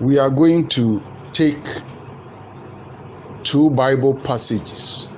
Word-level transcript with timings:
we 0.00 0.18
are 0.18 0.30
going 0.30 0.68
to 0.68 1.02
take 1.32 1.64
two 3.42 3.70
Bible 3.70 4.14
passages 4.14 5.08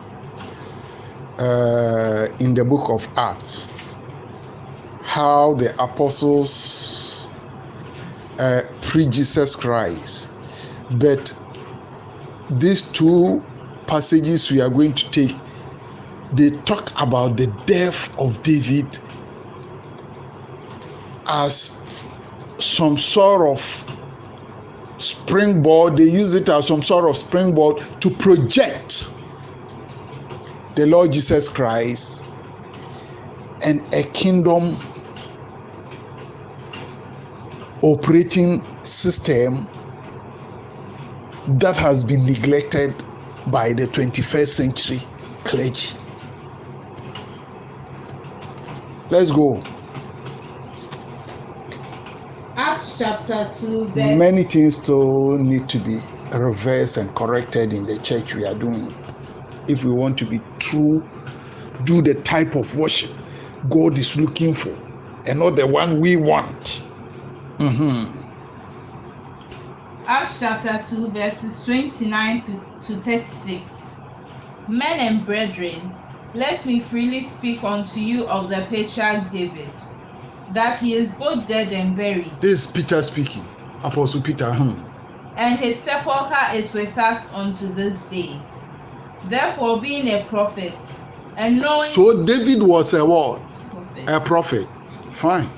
uh, 1.38 2.28
in 2.38 2.54
the 2.54 2.64
book 2.64 2.90
of 2.90 3.06
Acts. 3.16 3.72
How 5.02 5.54
the 5.54 5.72
apostles 5.82 7.28
uh, 8.38 8.62
pre 8.80 9.06
Jesus 9.06 9.56
Christ. 9.56 10.30
But 10.90 11.36
these 12.50 12.82
two 12.82 13.44
passages 13.86 14.50
we 14.50 14.60
are 14.60 14.70
going 14.70 14.94
to 14.94 15.10
take, 15.10 15.34
they 16.32 16.50
talk 16.62 16.92
about 17.00 17.36
the 17.36 17.46
death 17.66 18.16
of 18.18 18.42
David 18.42 18.98
as 21.26 21.80
some 22.58 22.98
sort 22.98 23.48
of 23.48 23.99
springboard. 25.00 25.96
They 25.96 26.04
use 26.04 26.34
it 26.34 26.48
as 26.48 26.68
some 26.68 26.82
sort 26.82 27.08
of 27.08 27.16
springboard 27.16 27.82
to 28.00 28.10
project 28.10 29.10
the 30.76 30.86
Lord 30.86 31.12
Jesus 31.12 31.48
Christ 31.48 32.24
and 33.62 33.82
a 33.92 34.02
kingdom 34.02 34.76
operating 37.82 38.62
system 38.84 39.68
that 41.58 41.76
has 41.76 42.04
been 42.04 42.24
neglected 42.26 42.94
by 43.46 43.72
the 43.72 43.86
21st 43.86 44.48
century 44.48 45.00
clergy. 45.44 45.96
Let's 49.10 49.32
go. 49.32 49.62
Acts 52.56 52.89
chapter 53.00 53.50
2, 53.58 53.88
verse 53.88 54.18
Many 54.18 54.42
things 54.42 54.76
still 54.76 55.38
need 55.38 55.70
to 55.70 55.78
be 55.78 56.02
reversed 56.32 56.98
and 56.98 57.14
corrected 57.14 57.72
in 57.72 57.86
the 57.86 57.98
church 58.00 58.34
we 58.34 58.44
are 58.44 58.54
doing. 58.54 58.92
If 59.66 59.84
we 59.84 59.90
want 59.90 60.18
to 60.18 60.26
be 60.26 60.42
true, 60.58 61.08
do 61.84 62.02
the 62.02 62.14
type 62.22 62.56
of 62.56 62.76
worship 62.76 63.10
God 63.70 63.96
is 63.96 64.18
looking 64.20 64.54
for 64.54 64.76
and 65.24 65.38
not 65.38 65.56
the 65.56 65.66
one 65.66 65.98
we 65.98 66.16
want. 66.16 66.84
Mhm. 67.58 68.26
Acts 70.06 70.40
chapter 70.40 70.82
2, 70.86 71.10
verses 71.10 71.64
29 71.64 72.44
to, 72.44 72.60
to 72.82 73.00
36. 73.00 73.96
Men 74.66 75.00
and 75.00 75.24
brethren, 75.26 75.96
let 76.34 76.66
me 76.66 76.80
freely 76.80 77.22
speak 77.22 77.64
unto 77.64 77.98
you 77.98 78.26
of 78.26 78.50
the 78.50 78.66
patriarch 78.68 79.30
David, 79.30 79.72
that 80.52 80.78
he 80.78 80.94
is 80.94 81.12
both 81.12 81.46
dead 81.46 81.72
and 81.72 81.96
buried, 81.96 82.40
This 82.40 82.66
is 82.66 82.72
Peter 82.72 83.02
speaking. 83.02 83.44
Apostle 83.82 84.20
Peter. 84.20 84.52
Hmm. 84.52 84.74
and 85.36 85.58
his 85.58 85.82
sepulchre 85.82 86.54
is 86.54 86.74
with 86.74 86.96
us 86.98 87.32
unto 87.32 87.72
this 87.72 88.04
day. 88.04 88.36
Therefore, 89.24 89.80
being 89.80 90.08
a 90.08 90.24
prophet, 90.24 90.74
and 91.36 91.60
knowing 91.60 91.88
So 91.90 92.24
David 92.24 92.62
was 92.62 92.92
a 92.94 93.04
what? 93.04 93.42
prophet, 93.70 94.04
A 94.08 94.20
prophet. 94.20 94.68
Fine. 95.12 95.48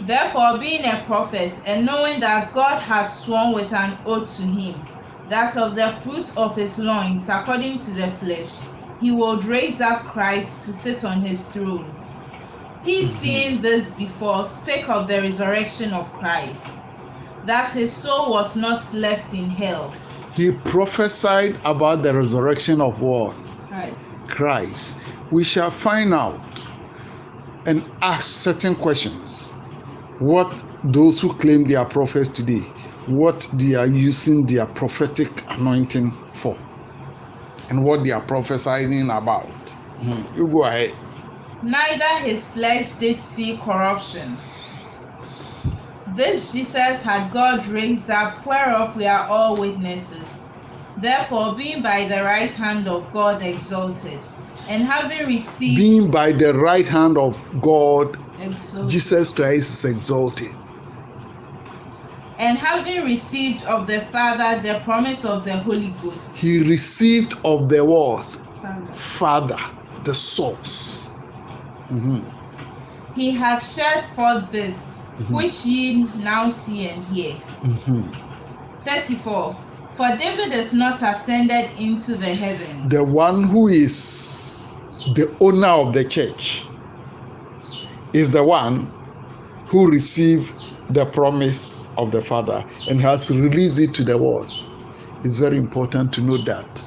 Therefore, 0.00 0.58
being 0.58 0.84
a 0.84 1.02
prophet, 1.06 1.60
and 1.66 1.84
knowing 1.84 2.20
that 2.20 2.52
God 2.52 2.80
had 2.80 3.08
sworn 3.08 3.52
with 3.52 3.72
an 3.72 3.98
oath 4.06 4.34
to 4.36 4.42
him, 4.42 4.84
that 5.28 5.56
of 5.56 5.74
the 5.76 5.98
fruit 6.02 6.32
of 6.36 6.56
his 6.56 6.78
loins, 6.78 7.28
according 7.28 7.78
to 7.80 7.92
the 7.92 8.10
flesh, 8.12 8.60
he 9.00 9.10
would 9.10 9.44
raise 9.44 9.80
up 9.80 10.04
Christ 10.04 10.64
to 10.64 10.72
sit 10.72 11.04
on 11.04 11.20
his 11.20 11.46
throne. 11.48 11.94
He, 12.84 13.02
Mhm. 13.02 13.20
seeing 13.20 13.62
this 13.62 13.92
before, 13.92 14.46
spake 14.46 14.88
of 14.88 15.08
the 15.08 15.20
resurrection 15.20 15.92
of 15.92 16.12
Christ, 16.14 16.60
that 17.44 17.72
his 17.72 17.92
soul 17.92 18.30
was 18.30 18.56
not 18.56 18.92
left 18.92 19.32
in 19.34 19.50
hell. 19.50 19.92
He 20.32 20.52
prophesied 20.52 21.56
about 21.64 22.02
the 22.02 22.14
resurrection 22.14 22.80
of 22.80 23.00
what? 23.00 23.34
Christ. 23.68 23.98
Christ. 24.28 24.98
We 25.30 25.44
shall 25.44 25.70
find 25.70 26.14
out 26.14 26.40
and 27.66 27.82
ask 28.00 28.24
certain 28.24 28.74
questions. 28.74 29.52
What 30.20 30.62
those 30.84 31.20
who 31.20 31.32
claim 31.34 31.64
they 31.66 31.74
are 31.74 31.84
prophets 31.84 32.28
today, 32.28 32.64
what 33.06 33.48
they 33.54 33.74
are 33.74 33.86
using 33.86 34.46
their 34.46 34.66
prophetic 34.66 35.44
anointing 35.50 36.10
for, 36.32 36.56
and 37.68 37.84
what 37.84 38.04
they 38.04 38.10
are 38.10 38.20
prophesying 38.22 39.10
about. 39.10 39.48
Mhm. 40.00 40.36
You 40.36 40.46
go 40.48 40.64
ahead. 40.64 40.94
Neither 41.62 42.20
his 42.24 42.46
flesh 42.46 42.96
did 42.96 43.20
see 43.20 43.56
corruption. 43.58 44.38
This 46.06 46.52
Jesus 46.52 47.02
had 47.02 47.30
God 47.32 47.66
raised 47.66 48.08
up, 48.10 48.44
whereof 48.46 48.96
we 48.96 49.06
are 49.06 49.26
all 49.26 49.56
witnesses. 49.56 50.28
Therefore, 50.96 51.54
being 51.54 51.82
by 51.82 52.08
the 52.08 52.22
right 52.24 52.50
hand 52.52 52.88
of 52.88 53.12
God 53.12 53.42
exalted, 53.42 54.20
and 54.68 54.84
having 54.84 55.26
received 55.26 55.76
Being 55.76 56.10
by 56.10 56.32
the 56.32 56.54
right 56.54 56.86
hand 56.86 57.18
of 57.18 57.40
God, 57.60 58.16
exalted, 58.38 58.90
Jesus 58.90 59.30
Christ 59.30 59.70
is 59.70 59.84
exalted. 59.84 60.54
and 62.38 62.56
having 62.56 63.04
received 63.04 63.64
of 63.64 63.86
the 63.86 64.00
Father 64.12 64.62
the 64.62 64.80
promise 64.84 65.24
of 65.24 65.44
the 65.44 65.56
Holy 65.58 65.90
Ghost, 66.02 66.36
He 66.36 66.62
received 66.62 67.34
of 67.44 67.68
the 67.68 67.84
word 67.84 68.24
Father, 68.54 68.92
Father, 68.94 69.58
the 70.04 70.14
source. 70.14 71.07
Mhm. 71.90 72.24
he 73.14 73.30
has 73.32 73.72
shed 73.72 74.04
forth 74.14 74.50
this, 74.52 74.76
Mhm. 75.20 75.34
which 75.34 75.64
ye 75.64 76.08
now 76.16 76.48
see 76.48 76.88
and 76.88 77.04
hear. 77.04 77.36
Mhm. 77.62 78.14
34. 78.84 79.56
For 79.96 80.16
David 80.16 80.52
is 80.52 80.72
not 80.72 81.02
ascended 81.02 81.70
into 81.76 82.16
the 82.16 82.26
heavens, 82.34 82.88
The 82.88 83.02
one 83.02 83.42
who 83.42 83.66
is 83.68 84.78
the 85.14 85.34
owner 85.40 85.66
of 85.66 85.92
the 85.92 86.04
church 86.04 86.64
is 88.12 88.30
the 88.30 88.44
one 88.44 88.86
who 89.66 89.90
received 89.90 90.54
the 90.94 91.04
promise 91.06 91.86
of 91.96 92.12
the 92.12 92.22
Father 92.22 92.64
and 92.88 93.00
has 93.00 93.30
released 93.30 93.78
it 93.78 93.94
to 93.94 94.04
the 94.04 94.16
world. 94.16 94.52
It's 95.24 95.36
very 95.36 95.56
important 95.58 96.12
to 96.14 96.20
know 96.22 96.36
that. 96.38 96.86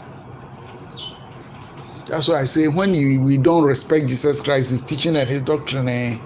That's 2.07 2.27
why 2.27 2.41
I 2.41 2.45
say 2.45 2.67
when 2.67 2.93
you, 2.93 3.21
we 3.21 3.37
don't 3.37 3.63
respect 3.63 4.07
Jesus 4.07 4.41
Christ, 4.41 4.71
his 4.71 4.81
teaching 4.81 5.15
and 5.15 5.29
his 5.29 5.41
doctrine, 5.41 5.87
eh, 5.87 6.17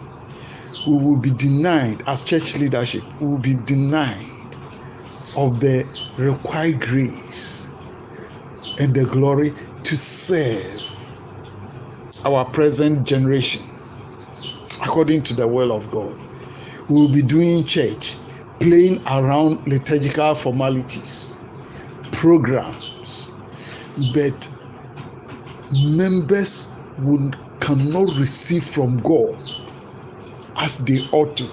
we 0.88 0.94
will 0.94 1.18
be 1.18 1.32
denied 1.32 2.04
as 2.08 2.24
church 2.24 2.58
leadership. 2.58 3.04
We 3.20 3.28
will 3.28 3.38
be 3.38 3.56
denied 3.56 4.26
of 5.36 5.60
the 5.60 5.86
required 6.18 6.80
grace 6.80 7.70
and 8.80 8.94
the 8.94 9.06
glory 9.06 9.54
to 9.84 9.98
serve 9.98 10.82
our 12.24 12.46
present 12.46 13.06
generation 13.06 13.64
according 14.82 15.24
to 15.24 15.34
the 15.34 15.48
will 15.48 15.72
of 15.72 15.90
God. 15.92 16.18
We 16.90 16.96
will 16.96 17.10
be 17.12 17.22
doing 17.22 17.66
church, 17.66 18.18
playing 18.60 19.02
around 19.08 19.68
liturgical 19.68 20.36
formalities, 20.36 21.38
programs, 22.12 23.30
but 24.14 24.50
members 25.72 26.72
will, 27.00 27.32
cannot 27.60 28.16
receive 28.18 28.64
from 28.64 28.98
God 28.98 29.36
as 30.58 30.78
they 30.80 31.00
ought 31.12 31.36
to. 31.38 31.50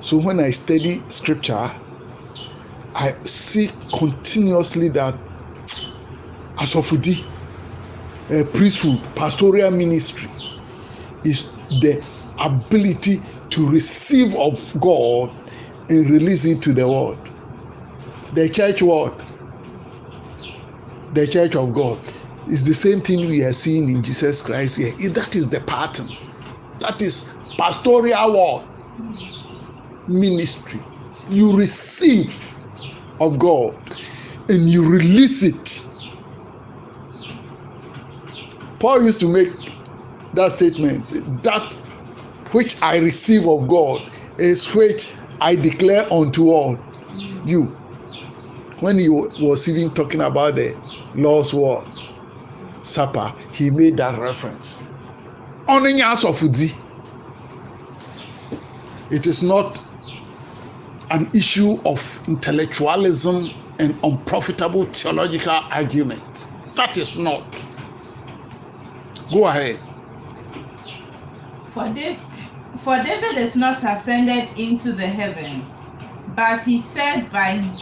So 0.00 0.18
when 0.18 0.40
I 0.40 0.50
study 0.50 1.02
scripture, 1.08 1.70
I 2.94 3.14
see 3.24 3.70
continuously 3.96 4.88
that 4.90 5.14
as 6.58 6.76
of 6.76 6.88
the 6.90 7.24
uh, 8.30 8.44
priesthood, 8.52 9.00
pastoral 9.16 9.70
ministry 9.70 10.30
is 11.24 11.48
the 11.80 12.04
ability 12.38 13.22
to 13.50 13.68
receive 13.68 14.34
of 14.36 14.80
God 14.80 15.32
and 15.88 16.08
release 16.10 16.44
it 16.44 16.62
to 16.62 16.72
the 16.72 16.86
world. 16.86 17.18
The 18.34 18.48
church 18.48 18.82
world, 18.82 19.22
the 21.12 21.26
church 21.26 21.54
of 21.54 21.74
God, 21.74 21.98
is 22.48 22.64
the 22.64 22.74
same 22.74 23.00
thing 23.00 23.28
we 23.28 23.42
are 23.42 23.52
seeing 23.52 23.88
in 23.88 24.02
Jesus 24.02 24.42
Christ 24.42 24.76
here. 24.76 24.92
That 25.10 25.34
is 25.34 25.50
the 25.50 25.60
pattern. 25.60 26.08
That 26.80 27.00
is 27.00 27.30
pastoral 27.56 28.32
world 28.32 28.66
ministry. 30.08 30.82
You 31.28 31.56
receive 31.56 32.54
of 33.20 33.38
God 33.38 33.74
and 34.48 34.68
you 34.68 34.86
release 34.86 35.42
it. 35.42 35.88
Paul 38.78 39.04
used 39.04 39.20
to 39.20 39.28
make 39.28 39.48
that 40.34 40.52
statement 40.52 41.42
that 41.42 41.62
which 42.52 42.80
I 42.82 42.98
receive 42.98 43.48
of 43.48 43.68
God 43.68 44.02
is 44.38 44.72
which 44.74 45.12
I 45.40 45.56
declare 45.56 46.12
unto 46.12 46.50
all 46.50 46.78
you. 47.44 47.64
When 48.80 48.98
he 48.98 49.08
was 49.08 49.68
even 49.68 49.94
talking 49.94 50.20
about 50.20 50.56
the 50.56 50.76
Lord's 51.14 51.54
word 51.54 51.86
supper, 52.86 53.34
he 53.52 53.70
made 53.70 53.98
that 53.98 54.18
reference. 54.18 54.84
It 59.10 59.26
is 59.26 59.42
not 59.42 59.84
an 61.10 61.30
issue 61.34 61.78
of 61.86 62.20
intellectualism 62.28 63.50
and 63.78 63.98
unprofitable 64.04 64.84
theological 64.86 65.60
argument. 65.72 66.48
That 66.76 66.96
is 66.98 67.18
not. 67.18 67.66
Go 69.32 69.46
ahead. 69.46 69.82
For, 71.68 71.88
Dav- 71.88 72.22
for 72.80 72.96
David 73.02 73.38
is 73.38 73.56
not 73.56 73.82
ascended 73.84 74.50
into 74.56 74.92
the 74.92 75.06
heavens, 75.06 75.70
but 76.28 76.62
he 76.62 76.82
said 76.82 77.30
by 77.32 77.72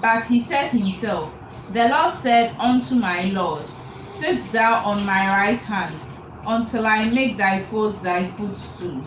but 0.00 0.24
he 0.26 0.42
said 0.42 0.70
himself, 0.70 1.36
The 1.68 1.88
Lord 1.88 2.14
said 2.14 2.56
unto 2.58 2.96
my 2.96 3.24
Lord, 3.26 3.70
Sit 4.14 4.52
thou 4.52 4.82
on 4.84 5.04
my 5.06 5.26
right 5.26 5.58
hand, 5.58 6.00
until 6.46 6.86
I 6.86 7.08
make 7.08 7.38
thy 7.38 7.62
foes 7.64 8.02
thy 8.02 8.28
footstool. 8.28 9.04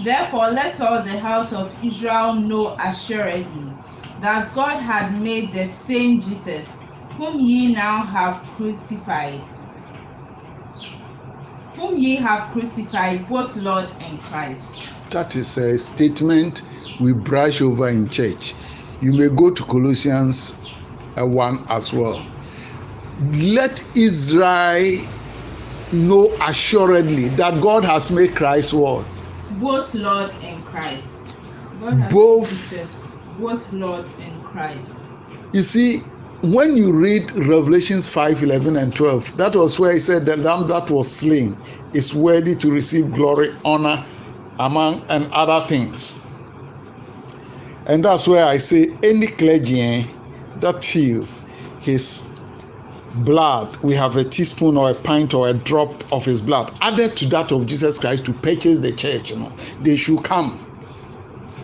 Therefore 0.00 0.50
let 0.50 0.80
all 0.80 1.02
the 1.02 1.18
house 1.18 1.52
of 1.52 1.74
Israel 1.82 2.34
know 2.34 2.76
assuredly 2.78 3.76
that 4.20 4.54
God 4.54 4.80
had 4.80 5.20
made 5.20 5.52
the 5.52 5.68
same 5.68 6.20
Jesus, 6.20 6.70
whom 7.16 7.40
ye 7.40 7.72
now 7.72 8.02
have 8.04 8.44
crucified, 8.56 9.44
whom 11.74 11.96
ye 11.96 12.16
have 12.16 12.50
crucified, 12.52 13.28
both 13.28 13.56
Lord 13.56 13.90
and 14.00 14.22
Christ. 14.22 14.82
That 15.10 15.34
is 15.36 15.58
a 15.58 15.78
statement 15.78 16.62
we 17.00 17.12
brush 17.12 17.60
over 17.60 17.88
in 17.88 18.08
church. 18.08 18.54
You 19.00 19.12
may 19.12 19.28
go 19.28 19.50
to 19.52 19.64
Colossians 19.64 20.58
uh, 21.20 21.26
1 21.26 21.66
as 21.68 21.92
well. 21.92 22.24
Let 23.20 23.84
Israel 23.96 25.04
know 25.92 26.32
assuredly 26.42 27.28
that 27.30 27.60
God 27.62 27.84
has 27.84 28.10
made 28.10 28.36
Christ 28.36 28.72
what? 28.72 29.04
both 29.60 29.92
Lord 29.94 30.30
and 30.42 30.64
Christ. 30.66 31.06
Both- 32.10 32.48
Jesus, 32.48 33.10
both 33.38 33.72
Lord 33.72 34.04
and 34.20 34.44
Christ. 34.44 34.92
You 35.52 35.62
see, 35.62 35.98
when 36.42 36.76
you 36.76 36.92
read 36.92 37.32
Revelations 37.32 38.08
5 38.08 38.42
11 38.42 38.76
and 38.76 38.94
12, 38.94 39.36
that 39.36 39.56
was 39.56 39.78
where 39.78 39.92
he 39.92 39.98
said, 39.98 40.26
The 40.26 40.36
lamb 40.36 40.68
that 40.68 40.90
was 40.90 41.10
slain 41.10 41.56
is 41.92 42.14
worthy 42.14 42.54
to 42.56 42.70
receive 42.70 43.12
glory, 43.14 43.54
honor, 43.64 44.04
among 44.58 45.02
and 45.08 45.28
other 45.32 45.66
things. 45.66 46.20
And 47.86 48.04
that's 48.04 48.28
where 48.28 48.46
I 48.46 48.58
say, 48.58 48.94
any 49.02 49.26
clergy 49.26 50.04
that 50.60 50.84
feels 50.84 51.40
his 51.80 52.26
blood, 53.14 53.76
we 53.78 53.94
have 53.94 54.16
a 54.16 54.24
teaspoon 54.24 54.76
or 54.76 54.90
a 54.90 54.94
pint 54.94 55.34
or 55.34 55.48
a 55.48 55.54
drop 55.54 56.12
of 56.12 56.24
his 56.24 56.42
blood 56.42 56.72
added 56.80 57.16
to 57.16 57.26
that 57.28 57.52
of 57.52 57.66
Jesus 57.66 57.98
Christ 57.98 58.26
to 58.26 58.32
purchase 58.32 58.78
the 58.78 58.92
church, 58.92 59.30
you 59.30 59.36
know, 59.36 59.52
they 59.80 59.96
should 59.96 60.22
come 60.22 60.64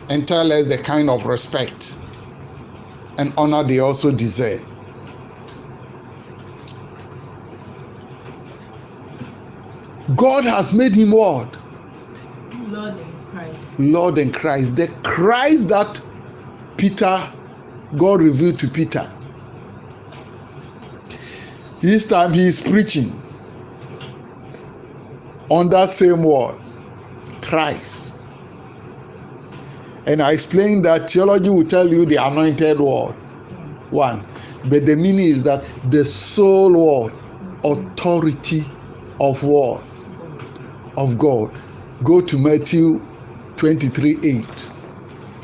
and 0.08 0.26
tell 0.26 0.50
us 0.52 0.66
the 0.66 0.78
kind 0.78 1.08
of 1.08 1.26
respect 1.26 1.98
and 3.18 3.32
honor 3.36 3.62
they 3.62 3.78
also 3.78 4.10
deserve. 4.10 4.62
God 10.16 10.44
has 10.44 10.74
made 10.74 10.94
him 10.94 11.12
what? 11.12 11.56
Lord 12.68 12.94
and 12.94 13.30
Christ. 13.30 13.78
Lord 13.78 14.18
and 14.18 14.34
Christ. 14.34 14.76
The 14.76 14.88
Christ 15.02 15.68
that 15.68 16.02
Peter, 16.76 17.32
God 17.96 18.20
revealed 18.20 18.58
to 18.58 18.68
Peter. 18.68 19.10
This 21.84 22.06
time 22.06 22.32
he 22.32 22.46
is 22.46 22.62
preaching 22.62 23.12
on 25.50 25.68
that 25.68 25.90
same 25.90 26.22
word, 26.22 26.54
Christ. 27.42 28.16
And 30.06 30.22
I 30.22 30.32
explained 30.32 30.86
that 30.86 31.10
theology 31.10 31.50
will 31.50 31.66
tell 31.66 31.86
you 31.86 32.06
the 32.06 32.16
anointed 32.16 32.80
word, 32.80 33.12
one. 33.90 34.24
But 34.70 34.86
the 34.86 34.96
meaning 34.96 35.26
is 35.26 35.42
that 35.42 35.70
the 35.90 36.06
sole 36.06 37.02
word, 37.02 37.12
authority 37.62 38.64
of 39.20 39.42
word 39.42 39.82
of 40.96 41.18
God. 41.18 41.52
Go 42.02 42.22
to 42.22 42.38
Matthew 42.38 43.06
23 43.58 44.20
8. 44.22 44.70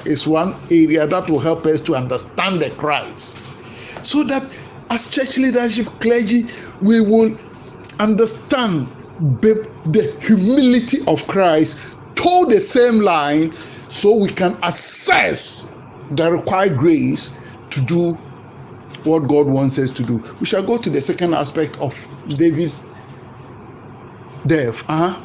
It's 0.07 0.27
one 0.27 0.55
area 0.71 1.07
that 1.07 1.29
will 1.29 1.39
help 1.39 1.67
us 1.67 1.83
to 1.83 1.97
understand 1.97 2.63
the 2.63 2.71
Christ. 2.71 3.39
So 4.03 4.23
that 4.23 4.57
as 4.91 5.09
church 5.09 5.39
leadership, 5.39 5.87
clergy, 6.01 6.47
we 6.83 7.01
will 7.01 7.37
understand 8.01 8.89
the, 9.41 10.17
humility 10.21 10.99
of 11.07 11.27
Christ 11.27 11.81
to 12.17 12.47
the 12.49 12.61
same 12.61 13.01
line 13.01 13.53
so 13.89 14.17
we 14.17 14.29
can 14.29 14.57
assess 14.63 15.71
the 16.11 16.31
required 16.33 16.77
grace 16.77 17.33
to 17.71 17.81
do 17.83 18.15
what 19.05 19.21
God 19.29 19.47
wants 19.47 19.79
us 19.79 19.91
to 19.93 20.03
do. 20.03 20.23
We 20.41 20.47
shall 20.47 20.63
go 20.63 20.77
to 20.79 20.91
the 20.91 21.01
second 21.01 21.35
aspect 21.35 21.79
of 21.79 21.95
David's 22.29 22.83
death. 24.47 24.83
Uh-huh. 24.89 25.25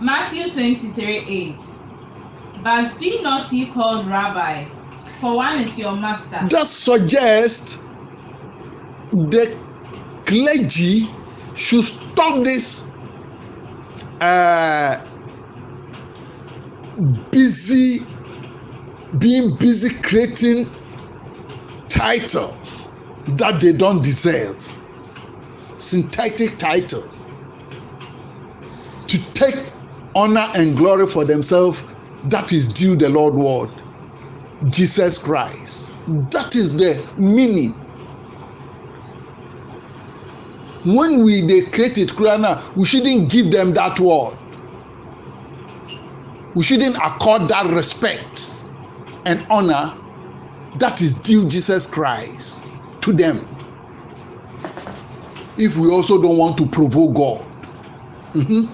Matthew 0.00 0.50
23 0.50 1.26
8. 1.28 1.56
But 2.62 2.98
be 2.98 3.20
not 3.22 3.52
ye 3.52 3.66
called 3.66 4.06
Rabbi, 4.06 4.66
for 5.24 5.36
one 5.36 5.60
is 5.60 5.78
your 5.78 5.96
master. 5.96 6.46
That 6.50 6.66
suggests 6.66 7.78
the 9.10 9.58
clergy 10.26 11.08
should 11.54 11.84
stop 11.84 12.44
this 12.44 12.86
uh, 14.20 15.02
busy 17.30 18.04
being 19.16 19.56
busy 19.56 19.94
creating 20.02 20.70
titles 21.88 22.90
that 23.26 23.62
they 23.62 23.72
don't 23.72 24.04
deserve. 24.04 24.58
Synthetic 25.78 26.58
title. 26.58 27.08
To 29.06 29.32
take 29.32 29.72
honor 30.14 30.48
and 30.54 30.76
glory 30.76 31.06
for 31.06 31.24
themselves 31.24 31.82
that 32.24 32.52
is 32.52 32.72
due 32.72 32.94
the 32.96 33.08
lord 33.08 33.34
word 33.34 33.70
jesus 34.70 35.18
christ. 35.18 35.92
That 36.32 36.54
is 36.54 36.76
the 36.76 37.04
meaning. 37.18 37.74
When 40.84 41.24
we 41.24 41.46
dey 41.46 41.62
create 41.70 41.98
we 42.76 42.84
shouldn't 42.86 43.30
give 43.30 43.50
them 43.50 43.72
that 43.74 43.98
word. 44.00 44.36
We 46.54 46.62
shouldn't 46.62 46.96
accord 46.96 47.48
that 47.48 47.66
respect 47.72 48.62
and 49.24 49.44
honor 49.50 49.94
that 50.76 51.00
is 51.00 51.14
due 51.14 51.48
jesus 51.48 51.86
christ 51.86 52.62
to 53.02 53.12
them. 53.12 53.46
If 55.56 55.76
we 55.76 55.88
also 55.90 56.20
don't 56.20 56.36
want 56.38 56.58
to 56.58 56.66
provoke 56.66 57.14
god. 57.14 57.46
Mhm. 58.34 58.68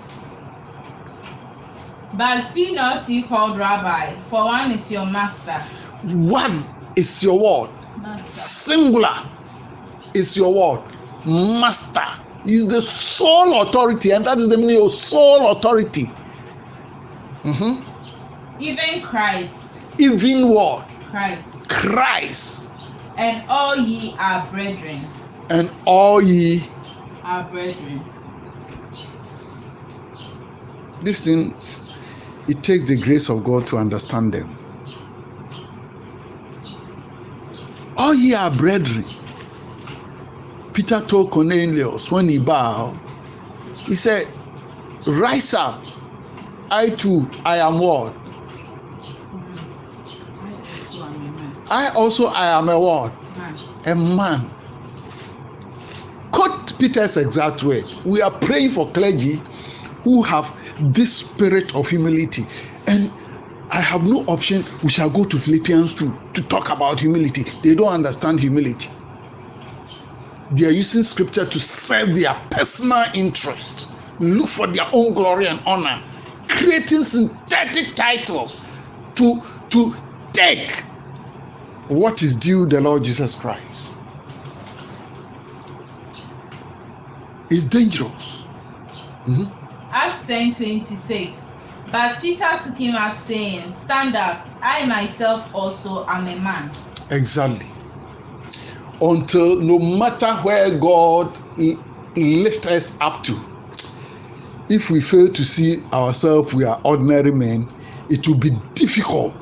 But 2.20 2.52
be 2.52 2.72
not 2.72 3.08
ye 3.08 3.22
called 3.22 3.56
Rabbi, 3.56 4.14
for 4.28 4.44
one 4.44 4.72
is 4.72 4.90
your 4.92 5.06
master. 5.06 5.58
one 6.04 6.66
is 6.94 7.24
your 7.24 7.38
word 7.40 7.70
Master. 7.96 8.40
singular 8.40 9.14
is 10.12 10.36
your 10.36 10.52
word 10.52 10.82
master 11.24 12.04
is 12.44 12.66
the 12.68 12.82
sole 12.82 13.62
authority 13.62 14.10
and 14.10 14.26
that 14.26 14.36
is 14.36 14.50
the 14.50 14.58
meaning 14.58 14.82
of 14.84 14.92
sole 14.92 15.50
authority 15.50 16.10
Mhm. 17.44 17.82
Even 18.58 19.00
Christ. 19.00 19.54
even 19.98 20.48
what 20.50 20.86
Christ. 21.10 21.54
christ 21.70 22.68
And 23.16 23.44
all 23.48 23.76
ye 23.76 24.14
are 24.18 24.46
brethren. 24.52 25.06
and 25.48 25.70
all 25.86 26.20
ye 26.20 26.68
Are 27.24 27.44
brethren. 27.44 28.04
these 31.00 31.20
things 31.20 31.94
it 32.50 32.64
takes 32.64 32.88
the 32.88 32.96
grace 32.96 33.30
of 33.30 33.44
god 33.44 33.64
to 33.68 33.78
understand 33.78 34.32
them. 34.34 34.56
All 37.96 38.12
ye 38.12 38.34
are 38.34 38.50
brethren. 38.50 39.04
Peter 40.72 41.00
told 41.00 41.30
cornelius 41.30 42.10
when 42.10 42.28
he 42.28 42.38
bowed 42.38 42.96
he 43.86 43.94
said 43.94 44.26
rise 45.06 45.54
up. 45.54 45.82
I 46.72 46.90
too 46.90 47.28
i 47.44 47.56
am 47.58 47.78
what 47.78 48.14
I 51.70 51.88
also 51.94 52.26
i 52.26 52.46
am 52.58 52.68
a 52.68 52.78
what? 52.78 53.12
A 53.86 53.94
man. 53.94 54.50
Quote 56.32 56.78
peter's 56.78 57.16
exact 57.16 57.62
words. 57.62 58.04
We 58.04 58.22
are 58.22 58.30
praying 58.30 58.70
for 58.70 58.88
clergy 58.90 59.40
who 60.04 60.22
have 60.22 60.52
this 60.78 61.14
spirit 61.16 61.74
of 61.74 61.88
humility 61.88 62.46
and 62.86 63.10
i 63.70 63.80
have 63.80 64.02
no 64.04 64.24
option 64.26 64.64
we 64.82 64.88
shall 64.90 65.10
go 65.10 65.24
to 65.24 65.38
philippians 65.38 65.94
2 65.94 66.18
to 66.34 66.42
talk 66.42 66.70
about 66.70 67.00
humility 67.00 67.42
they 67.62 67.74
don't 67.74 67.92
understand 67.92 68.40
humility 68.40 68.90
they 70.52 70.66
are 70.66 70.72
using 70.72 71.02
scripture 71.02 71.44
to 71.46 71.60
serve 71.60 72.14
their 72.16 72.34
personal 72.50 73.04
interest 73.14 73.90
look 74.18 74.48
for 74.48 74.66
their 74.66 74.86
own 74.92 75.12
glory 75.14 75.46
and 75.46 75.60
honor 75.66 76.02
creating 76.48 77.04
synthetic 77.04 77.94
titles 77.94 78.66
to 79.14 79.40
to 79.70 79.94
take 80.32 80.84
what 81.88 82.22
is 82.22 82.36
due 82.36 82.66
the 82.66 82.80
Lord 82.80 83.04
Jesus 83.04 83.34
Christ. 83.34 83.90
It's 87.50 87.64
dangerous. 87.64 88.44
Mhm. 89.26 89.50
Acts 89.92 90.26
ten 90.26 90.54
twenty 90.54 90.96
six. 90.96 91.32
But 91.90 92.20
Peter 92.20 92.46
took 92.62 92.76
him 92.76 92.94
up, 92.94 93.14
saying, 93.14 93.72
Stand 93.72 94.14
up, 94.14 94.48
I 94.62 94.86
myself 94.86 95.52
also 95.54 96.06
am 96.06 96.26
a 96.26 96.36
man. 96.36 96.70
Exactly. 97.10 97.66
Until 99.00 99.56
no 99.60 99.78
matter 99.78 100.32
where 100.42 100.78
God 100.78 101.36
lift 102.16 102.66
us 102.66 102.96
up 103.00 103.22
to, 103.24 103.36
if 104.68 104.90
we 104.90 105.00
fail 105.00 105.26
to 105.32 105.44
see 105.44 105.84
ourselves, 105.92 106.54
we 106.54 106.64
are 106.64 106.80
ordinary 106.84 107.32
men, 107.32 107.68
it 108.08 108.28
will 108.28 108.38
be 108.38 108.50
difficult 108.74 109.34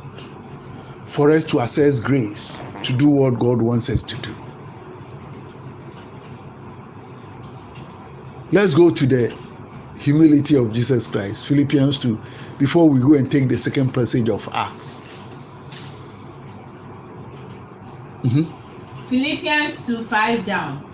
for 1.07 1.31
us 1.31 1.45
to 1.47 1.61
access 1.61 2.00
grace 2.00 2.62
to 2.85 2.93
do 2.95 3.09
what 3.09 3.38
God 3.38 3.61
wants 3.61 3.90
us 3.90 4.02
to 4.05 4.17
do. 4.17 4.35
Let's 8.52 8.73
go 8.75 8.90
to 8.90 9.07
the 9.07 9.37
humility 9.99 10.57
of 10.57 10.73
Jesus 10.73 11.07
Christ, 11.07 11.47
Philippians 11.47 11.99
2, 11.99 12.19
before 12.59 12.88
we 12.88 13.00
go 13.00 13.14
and 13.14 13.31
take 13.31 13.49
the 13.49 13.59
second 13.59 13.93
passage 13.93 14.28
of 14.28 14.49
Acts. 14.52 15.02
Mm-hmm. 18.23 19.09
Philippians 19.09 19.87
2 19.87 20.05
5 20.05 20.45
down. 20.45 20.85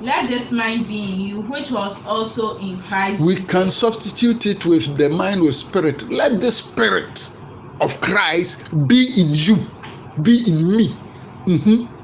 Let 0.00 0.28
this 0.28 0.50
mind 0.50 0.88
be 0.88 1.12
in 1.12 1.20
you, 1.20 1.42
which 1.42 1.70
was 1.70 2.04
also 2.06 2.56
in 2.58 2.78
Christ. 2.80 3.22
We 3.22 3.34
Jesus. 3.34 3.50
can 3.50 3.70
substitute 3.70 4.46
it 4.46 4.64
with 4.64 4.96
the 4.96 5.10
mind 5.10 5.42
with 5.42 5.54
spirit. 5.54 6.08
Let 6.10 6.40
the 6.40 6.50
spirit 6.50 7.30
of 7.80 8.00
Christ 8.00 8.70
be 8.88 9.08
in 9.16 9.26
you, 9.28 9.56
be 10.22 10.42
in 10.46 10.76
me. 10.76 10.88
Mm-hmm. 11.44 11.96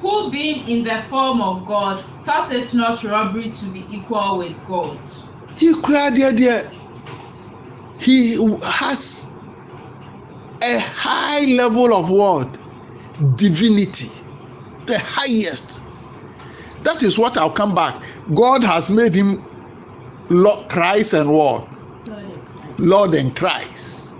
Who, 0.00 0.30
being 0.30 0.68
in 0.68 0.84
the 0.84 1.02
form 1.08 1.40
of 1.40 1.64
God, 1.66 2.04
thought 2.24 2.52
it 2.52 2.74
not 2.74 3.02
robbery 3.02 3.50
to 3.50 3.66
be 3.66 3.86
equal 3.90 4.38
with 4.38 4.54
God. 4.66 4.98
He 5.56 5.80
cried 5.80 6.16
there. 6.16 6.70
He 7.98 8.34
has 8.62 9.28
a 10.60 10.78
high 10.78 11.44
level 11.54 11.94
of 11.94 12.10
what? 12.10 12.58
Divinity. 13.36 14.10
The 14.86 14.98
highest. 14.98 15.82
That 16.82 17.02
is 17.02 17.18
what 17.18 17.36
I'll 17.36 17.50
come 17.50 17.74
back. 17.74 18.02
God 18.34 18.64
has 18.64 18.90
made 18.90 19.14
him 19.14 19.44
Lord 20.28 20.68
Christ 20.68 21.12
and 21.12 21.30
what? 21.30 21.68
Lord 22.78 23.14
and 23.14 23.34
Christ. 23.36 24.14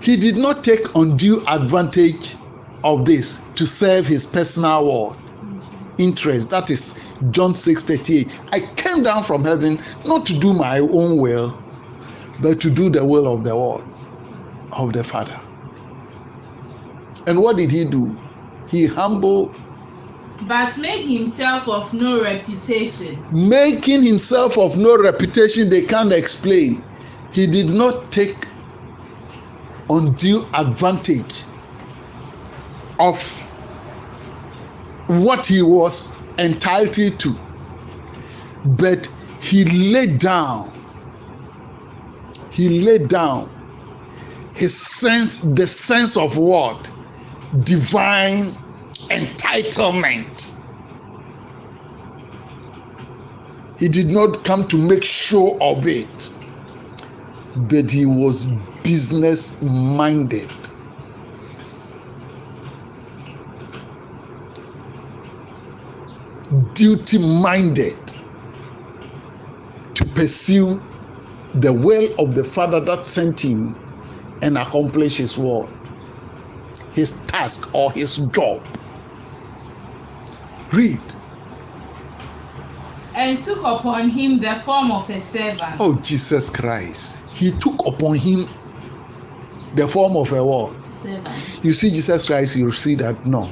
He 0.00 0.16
did 0.16 0.36
not 0.36 0.62
take 0.62 0.94
undue 0.94 1.42
advantage 1.48 2.36
of 2.84 3.04
this 3.04 3.40
to 3.56 3.66
serve 3.66 4.06
his 4.06 4.26
personal 4.26 4.86
world 4.86 5.16
interest. 5.98 6.50
That 6.50 6.70
is 6.70 6.98
John 7.30 7.54
6 7.54 7.84
38. 7.84 8.40
I 8.52 8.60
came 8.76 9.02
down 9.02 9.24
from 9.24 9.44
heaven 9.44 9.78
not 10.06 10.26
to 10.26 10.38
do 10.38 10.54
my 10.54 10.80
own 10.80 11.18
will, 11.18 11.62
but 12.40 12.60
to 12.62 12.70
do 12.70 12.90
the 12.90 13.04
will 13.04 13.32
of 13.32 13.44
the 13.44 13.54
Lord, 13.54 13.84
of 14.72 14.92
the 14.92 15.04
Father. 15.04 15.38
And 17.26 17.40
what 17.42 17.56
did 17.56 17.70
he 17.70 17.84
do? 17.84 18.16
He 18.68 18.86
humbled, 18.86 19.56
But 20.42 20.76
made 20.78 21.04
himself 21.04 21.68
of 21.68 21.92
no 21.92 22.22
reputation. 22.22 23.24
making 23.32 24.02
himself 24.04 24.58
of 24.58 24.76
no 24.76 24.96
reputation 25.02 25.70
they 25.70 25.82
can't 25.82 26.12
explain. 26.12 26.84
He 27.32 27.46
did 27.46 27.68
not 27.68 28.10
take 28.12 28.46
undue 29.90 30.46
advantage 30.54 31.44
of 32.98 33.45
what 35.06 35.46
he 35.46 35.62
was 35.62 36.12
entitled 36.38 37.18
to, 37.20 37.36
but 38.64 39.10
he 39.40 39.64
laid 39.64 40.18
down, 40.18 40.72
he 42.50 42.80
laid 42.80 43.08
down 43.08 43.48
his 44.56 44.74
sense, 44.74 45.40
the 45.40 45.66
sense 45.66 46.16
of 46.16 46.38
what? 46.38 46.90
Divine 47.62 48.46
entitlement. 49.10 50.54
He 53.78 53.88
did 53.88 54.10
not 54.10 54.44
come 54.44 54.66
to 54.68 54.78
make 54.78 55.04
show 55.04 55.58
of 55.60 55.86
it, 55.86 56.30
but 57.54 57.90
he 57.90 58.06
was 58.06 58.46
business 58.82 59.60
minded. 59.60 60.48
Duty 66.74 67.18
minded 67.18 67.98
to 69.94 70.04
pursue 70.06 70.80
the 71.54 71.72
will 71.72 72.08
of 72.18 72.34
the 72.34 72.44
Father 72.44 72.80
that 72.80 73.04
sent 73.04 73.40
him 73.40 73.76
and 74.42 74.56
accomplish 74.56 75.16
his 75.16 75.36
word, 75.36 75.68
his 76.92 77.12
task 77.28 77.74
or 77.74 77.90
his 77.92 78.16
job. 78.16 78.62
Read. 80.72 81.00
And 83.14 83.40
took 83.40 83.64
upon 83.64 84.10
him 84.10 84.38
the 84.40 84.60
form 84.64 84.92
of 84.92 85.08
a 85.08 85.20
servant. 85.22 85.80
Oh, 85.80 85.98
Jesus 86.02 86.50
Christ. 86.50 87.24
He 87.32 87.50
took 87.50 87.86
upon 87.86 88.18
him 88.18 88.46
the 89.74 89.88
form 89.88 90.16
of 90.16 90.30
a 90.32 90.44
what? 90.44 90.74
Servant. 91.02 91.60
You 91.64 91.72
see 91.72 91.90
Jesus 91.90 92.26
Christ, 92.26 92.54
you 92.56 92.70
see 92.70 92.94
that 92.96 93.24
no. 93.24 93.48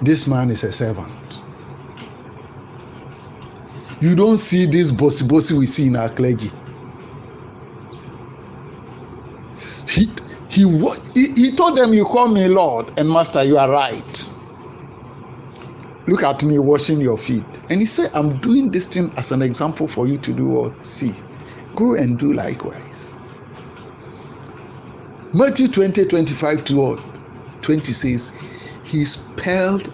This 0.00 0.26
man 0.26 0.50
is 0.50 0.64
a 0.64 0.72
servant. 0.72 1.40
You 4.00 4.14
don't 4.14 4.36
see 4.38 4.66
this 4.66 4.92
bossy 4.92 5.26
bossy 5.26 5.54
we 5.54 5.66
see 5.66 5.86
in 5.86 5.96
our 5.96 6.08
clergy. 6.08 6.52
He 9.88 10.08
he 10.50 10.64
he, 11.14 11.56
told 11.56 11.76
them, 11.76 11.92
You 11.92 12.04
call 12.04 12.28
me 12.28 12.46
Lord 12.48 12.98
and 12.98 13.08
Master, 13.10 13.42
you 13.42 13.58
are 13.58 13.70
right. 13.70 14.30
Look 16.06 16.22
at 16.22 16.42
me 16.42 16.58
washing 16.58 17.00
your 17.00 17.18
feet. 17.18 17.44
And 17.68 17.80
he 17.80 17.86
said, 17.86 18.10
I'm 18.14 18.38
doing 18.38 18.70
this 18.70 18.86
thing 18.86 19.12
as 19.16 19.30
an 19.30 19.42
example 19.42 19.88
for 19.88 20.06
you 20.06 20.16
to 20.18 20.32
do 20.32 20.46
what? 20.46 20.84
See. 20.84 21.14
Go 21.76 21.94
and 21.94 22.18
do 22.18 22.32
likewise. 22.32 23.10
Matthew 25.34 25.68
20, 25.68 26.06
25 26.06 26.64
to 26.64 26.76
what? 26.76 27.04
20 27.62 27.92
says, 27.92 28.32
He 28.88 29.04
spelled 29.04 29.92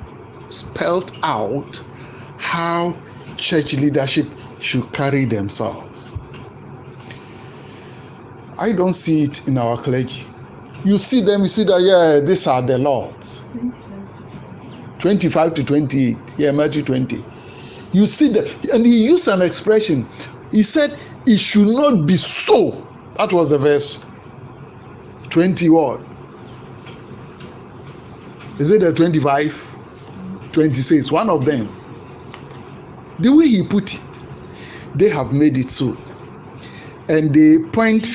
spelled 0.48 1.12
out 1.22 1.82
how 2.38 2.96
church 3.36 3.74
leadership 3.74 4.26
should 4.60 4.92
carry 4.92 5.24
themselves. 5.24 6.16
I 8.56 8.72
don't 8.72 8.94
see 8.94 9.24
it 9.24 9.46
in 9.48 9.58
our 9.58 9.76
clergy. 9.76 10.24
You 10.84 10.98
see 10.98 11.22
them, 11.22 11.42
you 11.42 11.48
see 11.48 11.64
that, 11.64 11.80
yeah, 11.80 12.20
these 12.20 12.46
are 12.46 12.62
the 12.62 12.78
Lord's. 12.78 13.40
25 14.98 15.54
to 15.54 15.64
28. 15.64 16.16
Yeah, 16.38 16.52
Matthew 16.52 16.82
20. 16.82 17.24
You 17.92 18.06
see 18.06 18.28
that, 18.28 18.64
and 18.72 18.86
he 18.86 19.04
used 19.04 19.28
an 19.28 19.42
expression. 19.42 20.06
He 20.50 20.62
said, 20.62 20.96
It 21.26 21.38
should 21.38 21.66
not 21.66 22.06
be 22.06 22.16
so. 22.16 22.86
That 23.16 23.32
was 23.32 23.48
the 23.48 23.58
verse 23.58 24.04
20 25.30 25.68
what? 25.70 26.00
Is 28.58 28.70
it 28.70 28.80
the 28.80 28.92
25? 28.92 29.76
26. 30.52 31.10
One 31.10 31.28
of 31.28 31.44
them. 31.44 31.68
The 33.18 33.34
way 33.34 33.46
he 33.48 33.66
put 33.66 33.94
it, 33.94 34.02
they 34.94 35.08
have 35.08 35.32
made 35.32 35.58
it 35.58 35.70
so. 35.70 35.96
And 37.08 37.34
they 37.34 37.58
point 37.72 38.06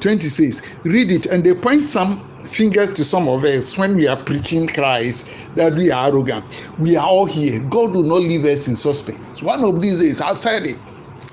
26. 0.00 0.62
Read 0.84 1.10
it, 1.10 1.26
and 1.26 1.44
they 1.44 1.54
point 1.54 1.88
some 1.88 2.20
fingers 2.44 2.92
to 2.94 3.04
some 3.04 3.28
of 3.28 3.44
us 3.44 3.78
when 3.78 3.94
we 3.96 4.06
are 4.06 4.16
preaching 4.22 4.66
Christ 4.66 5.26
that 5.54 5.74
we 5.74 5.90
are 5.90 6.08
arrogant. 6.08 6.68
We 6.78 6.96
are 6.96 7.06
all 7.06 7.24
here. 7.26 7.60
God 7.60 7.92
will 7.92 8.02
not 8.02 8.20
leave 8.22 8.44
us 8.44 8.68
in 8.68 8.76
suspense. 8.76 9.42
One 9.42 9.64
of 9.64 9.80
these 9.80 10.00
days, 10.00 10.20
I've 10.20 10.38
said 10.38 10.66
it. 10.66 10.76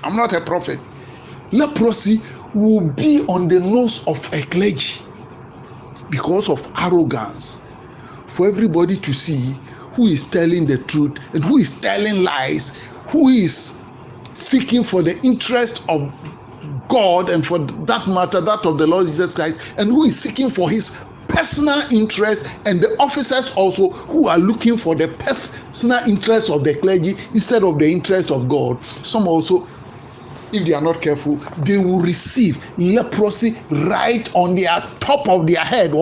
I'm 0.02 0.16
not 0.16 0.32
a 0.32 0.40
prophet. 0.40 0.78
Leprosy 1.52 2.22
will 2.54 2.88
be 2.88 3.20
on 3.26 3.48
the 3.48 3.60
nose 3.60 4.06
of 4.06 4.18
a 4.32 4.42
clergy 4.42 5.04
because 6.10 6.48
of 6.48 6.66
arrogance. 6.78 7.60
For 8.32 8.48
everybody 8.48 8.96
to 8.96 9.12
see 9.12 9.54
who 9.92 10.06
is 10.06 10.24
telling 10.28 10.66
the 10.66 10.78
truth 10.78 11.18
and 11.34 11.42
who 11.42 11.58
is 11.58 11.78
telling 11.80 12.22
lies, 12.22 12.78
who 13.08 13.28
is 13.28 13.78
seeking 14.34 14.84
for 14.84 15.02
the 15.02 15.20
interest 15.22 15.84
of 15.88 16.14
God 16.88 17.28
and 17.28 17.44
for 17.46 17.58
that 17.58 18.06
matter, 18.06 18.40
that 18.40 18.64
of 18.64 18.78
the 18.78 18.86
Lord 18.86 19.08
Jesus 19.08 19.34
Christ, 19.34 19.74
and 19.76 19.90
who 19.90 20.04
is 20.04 20.18
seeking 20.18 20.50
for 20.50 20.70
his 20.70 20.96
personal 21.28 21.80
interest, 21.92 22.46
and 22.66 22.80
the 22.80 22.96
officers 22.98 23.52
also 23.54 23.90
who 23.90 24.28
are 24.28 24.38
looking 24.38 24.76
for 24.76 24.94
the 24.94 25.08
personal 25.18 25.98
interest 26.08 26.50
of 26.50 26.64
the 26.64 26.74
clergy 26.74 27.10
instead 27.34 27.62
of 27.62 27.78
the 27.78 27.90
interest 27.90 28.30
of 28.30 28.48
God. 28.48 28.82
Some 28.82 29.26
also 29.28 29.66
if 30.52 30.66
they 30.66 30.72
are 30.72 30.82
not 30.82 31.00
careful, 31.00 31.36
they 31.58 31.78
will 31.78 32.00
receive 32.00 32.64
leprosy 32.78 33.56
right 33.70 34.28
on 34.34 34.56
their 34.56 34.80
top 34.98 35.28
of 35.28 35.46
their 35.46 35.64
head. 35.64 35.92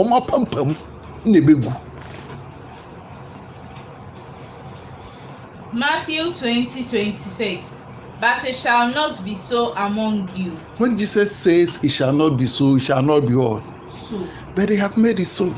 Matthew 5.73 6.33
20 6.33 6.85
26. 6.85 7.77
But 8.21 8.45
it 8.45 8.57
shall 8.57 8.91
not 8.93 9.23
be 9.25 9.35
so 9.35 9.75
among 9.77 10.29
you. 10.35 10.53
When 10.79 10.99
Jesus 10.99 11.35
says 11.35 11.83
it 11.85 11.91
shall 11.91 12.13
not 12.13 12.31
be 12.31 12.47
so, 12.47 12.77
it 12.77 12.81
shall 12.81 13.03
not 13.03 13.21
be 13.21 13.35
all. 13.35 13.63
So, 14.09 14.27
But 14.55 14.69
they 14.69 14.77
have 14.77 14.97
made 14.97 15.21
it 15.21 15.27
so. 15.27 15.55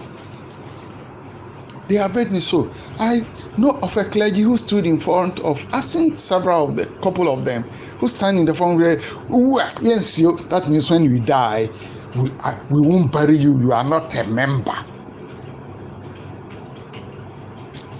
They 1.88 1.94
have 1.96 2.14
made 2.14 2.28
it 2.32 2.40
so. 2.42 2.70
I 2.98 3.24
know 3.56 3.78
of 3.82 3.96
a 3.96 4.04
clergy 4.04 4.42
who 4.42 4.58
stood 4.58 4.86
in 4.86 5.00
front 5.00 5.40
of, 5.40 5.64
I've 5.72 5.84
seen 5.84 6.16
several 6.16 6.68
of 6.68 6.76
the 6.76 6.86
couple 7.02 7.32
of 7.32 7.44
them 7.44 7.62
who 7.98 8.08
stand 8.08 8.38
in 8.38 8.44
the 8.44 8.54
front 8.54 8.78
where, 8.78 8.98
yes, 9.80 10.18
you, 10.18 10.36
that 10.50 10.68
means 10.68 10.90
when 10.90 11.02
you 11.02 11.18
die, 11.18 11.70
we, 12.16 12.30
I, 12.40 12.60
we 12.68 12.80
won't 12.80 13.10
bury 13.10 13.36
you, 13.36 13.58
you 13.58 13.72
are 13.72 13.84
not 13.84 14.14
a 14.16 14.24
member. 14.24 14.76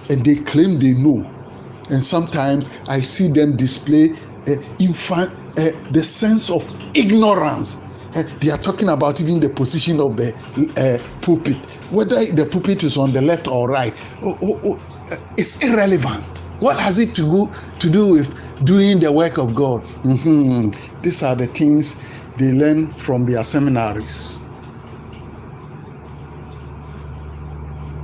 And 0.09 0.23
they 0.23 0.35
claim 0.35 0.79
they 0.79 0.93
know. 0.93 1.29
And 1.91 2.03
sometimes 2.03 2.71
I 2.87 3.01
see 3.01 3.29
them 3.29 3.57
display 3.57 4.15
uh, 4.47 4.53
uh, 5.57 5.71
the 5.91 6.03
sense 6.03 6.49
of 6.49 6.65
ignorance. 6.95 7.77
Uh, 8.15 8.23
they 8.41 8.49
are 8.51 8.57
talking 8.57 8.89
about 8.89 9.21
even 9.21 9.39
the 9.41 9.49
position 9.49 9.99
of 9.99 10.17
the 10.17 10.33
pulpit, 11.21 11.57
whether 11.91 12.25
the 12.25 12.45
pulpit 12.45 12.83
is 12.83 12.97
on 12.97 13.13
the 13.13 13.21
left 13.21 13.47
or 13.47 13.69
right. 13.69 13.93
Oh, 14.23 14.37
oh, 14.41 14.61
oh, 14.65 14.81
it's 15.37 15.61
irrelevant. 15.63 16.25
What 16.61 16.79
has 16.79 16.99
it 16.99 17.15
to 17.15 17.23
go 17.23 17.53
to 17.79 17.89
do 17.89 18.07
with 18.13 18.65
doing 18.65 18.99
the 19.01 19.11
work 19.11 19.37
of 19.37 19.55
God? 19.55 19.83
Mhm. 20.03 20.75
These 21.03 21.23
are 21.23 21.35
the 21.35 21.47
things 21.47 21.97
they 22.37 22.51
learn 22.53 22.93
from 22.93 23.25
their 23.25 23.43
seminaries. 23.43 24.39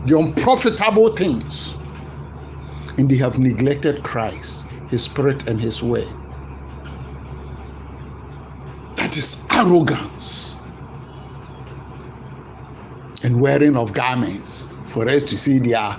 The 0.08 0.20
unprofitable 0.20 1.10
things. 1.13 1.77
And 2.98 3.10
they 3.10 3.18
have 3.18 3.38
neglected 3.38 4.04
Christ, 4.04 4.66
His 4.89 5.04
Spirit, 5.04 5.48
and 5.48 5.60
His 5.60 5.84
Word. 5.84 6.12
That 8.96 9.16
is 9.16 9.46
arrogance 9.51 10.56
and 13.24 13.39
wearing 13.39 13.75
of 13.75 13.94
garments 13.94 14.68
for 14.86 15.08
us 15.08 15.24
to 15.24 15.38
see 15.38 15.60
their 15.60 15.98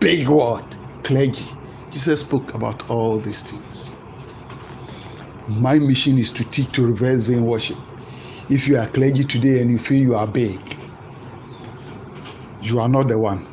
big 0.00 0.28
word, 0.28 0.64
clergy. 1.02 1.46
Jesus 1.90 2.20
spoke 2.20 2.54
about 2.54 2.90
all 2.90 3.18
these 3.18 3.42
things. 3.42 3.64
My 5.60 5.78
mission 5.78 6.18
is 6.18 6.32
to 6.32 6.44
teach 6.44 6.72
to 6.72 6.86
reverse 6.86 7.24
vain 7.24 7.44
worship. 7.44 7.78
If 8.48 8.68
you 8.68 8.78
are 8.78 8.86
clergy 8.86 9.24
today 9.24 9.60
and 9.60 9.70
you 9.70 9.78
feel 9.78 10.00
you 10.00 10.16
are 10.16 10.26
big, 10.26 10.60
you 12.60 12.80
are 12.80 12.88
not 12.88 13.08
the 13.08 13.18
one 13.18 13.46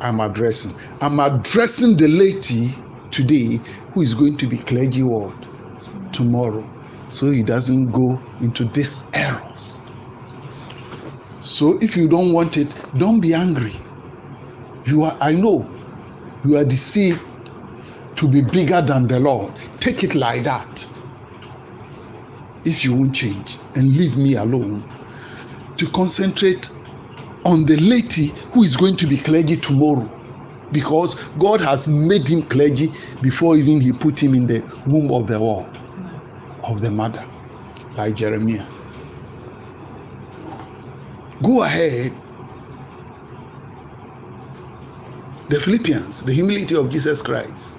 I'm 0.00 0.20
addressing. 0.20 0.74
I'm 1.00 1.20
addressing 1.20 1.96
the 1.96 2.08
lady 2.08 2.74
today 3.10 3.60
who 3.92 4.00
is 4.02 4.14
going 4.14 4.36
to 4.38 4.46
be 4.46 4.58
clergy 4.58 5.02
ward 5.02 5.34
tomorrow 6.12 6.68
so 7.08 7.30
he 7.30 7.42
doesn't 7.42 7.88
go 7.88 8.20
into 8.40 8.64
these 8.64 9.04
errors. 9.12 9.80
So 11.40 11.78
if 11.80 11.96
you 11.96 12.08
don't 12.08 12.32
want 12.32 12.56
it, 12.56 12.74
don't 12.96 13.20
be 13.20 13.34
angry. 13.34 13.74
You 14.86 15.04
are 15.04 15.16
I 15.20 15.32
know 15.32 15.70
you 16.44 16.56
are 16.56 16.64
deceived 16.64 17.22
to 18.16 18.28
be 18.28 18.42
bigger 18.42 18.80
than 18.82 19.06
the 19.06 19.20
Lord. 19.20 19.54
Take 19.80 20.02
it 20.04 20.14
like 20.14 20.44
that. 20.44 20.90
If 22.64 22.84
you 22.84 22.94
won't 22.94 23.14
change 23.14 23.58
and 23.74 23.94
leave 23.96 24.16
me 24.16 24.34
alone 24.34 24.82
to 25.76 25.86
concentrate 25.90 26.70
on 27.44 27.66
the 27.66 27.76
lady 27.76 28.28
who 28.52 28.62
is 28.62 28.76
going 28.76 28.96
to 28.96 29.06
be 29.06 29.18
clergy 29.18 29.56
tomorrow 29.56 30.08
because 30.72 31.14
God 31.38 31.60
has 31.60 31.88
made 31.88 32.26
him 32.28 32.42
clergy 32.42 32.94
before 33.22 33.56
even 33.56 33.80
he 33.80 33.92
put 33.92 34.22
him 34.22 34.34
in 34.34 34.46
the 34.46 34.60
womb 34.86 35.12
of 35.12 35.26
the 35.28 35.40
world 35.40 35.78
of 36.64 36.80
the 36.80 36.90
mother 36.90 37.24
like 37.96 38.14
Jeremiah. 38.14 38.66
Go 41.42 41.62
ahead. 41.62 42.12
The 45.48 45.60
Philippians, 45.60 46.24
the 46.24 46.32
humility 46.32 46.74
of 46.76 46.90
Jesus 46.90 47.22
Christ. 47.22 47.76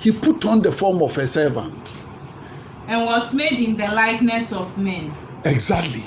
He 0.00 0.12
put 0.12 0.44
on 0.46 0.62
the 0.62 0.72
form 0.72 1.02
of 1.02 1.16
a 1.18 1.26
servant. 1.26 1.94
and 2.86 3.06
was 3.06 3.34
made 3.34 3.52
in 3.54 3.76
the 3.76 3.88
likeness 3.94 4.52
of 4.52 4.76
men. 4.76 5.14
Exactly. 5.44 6.04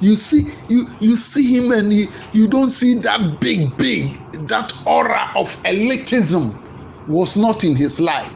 You 0.00 0.16
see, 0.16 0.54
you 0.68 0.88
you 0.98 1.16
see 1.16 1.54
him 1.56 1.72
and 1.72 1.92
you, 1.92 2.06
you 2.32 2.48
don't 2.48 2.70
see 2.70 2.94
that 3.00 3.40
big, 3.40 3.76
big, 3.76 4.18
that 4.32 4.72
aura 4.86 5.30
of 5.36 5.54
elitism 5.64 6.58
was 7.06 7.36
not 7.36 7.64
in 7.64 7.76
his 7.76 8.00
life. 8.00 8.34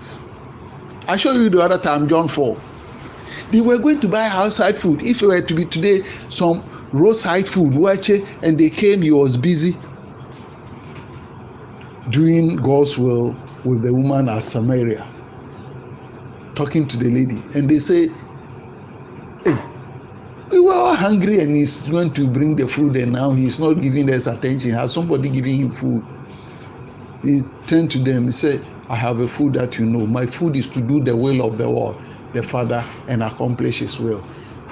I 1.09 1.17
showed 1.17 1.37
you 1.37 1.49
the 1.49 1.61
other 1.61 1.79
time, 1.79 2.09
John 2.09 2.29
4. 2.29 2.57
They 3.51 3.61
were 3.61 3.79
going 3.79 4.01
to 4.01 4.09
buy 4.09 4.27
outside 4.27 4.79
food. 4.79 5.03
If 5.03 5.23
it 5.23 5.27
were 5.27 5.41
to 5.41 5.55
be 5.55 5.65
today, 5.65 6.03
some 6.29 6.63
roadside 6.93 7.49
food, 7.49 7.73
waakye, 7.73 8.27
and 8.43 8.59
they 8.59 8.71
came, 8.71 9.03
he 9.03 9.11
was 9.11 9.37
busy 9.37 9.77
doing 12.11 12.57
God's 12.57 12.99
will 12.99 13.37
with 13.65 13.83
the 13.83 13.93
woman 13.95 14.29
at 14.29 14.45
Samaria, 14.45 15.07
talking 16.55 16.87
to 16.89 16.97
the 16.99 17.11
lady. 17.11 17.43
And 17.55 17.69
they 17.69 17.79
say, 17.79 18.09
Hey, 19.45 19.57
we 20.55 20.61
were 20.61 20.73
all 20.73 20.95
hungry 20.95 21.41
and 21.41 21.57
he's 21.57 21.83
going 21.89 22.13
to 22.13 22.29
bring 22.29 22.55
the 22.55 22.69
food 22.69 22.97
and 22.97 23.13
now 23.13 23.33
he's 23.33 23.59
not 23.59 23.75
giving 23.75 24.09
us 24.09 24.29
attention. 24.29 24.71
Has 24.71 24.93
somebody 24.93 25.29
giving 25.29 25.57
him 25.57 25.73
food? 25.73 26.05
He 27.23 27.43
turned 27.67 27.91
to 27.91 27.99
them, 27.99 28.27
he 28.27 28.31
said, 28.31 28.65
I 28.89 28.95
have 28.95 29.19
a 29.19 29.27
food 29.27 29.55
that 29.55 29.79
you 29.79 29.87
know. 29.87 30.07
My 30.07 30.27
food 30.27 30.57
is 30.57 30.69
to 30.69 30.81
do 30.81 31.03
the 31.03 31.17
will 31.17 31.45
of 31.45 31.59
the 31.59 31.69
Lord, 31.69 31.97
the 32.35 32.43
Father, 32.43 32.85
and 33.09 33.25
accomplish 33.25 33.81
his 33.81 33.99
will. 33.99 34.21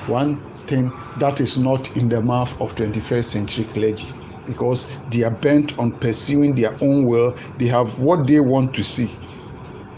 One 0.06 0.40
thing 0.68 0.92
that 1.18 1.40
is 1.40 1.58
not 1.58 1.96
in 1.96 2.08
the 2.08 2.22
mouth 2.22 2.52
of 2.60 2.76
21st 2.76 3.24
century 3.24 3.64
clergy 3.72 4.06
because 4.46 4.86
they 5.10 5.24
are 5.24 5.32
bent 5.32 5.76
on 5.80 5.90
pursuing 5.98 6.54
their 6.54 6.76
own 6.80 7.06
will. 7.06 7.36
They 7.58 7.66
have 7.66 7.98
what 7.98 8.28
they 8.28 8.38
want 8.38 8.72
to 8.74 8.84
see 8.84 9.10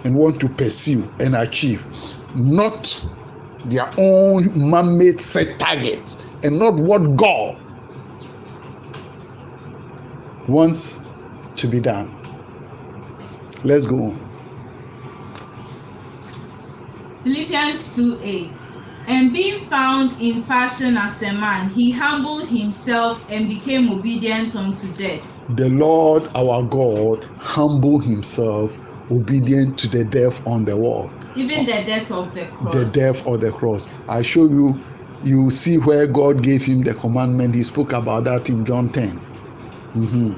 and 0.04 0.16
want 0.16 0.40
to 0.40 0.48
pursue 0.48 1.04
and 1.18 1.36
achieve, 1.36 1.84
not 2.34 3.04
their 3.64 3.90
own 3.98 4.70
man-made 4.70 5.20
set 5.20 5.58
targets 5.58 6.22
and 6.42 6.58
not 6.58 6.74
what 6.74 7.16
God 7.16 7.56
wants 10.48 11.00
to 11.56 11.66
be 11.66 11.80
done. 11.80 12.14
Let's 13.64 13.86
go 13.86 13.96
on. 13.96 14.20
Philippians 17.22 17.94
2 17.94 18.20
8. 18.22 18.50
And 19.06 19.32
being 19.32 19.64
found 19.66 20.20
in 20.20 20.42
fashion 20.44 20.96
as 20.96 21.20
a 21.22 21.32
man, 21.32 21.70
he 21.70 21.90
humbled 21.90 22.48
himself 22.48 23.22
and 23.30 23.48
became 23.48 23.90
obedient 23.90 24.54
unto 24.56 24.88
death. 24.92 25.22
The 25.50 25.68
Lord 25.68 26.28
our 26.34 26.62
God 26.62 27.26
humble 27.38 27.98
himself, 27.98 28.76
obedient 29.10 29.78
to 29.78 29.88
the 29.88 30.04
death 30.04 30.44
on 30.46 30.64
the 30.64 30.76
wall, 30.76 31.10
Even 31.34 31.66
the 31.66 31.72
death 31.84 32.10
of 32.10 32.32
the 32.34 32.46
cross. 32.46 32.74
the 32.74 32.84
death 32.86 33.26
of 33.26 33.40
the 33.40 33.50
cross. 33.52 33.92
I 34.08 34.22
show 34.22 34.44
you, 34.48 34.80
you 35.24 35.50
see 35.50 35.76
where 35.78 36.06
God 36.06 36.42
gave 36.42 36.64
him 36.64 36.82
the 36.82 36.94
commandment. 36.94 37.54
He 37.54 37.62
spoke 37.62 37.92
about 37.92 38.24
that 38.24 38.48
in 38.48 38.64
John 38.64 38.88
10. 38.90 39.20
Mhm. 39.94 40.34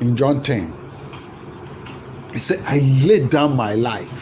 In 0.00 0.16
John 0.16 0.42
10, 0.42 0.72
he 2.32 2.38
said, 2.38 2.62
I 2.66 2.78
laid 3.04 3.30
down 3.30 3.56
my 3.56 3.74
life. 3.74 4.16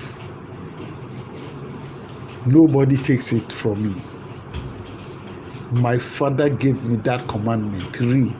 Nobody 2.46 2.96
takes 2.96 3.32
it 3.32 3.52
from 3.52 3.82
me. 3.82 3.94
My 5.70 5.98
father 5.98 6.48
gave 6.48 6.82
me 6.84 6.96
that 6.96 7.28
commandment. 7.28 8.00
Read. 8.00 8.34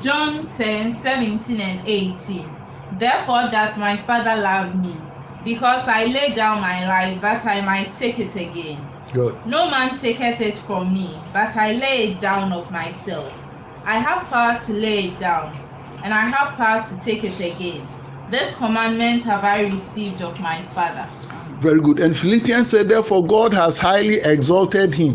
John 0.00 0.48
10 0.48 0.96
17 0.96 1.60
and 1.60 1.80
18. 1.86 2.59
Therefore, 2.92 3.48
that 3.50 3.78
my 3.78 3.96
Father 3.96 4.40
loved 4.40 4.76
me, 4.80 5.02
because 5.42 5.86
I 5.86 6.06
laid 6.06 6.34
down 6.34 6.60
my 6.60 6.86
life 6.86 7.20
that 7.20 7.44
I 7.46 7.60
might 7.60 7.96
take 7.96 8.18
it 8.18 8.34
again. 8.36 8.88
Good. 9.12 9.40
No 9.44 9.70
man 9.70 9.98
taketh 9.98 10.40
it 10.40 10.58
from 10.58 10.92
me, 10.92 11.22
but 11.32 11.56
I 11.56 11.72
lay 11.72 12.12
it 12.12 12.20
down 12.20 12.52
of 12.52 12.70
myself. 12.70 13.32
I 13.84 13.98
have 13.98 14.28
power 14.28 14.58
to 14.66 14.72
lay 14.72 14.98
it 15.10 15.20
down, 15.20 15.52
and 16.02 16.12
I 16.12 16.20
have 16.20 16.54
power 16.56 16.84
to 16.88 17.00
take 17.00 17.24
it 17.24 17.40
again. 17.40 17.88
This 18.28 18.56
commandment 18.56 19.24
have 19.24 19.44
I 19.44 19.62
received 19.62 20.22
of 20.22 20.38
my 20.40 20.62
Father. 20.74 21.08
Very 21.58 21.80
good. 21.80 21.98
And 22.00 22.16
Philippians 22.16 22.70
said, 22.70 22.88
Therefore, 22.88 23.26
God 23.26 23.52
has 23.52 23.78
highly 23.78 24.20
exalted 24.22 24.94
him. 24.94 25.14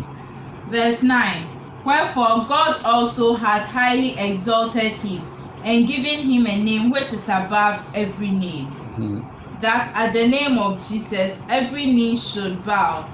Verse 0.68 1.02
9 1.02 1.48
Wherefore 1.86 2.46
God 2.48 2.82
also 2.84 3.36
hath 3.36 3.68
highly 3.68 4.18
exalted 4.18 4.94
him, 4.94 5.35
and 5.66 5.88
giving 5.88 6.20
him 6.32 6.46
a 6.48 6.64
name 6.64 6.90
which 6.92 7.12
is 7.12 7.24
above 7.28 7.82
every 7.94 8.32
name. 8.32 8.76
Mhm. 8.98 9.26
that 9.62 9.92
at 9.96 10.14
the 10.14 10.28
name 10.28 10.58
of 10.60 10.86
Jesus 10.86 11.40
every 11.50 11.86
knee 11.86 12.18
should 12.18 12.64
bow 12.64 13.06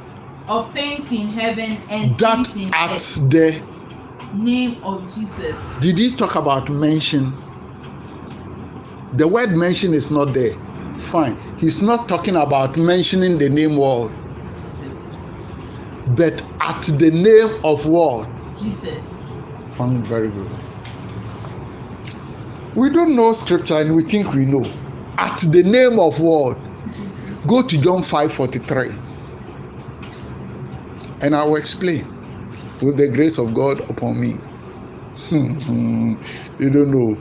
of 0.48 0.72
things 0.74 1.12
in 1.12 1.28
heaven 1.30 1.78
and 1.90 2.18
that 2.18 2.48
things 2.48 2.56
in 2.68 2.74
at 2.74 2.92
earth. 2.92 3.30
the 3.30 3.62
Name 4.34 4.78
of 4.84 5.04
Jesus. 5.14 5.56
did 5.82 5.98
he 6.00 6.16
talk 6.16 6.36
about 6.36 6.68
mention 6.70 7.34
the 9.14 9.28
word 9.28 9.52
mention 9.52 9.94
is 9.94 10.10
not 10.12 10.34
there 10.34 10.56
fine 10.96 11.36
he's 11.58 11.82
not 11.82 12.08
talking 12.10 12.36
about 12.36 12.76
mentioning 12.78 13.38
the 13.38 13.50
name 13.50 13.76
word 13.78 14.12
but 16.16 16.44
at 16.60 16.82
the 16.98 17.12
name 17.12 17.50
of 17.64 17.86
what 17.86 18.28
Jesus. 18.58 19.04
fine 19.78 20.04
very 20.04 20.30
good 20.30 20.50
we 22.76 22.90
don't 22.90 23.16
know 23.16 23.34
scripture 23.34 23.76
and 23.76 23.96
we 23.96 24.04
think 24.04 24.34
we 24.34 24.46
know. 24.46 24.66
At 25.18 25.38
the 25.40 25.64
name 25.64 26.00
of 26.00 26.20
what 26.20 26.58
go 27.48 27.62
to 27.66 27.82
john 27.82 28.04
5 28.04 28.34
43 28.34 28.90
and 31.22 31.36
i 31.36 31.44
will 31.44 31.56
explain 31.56 32.06
with 32.82 32.98
the 32.98 33.08
grace 33.10 33.38
of 33.38 33.54
god 33.54 33.80
upon 33.90 34.20
me. 34.20 34.38
You 35.32 36.70
don't 36.70 36.92
know. 36.92 37.18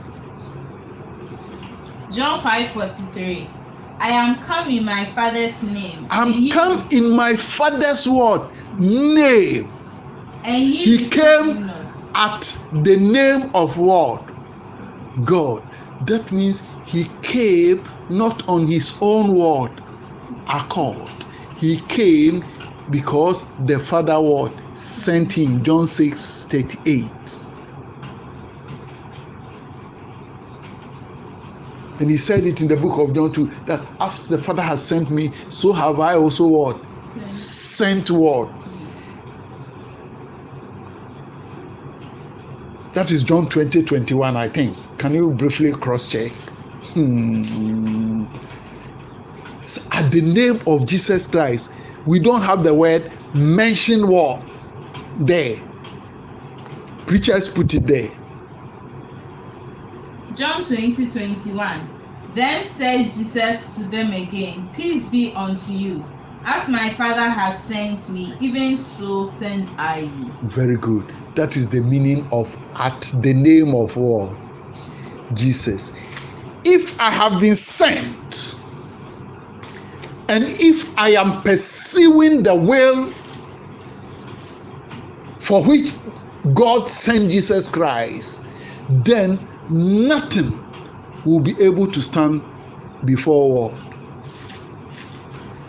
John 2.11 2.39
5:43. 2.41 3.47
I 3.99 4.09
am 4.09 4.35
come 4.43 4.69
in 4.69 4.83
my 4.83 5.05
Father's 5.13 5.61
name. 5.63 6.07
i'm 6.09 6.49
come 6.49 6.87
in 6.91 7.15
my 7.15 7.33
father's 7.33 8.07
word 8.07 8.49
name. 8.77 9.71
And 10.43 10.63
he 10.63 11.07
came 11.09 11.69
at 12.15 12.59
the 12.71 12.97
name 12.97 13.51
of 13.53 13.77
what 13.77 14.30
god. 15.23 15.63
That 16.01 16.31
means 16.31 16.67
he 16.85 17.05
came 17.21 17.87
not 18.09 18.47
on 18.47 18.67
his 18.67 18.97
own 19.01 19.35
word 19.35 19.71
accord. 20.47 21.09
He 21.57 21.77
came 21.81 22.43
because 22.89 23.45
the 23.65 23.79
father 23.79 24.19
word 24.19 24.51
sent 24.75 25.37
him 25.37 25.63
john 25.63 25.85
6 25.85 26.45
38 26.45 27.09
and 31.99 32.09
he 32.09 32.17
said 32.17 32.45
it 32.45 32.61
in 32.61 32.67
the 32.67 32.75
book 32.75 32.99
of 32.99 33.15
john 33.15 33.31
2 33.31 33.51
that 33.65 33.81
after 33.99 34.35
the 34.35 34.43
father 34.43 34.61
has 34.61 34.83
sent 34.83 35.09
me 35.09 35.31
so 35.49 35.71
have 35.71 35.99
i 35.99 36.15
also 36.15 36.47
what? 36.47 36.77
Sent 37.29 38.09
word 38.09 38.49
that 42.93 43.11
is 43.11 43.23
john 43.23 43.47
20 43.47 43.83
21 43.83 44.35
i 44.37 44.47
think 44.49 44.77
can 44.97 45.13
you 45.13 45.31
briefly 45.31 45.71
cross 45.71 46.07
check 46.07 46.31
hmm. 46.93 48.25
At 49.93 50.11
the 50.11 50.21
name 50.21 50.59
of 50.67 50.85
jesus 50.87 51.27
christ 51.27 51.71
we 52.05 52.19
don't 52.19 52.41
have 52.41 52.63
the 52.63 52.73
word 52.73 53.11
mention 53.33 54.07
war 54.07 54.43
there 55.19 55.57
preachers 57.05 57.47
put 57.47 57.73
it 57.73 57.87
there 57.87 58.11
John 60.33 60.63
20, 60.63 61.11
21. 61.11 61.89
Then 62.33 62.67
said 62.69 63.11
Jesus 63.11 63.75
to 63.75 63.83
them 63.83 64.13
again, 64.13 64.69
Peace 64.73 65.09
be 65.09 65.33
unto 65.35 65.73
you. 65.73 66.05
As 66.43 66.67
my 66.69 66.89
Father 66.95 67.29
has 67.29 67.63
sent 67.65 68.09
me, 68.09 68.33
even 68.39 68.77
so 68.77 69.25
send 69.25 69.69
I 69.77 69.99
you. 69.99 70.31
very 70.43 70.77
good. 70.77 71.05
That 71.35 71.55
is 71.55 71.69
the 71.69 71.81
meaning 71.81 72.27
of 72.31 72.55
at 72.79 73.01
the 73.21 73.33
name 73.33 73.75
of 73.75 73.95
all 73.97 74.35
jesus. 75.33 75.95
If 76.65 76.99
i 76.99 77.09
have 77.09 77.39
been 77.39 77.55
sent 77.55 78.59
and 80.29 80.43
if 80.45 80.97
i 80.97 81.09
am 81.11 81.41
pursuing 81.41 82.43
the 82.43 82.53
will 82.55 83.11
for 85.39 85.63
which 85.63 85.93
god 86.53 86.89
sent 86.89 87.31
jesus 87.31 87.67
christ 87.67 88.41
then 88.89 89.39
nothing 89.69 90.51
will 91.25 91.39
be 91.39 91.59
able 91.61 91.87
to 91.87 92.01
stand 92.01 92.41
before 93.05 93.73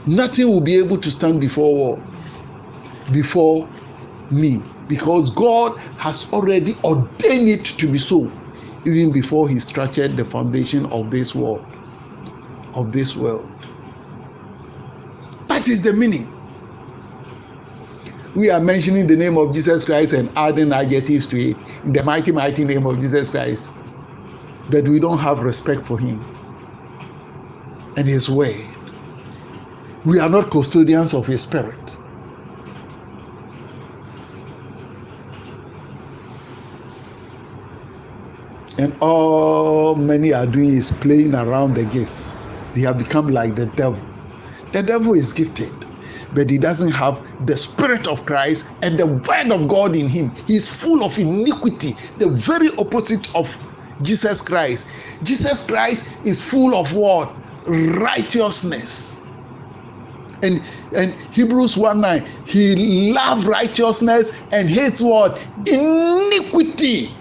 nothing 0.06 0.48
will 0.48 0.60
be 0.60 0.76
able 0.76 0.98
to 0.98 1.10
stand 1.10 1.40
before 1.40 2.02
before 3.12 3.68
me 4.30 4.62
because 4.88 5.30
god 5.30 5.78
has 5.98 6.32
already 6.32 6.74
ordained 6.84 7.48
it 7.48 7.64
to 7.64 7.86
be 7.86 7.98
so 7.98 8.30
even 8.86 9.12
before 9.12 9.48
he 9.48 9.58
structured 9.58 10.16
the 10.16 10.24
foundation 10.24 10.86
of 10.86 11.10
this 11.10 11.34
world 11.34 11.64
of 12.74 12.92
this 12.92 13.16
world. 13.16 13.48
That 15.48 15.68
is 15.68 15.82
the 15.82 15.92
meaning. 15.92 16.32
We 18.34 18.50
are 18.50 18.60
mentioning 18.60 19.06
the 19.06 19.16
name 19.16 19.36
of 19.38 19.54
jesus 19.54 19.84
christ 19.84 20.14
and 20.14 20.30
adding 20.36 20.72
adjectives 20.72 21.26
to 21.28 21.50
it. 21.50 21.56
In 21.84 21.92
the 21.92 22.04
mighty 22.04 22.32
mighty 22.32 22.64
name 22.64 22.86
of 22.86 23.00
jesus 23.00 23.30
christ. 23.30 23.72
But 24.70 24.88
we 24.88 25.00
don't 25.00 25.18
have 25.18 25.40
respect 25.40 25.86
for 25.86 25.98
him 25.98 26.20
and 27.96 28.06
his 28.08 28.30
word 28.30 28.66
we 30.04 30.18
are 30.18 30.28
not 30.28 30.50
custodians 30.50 31.14
of 31.14 31.26
his 31.26 31.42
spirit. 31.42 31.96
And 38.78 38.96
all 39.00 39.94
many 39.94 40.32
are 40.32 40.46
doing 40.46 40.74
is 40.74 40.90
playing 40.90 41.34
around 41.34 41.74
the 41.74 41.84
gifts 41.84 42.30
they 42.74 42.80
have 42.80 42.98
become 42.98 43.28
like 43.28 43.54
the 43.54 43.66
devil. 43.66 44.00
The 44.72 44.82
devil 44.82 45.12
is 45.14 45.32
gifted 45.32 45.72
but 46.34 46.48
he 46.48 46.58
doesn't 46.58 46.92
have 46.92 47.20
the 47.46 47.56
spirit 47.56 48.08
of 48.08 48.24
christ 48.24 48.66
and 48.80 48.98
the 48.98 49.06
word 49.06 49.52
of 49.52 49.68
god 49.68 49.94
in 49.94 50.08
him. 50.08 50.34
He's 50.46 50.66
full 50.66 51.04
of 51.04 51.18
iniquity 51.18 51.94
the 52.18 52.30
very 52.30 52.68
opposite 52.78 53.34
of 53.34 53.56
jesus 54.02 54.40
christ. 54.40 54.86
Jesus 55.22 55.66
christ 55.66 56.08
is 56.24 56.42
full 56.42 56.74
of 56.74 56.94
what? 56.94 57.32
Righteousness 57.66 59.20
and 60.42 60.62
and 60.94 61.14
hebrews 61.32 61.76
1 61.76 62.00
9 62.00 62.26
he 62.44 63.12
loved 63.12 63.44
righteousness 63.44 64.32
and 64.50 64.68
hates 64.68 65.00
what 65.00 65.46
iniquity 65.66 67.14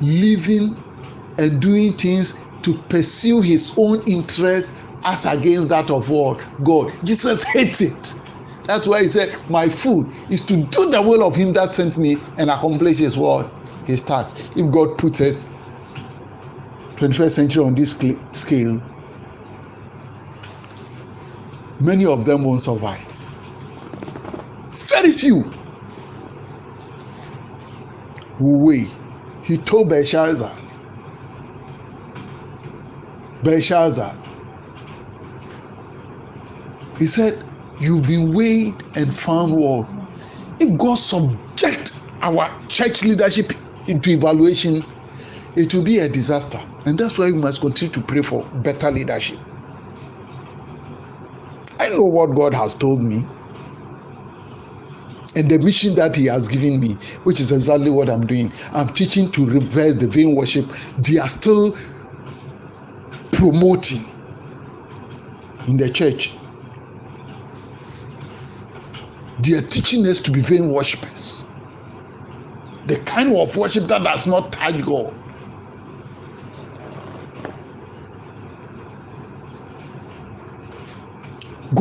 living 0.00 0.76
and 1.38 1.60
doing 1.60 1.92
things 1.92 2.34
to 2.62 2.74
pursue 2.88 3.40
his 3.40 3.74
own 3.76 4.02
interest 4.06 4.72
as 5.04 5.24
against 5.24 5.68
that 5.68 5.90
of 5.90 6.08
what 6.08 6.40
God. 6.62 6.92
Jesus 7.04 7.42
hates 7.52 7.80
it. 7.80 8.14
That's 8.64 8.86
why 8.86 9.02
he 9.02 9.08
said, 9.08 9.36
My 9.50 9.68
food 9.68 10.12
is 10.28 10.44
to 10.46 10.56
do 10.56 10.90
the 10.90 11.02
will 11.02 11.26
of 11.26 11.34
him 11.34 11.52
that 11.54 11.72
sent 11.72 11.98
me 11.98 12.18
and 12.38 12.50
accomplish 12.50 12.98
his 12.98 13.18
word, 13.18 13.50
his 13.84 14.00
task. 14.00 14.38
If 14.56 14.70
God 14.70 14.98
puts 14.98 15.20
it 15.20 15.46
21st 16.96 17.32
century 17.32 17.64
on 17.64 17.74
this 17.74 17.92
scale, 18.32 18.80
many 21.84 22.06
of 22.06 22.24
them 22.24 22.44
won't 22.44 22.60
survive. 22.60 23.00
Very 24.88 25.12
few 25.12 25.44
wait. 28.42 28.88
He 29.42 29.58
told 29.58 29.88
Belshazzar, 29.88 30.54
Belshazzar, 33.42 34.16
he 36.98 37.06
said, 37.06 37.42
You've 37.80 38.06
been 38.06 38.32
weighed 38.32 38.76
and 38.94 39.12
found 39.14 39.56
what? 39.56 39.88
If 40.60 40.78
God 40.78 40.94
subject 40.94 42.00
our 42.20 42.48
church 42.68 43.02
leadership 43.02 43.52
into 43.88 44.10
evaluation, 44.10 44.84
it 45.56 45.74
will 45.74 45.82
be 45.82 45.98
a 45.98 46.08
disaster. 46.08 46.60
And 46.86 46.96
that's 46.96 47.18
why 47.18 47.26
we 47.30 47.38
must 47.38 47.60
continue 47.60 47.92
to 47.94 48.00
pray 48.02 48.22
for 48.22 48.44
better 48.54 48.90
leadership. 48.90 49.38
I 51.82 51.88
know 51.88 52.04
what 52.04 52.36
God 52.36 52.54
has 52.54 52.76
told 52.76 53.02
me 53.02 53.24
and 55.34 55.50
the 55.50 55.58
mission 55.58 55.96
that 55.96 56.14
He 56.14 56.26
has 56.26 56.46
given 56.46 56.78
me, 56.78 56.94
which 57.24 57.40
is 57.40 57.50
exactly 57.50 57.90
what 57.90 58.08
I'm 58.08 58.24
doing. 58.24 58.52
I'm 58.72 58.88
teaching 58.88 59.32
to 59.32 59.46
reverse 59.46 59.96
the 59.96 60.06
vain 60.06 60.36
worship. 60.36 60.66
They 60.98 61.18
are 61.18 61.26
still 61.26 61.76
promoting 63.32 64.04
in 65.66 65.76
the 65.76 65.90
church. 65.90 66.32
They 69.40 69.54
are 69.54 69.62
teaching 69.62 70.06
us 70.06 70.20
to 70.20 70.30
be 70.30 70.40
vain 70.40 70.70
worshippers. 70.70 71.42
The 72.86 72.98
kind 73.00 73.34
of 73.34 73.56
worship 73.56 73.88
that 73.88 74.04
does 74.04 74.28
not 74.28 74.52
touch 74.52 74.80
God. 74.86 75.12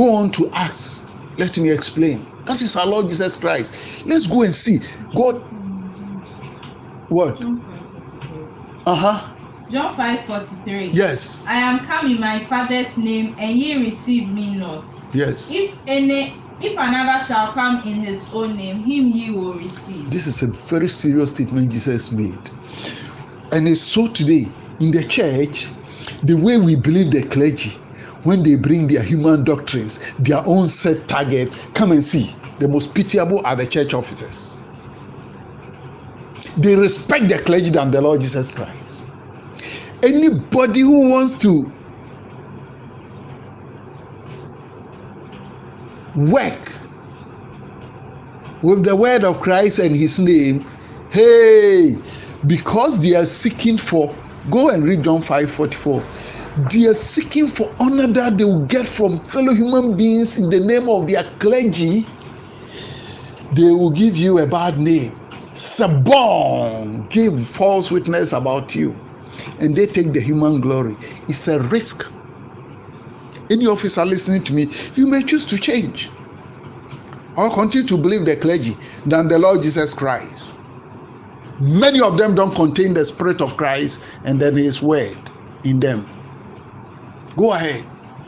Go 0.02 0.16
on 0.16 0.32
to 0.32 0.50
Acts. 0.52 1.06
Let 1.38 1.56
me 1.60 1.70
explain. 1.70 2.26
That 2.48 2.60
is 2.60 2.76
our 2.76 2.88
Lord 2.88 3.12
Jesus 3.12 3.38
Christ. 3.38 4.04
Let's 4.08 4.26
go 4.26 4.42
and 4.42 4.52
see. 4.52 4.80
God. 5.16 5.44
What? 7.08 7.40
Uh 8.88 8.96
huh. 8.96 9.28
John 9.70 9.94
5 9.96 10.26
43. 10.26 10.90
Yes, 10.90 11.44
I 11.46 11.58
am 11.58 11.86
come 11.86 12.10
in 12.10 12.20
my 12.20 12.40
Father's 12.46 12.98
name, 12.98 13.36
and 13.38 13.56
ye 13.56 13.78
receive 13.78 14.34
me 14.34 14.56
not. 14.56 14.86
yes. 15.14 15.52
If 15.52 15.78
any 15.86 16.42
if 16.60 16.74
another 16.80 17.24
shall 17.24 17.52
come 17.52 17.84
in 17.86 18.04
his 18.04 18.28
own 18.34 18.56
name, 18.56 18.78
him 18.78 19.06
ye 19.06 19.30
will 19.30 19.54
receive. 19.54 20.10
This 20.10 20.26
is 20.26 20.42
a 20.42 20.48
very 20.48 20.88
serious 20.88 21.30
statement 21.30 21.72
Jesus 21.72 22.12
made. 22.12 22.50
And 23.52 23.68
it's 23.68 23.82
so 23.84 24.08
today 24.08 24.48
in 24.80 24.90
the 24.90 25.04
church, 25.04 25.72
the 26.24 26.34
way 26.34 26.58
we 26.58 26.76
believe 26.76 27.12
the 27.12 27.22
clergy, 27.28 27.78
when 28.24 28.44
they 28.44 28.56
bring 28.56 28.88
their 28.88 29.02
human 29.04 29.44
doctrines, 29.44 30.00
their 30.20 30.46
own 30.46 30.68
set 30.68 31.08
targets, 31.08 31.58
come 31.74 31.92
and 31.92 32.04
see. 32.04 32.36
The 32.60 32.68
most 32.68 32.94
pitiable 32.94 33.46
are 33.46 33.56
the 33.56 33.66
church 33.66 33.94
officers. 33.94 34.54
They 36.58 36.76
respect 36.76 37.30
the 37.30 37.40
clergy 37.40 37.70
than 37.70 37.92
the 37.92 38.02
Lord 38.02 38.22
Jesus 38.22 38.54
Christ. 38.54 39.02
Anybody 40.04 40.82
who 40.82 41.10
wants 41.10 41.38
to 41.40 41.72
work 46.16 46.72
with 48.62 48.84
the 48.84 48.96
word 48.96 49.24
of 49.24 49.40
Christ 49.40 49.80
and 49.80 49.96
his 49.96 50.20
name, 50.20 50.66
hey, 51.12 51.98
because 52.46 53.02
they 53.02 53.16
are 53.16 53.26
seeking 53.26 53.78
for, 53.78 54.16
go 54.50 54.70
and 54.70 54.84
read 54.84 55.04
John 55.04 55.22
5 55.22 55.52
44. 55.52 56.04
They 56.58 56.86
are 56.88 56.94
seeking 56.94 57.48
for 57.48 57.74
honor 57.80 58.08
that 58.08 58.38
they 58.38 58.44
will 58.44 58.66
get 58.66 58.88
from 58.88 59.20
fellow 59.26 59.54
human 59.54 59.96
beings 59.96 60.38
in 60.38 60.50
the 60.50 60.60
name 60.60 60.90
of 60.90 61.08
their 61.08 61.24
clergy. 61.40 62.06
They 63.54 63.72
will 63.72 63.92
give 63.92 64.18
you 64.18 64.40
a 64.40 64.46
bad 64.46 64.78
name. 64.78 65.14
Sabon, 65.54 67.10
give 67.10 67.48
false 67.48 67.90
witness 67.90 68.34
about 68.34 68.76
you, 68.76 68.96
and 69.60 69.76
they 69.76 69.86
take 69.86 70.14
the 70.14 70.22
human 70.22 70.62
glory. 70.62 70.98
It's 71.28 71.48
a 71.48 71.60
risk. 71.60 72.06
Any 73.50 73.68
officer 73.68 74.06
listening 74.06 74.44
to 74.46 74.54
me, 74.54 74.74
you 74.96 75.08
may 75.08 75.24
choose 75.24 75.46
to 75.48 75.58
change 75.58 76.12
or 77.36 77.50
continue 77.50 77.88
to 77.88 77.98
believe 77.98 78.26
the 78.26 78.36
clergy 78.36 78.78
than 79.06 79.28
the 79.28 79.40
Lord 79.40 79.62
Jesus 79.62 79.94
Christ. 79.94 80.46
Many 81.60 82.02
of 82.02 82.18
them 82.18 82.36
don't 82.36 82.56
contain 82.56 82.94
the 82.94 83.06
Spirit 83.06 83.42
of 83.42 83.56
Christ 83.56 84.04
and 84.24 84.40
then 84.40 84.58
His 84.58 84.82
Word 84.82 85.18
in 85.64 85.80
them. 85.80 86.06
Go 87.36 87.54
ahead. 87.54 87.86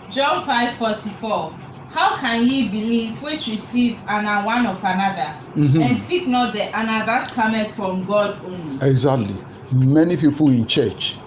John 0.10 0.46
5 0.46 0.78
44. 0.78 1.54
How 1.90 2.18
can 2.18 2.48
ye 2.48 2.70
believe 2.70 3.22
which 3.22 3.48
receive 3.48 4.00
and 4.08 4.28
are 4.28 4.44
one 4.46 4.66
of 4.66 4.80
another, 4.84 5.36
Mhm. 5.56 5.82
and 5.90 6.00
seek 6.00 6.28
not 6.28 6.54
the 6.54 6.76
honor 6.76 7.06
that 7.06 7.32
cometh 7.32 7.72
from 7.76 8.02
God 8.02 8.38
only? 8.46 8.88
Exactly. 8.90 9.36
Many 9.72 10.18
people 10.18 10.50
in 10.50 10.66
church 10.68 11.18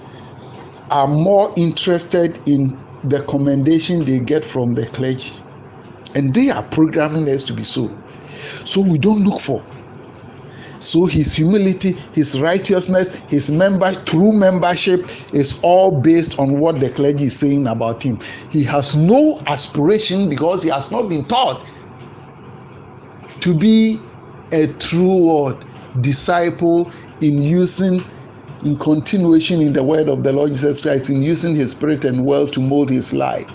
are 0.90 1.06
more 1.06 1.52
interested 1.56 2.40
in 2.48 2.76
the 3.04 3.20
commendation 3.22 4.04
they 4.04 4.18
get 4.18 4.44
from 4.44 4.74
the 4.74 4.86
clergy, 4.86 5.32
and 6.14 6.34
they 6.34 6.50
are 6.50 6.62
programming 6.64 7.28
us 7.28 7.44
to 7.44 7.52
be 7.52 7.62
so. 7.62 7.90
So 8.64 8.80
we 8.80 8.98
don't 8.98 9.22
look 9.22 9.40
for. 9.40 9.62
So 10.78 11.06
his 11.06 11.34
humility, 11.34 11.92
his 12.12 12.38
righteousness, 12.40 13.08
his 13.28 13.50
member 13.50 13.94
true 14.04 14.32
membership 14.32 15.06
is 15.32 15.60
all 15.62 16.00
based 16.00 16.38
on 16.38 16.58
what 16.58 16.80
the 16.80 16.90
clergy 16.90 17.24
is 17.24 17.38
saying 17.38 17.66
about 17.66 18.02
him. 18.02 18.20
He 18.50 18.64
has 18.64 18.96
no 18.96 19.40
aspiration 19.46 20.28
because 20.28 20.62
he 20.62 20.70
has 20.70 20.90
not 20.90 21.08
been 21.08 21.24
taught 21.24 21.64
to 23.40 23.54
be 23.54 24.00
a 24.52 24.66
true 24.66 25.26
word 25.26 25.64
disciple 26.00 26.90
in 27.20 27.42
using 27.42 28.02
in 28.64 28.78
continuation 28.78 29.60
in 29.60 29.72
the 29.72 29.82
word 29.82 30.08
of 30.08 30.22
the 30.22 30.32
Lord 30.32 30.50
Jesus 30.50 30.80
Christ, 30.80 31.10
in 31.10 31.22
using 31.22 31.54
his 31.54 31.72
spirit 31.72 32.04
and 32.04 32.24
will 32.24 32.48
to 32.48 32.60
mold 32.60 32.90
his 32.90 33.12
life. 33.12 33.48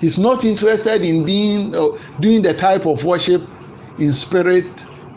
He's 0.00 0.18
not 0.18 0.44
interested 0.44 1.02
in 1.02 1.24
being 1.24 1.74
uh, 1.74 1.88
doing 2.20 2.42
the 2.42 2.52
type 2.52 2.86
of 2.86 3.04
worship 3.04 3.42
in 3.98 4.12
spirit 4.12 4.66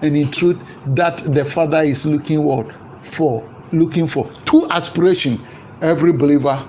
and 0.02 0.16
in 0.16 0.32
truth 0.32 0.62
that 0.88 1.18
the 1.18 1.46
Father 1.46 1.82
is 1.82 2.06
looking 2.06 2.44
what 2.44 2.68
for, 3.02 3.48
looking 3.72 4.08
for. 4.08 4.32
Two 4.46 4.68
aspiration 4.70 5.40
every 5.82 6.12
believer 6.12 6.64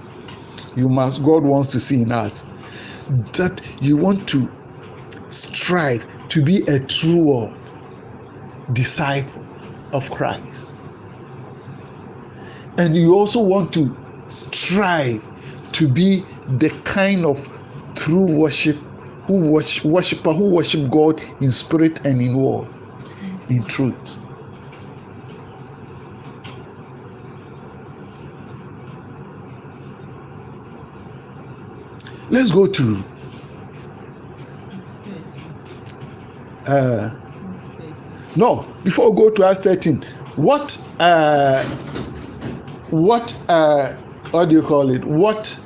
you 0.77 0.89
must 0.89 1.23
God 1.25 1.43
wants 1.43 1.69
to 1.69 1.81
see 1.81 2.03
in 2.03 2.13
us 2.13 2.45
that 3.33 3.61
you 3.81 3.97
want 3.97 4.29
to 4.29 4.51
strive 5.29 6.07
to 6.29 6.43
be 6.43 6.63
a 6.67 6.79
true 6.81 7.53
disciple 8.73 9.45
of 9.93 10.11
Christ. 10.11 10.75
And 12.77 12.95
you 12.95 13.15
also 13.15 13.41
want 13.41 13.73
to 13.75 13.95
strive 14.29 15.25
to 15.73 15.89
be 15.89 16.25
the 16.47 16.71
kind 16.85 17.25
of 17.25 17.49
true 17.95 18.27
worship 18.27 18.77
who 19.27 19.51
worship 19.51 19.85
worshiper 19.85 20.33
who 20.33 20.55
worship 20.55 20.91
God 20.91 21.21
in 21.41 21.51
spirit 21.51 22.05
and 22.07 22.21
in 22.21 22.37
word, 22.37 22.69
in 23.49 23.65
truth. 23.65 24.17
Let's 32.31 32.51
go 32.51 32.67
to 32.67 33.05
Acts 34.71 34.99
13. 35.05 35.25
uh, 36.67 37.11
no 38.37 38.67
before 38.85 39.11
we 39.11 39.17
go 39.17 39.31
to 39.31 39.45
Acts 39.47 39.61
13. 39.61 40.03
What 40.37 40.79
uh, 41.01 41.65
what 42.91 43.43
uh, 43.49 43.95
what 44.31 44.47
do 44.51 44.55
you 44.57 44.63
call 44.63 44.91
it? 44.91 45.05
What 45.05 45.59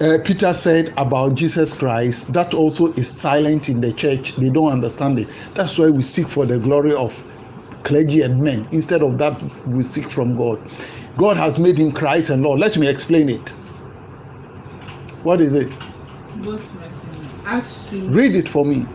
uh, 0.00 0.18
Peter 0.24 0.54
said 0.54 0.92
about 0.96 1.34
Jesus 1.34 1.76
Christ, 1.76 2.32
that 2.32 2.54
also 2.54 2.92
is 2.94 3.10
silent 3.10 3.68
in 3.68 3.80
the 3.80 3.92
church. 3.92 4.36
They 4.36 4.50
don't 4.50 4.70
understand 4.70 5.18
it. 5.18 5.28
That's 5.54 5.78
why 5.78 5.90
we 5.90 6.02
seek 6.02 6.28
for 6.28 6.46
the 6.46 6.58
glory 6.58 6.92
of 6.94 7.12
clergy 7.82 8.22
and 8.22 8.42
men. 8.42 8.68
Instead 8.70 9.02
of 9.02 9.18
that, 9.18 9.42
we 9.66 9.82
seek 9.82 10.10
from 10.10 10.36
God. 10.36 10.60
God 11.16 11.36
has 11.36 11.58
made 11.58 11.78
him 11.78 11.92
Christ 11.92 12.30
and 12.30 12.42
Lord. 12.42 12.60
Let 12.60 12.76
me 12.78 12.88
explain 12.88 13.28
it. 13.28 13.48
What 15.24 15.40
is 15.40 15.54
it? 15.54 15.72
Acts 17.44 17.84
2. 17.90 18.10
Read 18.10 18.36
it 18.36 18.48
for 18.48 18.64
me. 18.64 18.86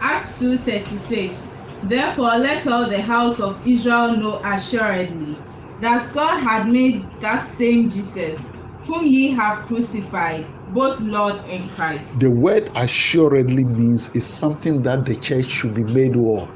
Acts 0.00 0.38
2 0.38 0.58
36. 0.58 1.40
Therefore, 1.84 2.36
let 2.38 2.66
all 2.66 2.88
the 2.88 3.00
house 3.00 3.40
of 3.40 3.64
Israel 3.66 4.16
know 4.16 4.40
assuredly 4.44 5.38
that 5.80 6.12
God 6.12 6.42
had 6.42 6.68
made 6.68 7.08
that 7.20 7.48
same 7.48 7.88
Jesus, 7.88 8.40
whom 8.86 9.06
ye 9.06 9.30
have 9.32 9.66
crucified, 9.66 10.46
both 10.74 11.00
Lord 11.00 11.36
and 11.48 11.70
Christ. 11.72 12.18
The 12.20 12.30
word 12.30 12.70
assuredly 12.74 13.64
means 13.64 14.14
is 14.14 14.26
something 14.26 14.82
that 14.82 15.04
the 15.04 15.16
church 15.16 15.46
should 15.46 15.74
be 15.74 15.84
made 15.84 16.16
what? 16.16 16.48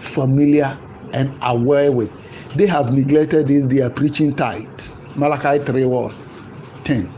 familiar 0.00 0.78
and 1.12 1.32
aware 1.42 1.92
with. 1.92 2.10
They 2.56 2.66
have 2.66 2.92
neglected 2.92 3.48
this, 3.48 3.66
they 3.66 3.80
are 3.80 3.90
preaching 3.90 4.34
tithe. 4.34 4.68
Malachi 5.16 5.62
3 5.64 5.84
what? 5.84 6.16
10. 6.84 7.12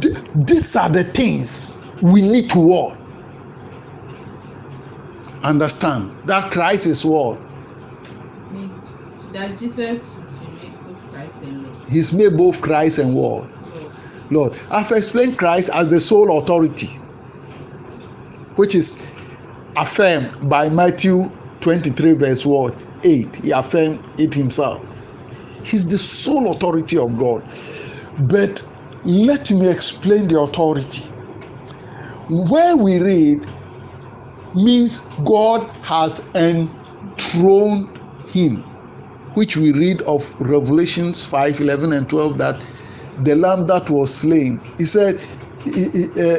Th- 0.00 0.16
these 0.34 0.76
are 0.76 0.88
the 0.90 1.04
things 1.04 1.78
we 2.02 2.20
need 2.22 2.50
to 2.50 2.58
what? 2.58 2.96
Understand 5.42 6.12
that 6.26 6.50
Christ 6.50 6.86
is 6.86 7.04
what? 7.04 7.38
That 9.32 9.58
Jesus 9.58 10.00
has 10.00 10.40
been 10.40 10.54
made 10.56 10.84
both 10.84 11.12
Christ 11.12 11.34
and 11.42 11.62
Lord. 11.62 11.77
He's 11.88 12.12
made 12.12 12.36
both 12.36 12.60
Christ 12.60 12.98
and 12.98 13.14
what? 13.14 13.48
Lord. 14.30 14.58
I've 14.70 14.90
explained 14.92 15.38
Christ 15.38 15.70
as 15.72 15.88
the 15.88 16.00
sole 16.00 16.38
authority, 16.38 16.88
which 18.56 18.74
is 18.74 18.98
affirmed 19.76 20.48
by 20.48 20.68
Matthew 20.68 21.30
23, 21.60 22.12
verse 22.12 22.44
what? 22.44 22.74
8. 23.04 23.36
He 23.36 23.50
affirmed 23.52 24.02
it 24.18 24.34
himself. 24.34 24.84
He's 25.64 25.88
the 25.88 25.98
sole 25.98 26.52
authority 26.52 26.98
of 26.98 27.18
God. 27.18 27.42
But 28.18 28.66
let 29.04 29.50
me 29.50 29.68
explain 29.68 30.28
the 30.28 30.40
authority. 30.40 31.02
Where 32.28 32.76
we 32.76 32.98
read 32.98 33.46
means 34.54 34.98
God 35.24 35.68
has 35.82 36.22
enthroned 36.34 37.88
him, 38.28 38.64
which 39.38 39.56
we 39.56 39.70
read 39.72 40.02
of 40.02 40.26
Revelations 40.40 41.24
5 41.24 41.60
11 41.60 41.92
and 41.92 42.08
12 42.10 42.38
that 42.38 42.60
the 43.22 43.36
lamb 43.36 43.66
that 43.68 43.88
was 43.88 44.12
slain, 44.12 44.60
he 44.76 44.84
said, 44.84 45.20
he- 45.62 45.88
he- 45.90 46.10
uh, 46.20 46.38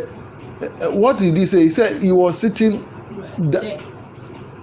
what 0.91 1.17
did 1.17 1.38
he 1.38 1.45
say? 1.45 1.62
He 1.63 1.69
said 1.69 2.01
he 2.01 2.12
was 2.12 2.38
sitting, 2.38 2.83
the- 3.38 3.62
The 3.62 3.79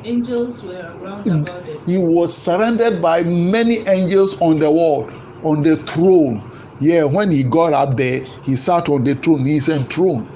angels 0.05 0.63
were 0.63 0.93
around 1.03 1.27
about 1.27 1.67
it. 1.67 1.81
he 1.87 1.97
was 1.97 2.37
surrounded 2.37 3.01
by 3.01 3.23
many 3.23 3.79
angels 3.89 4.37
on 4.41 4.59
the 4.59 4.71
wall, 4.71 5.09
on 5.43 5.63
the 5.63 5.77
throne. 5.79 6.43
Yeah, 6.79 7.05
when 7.05 7.31
he 7.33 7.43
got 7.43 7.73
up 7.73 7.97
there, 7.97 8.21
he 8.43 8.55
sat 8.55 8.91
on 8.91 9.05
the 9.05 9.15
throne. 9.15 9.47
He's 9.47 9.69
enthroned. 9.71 10.27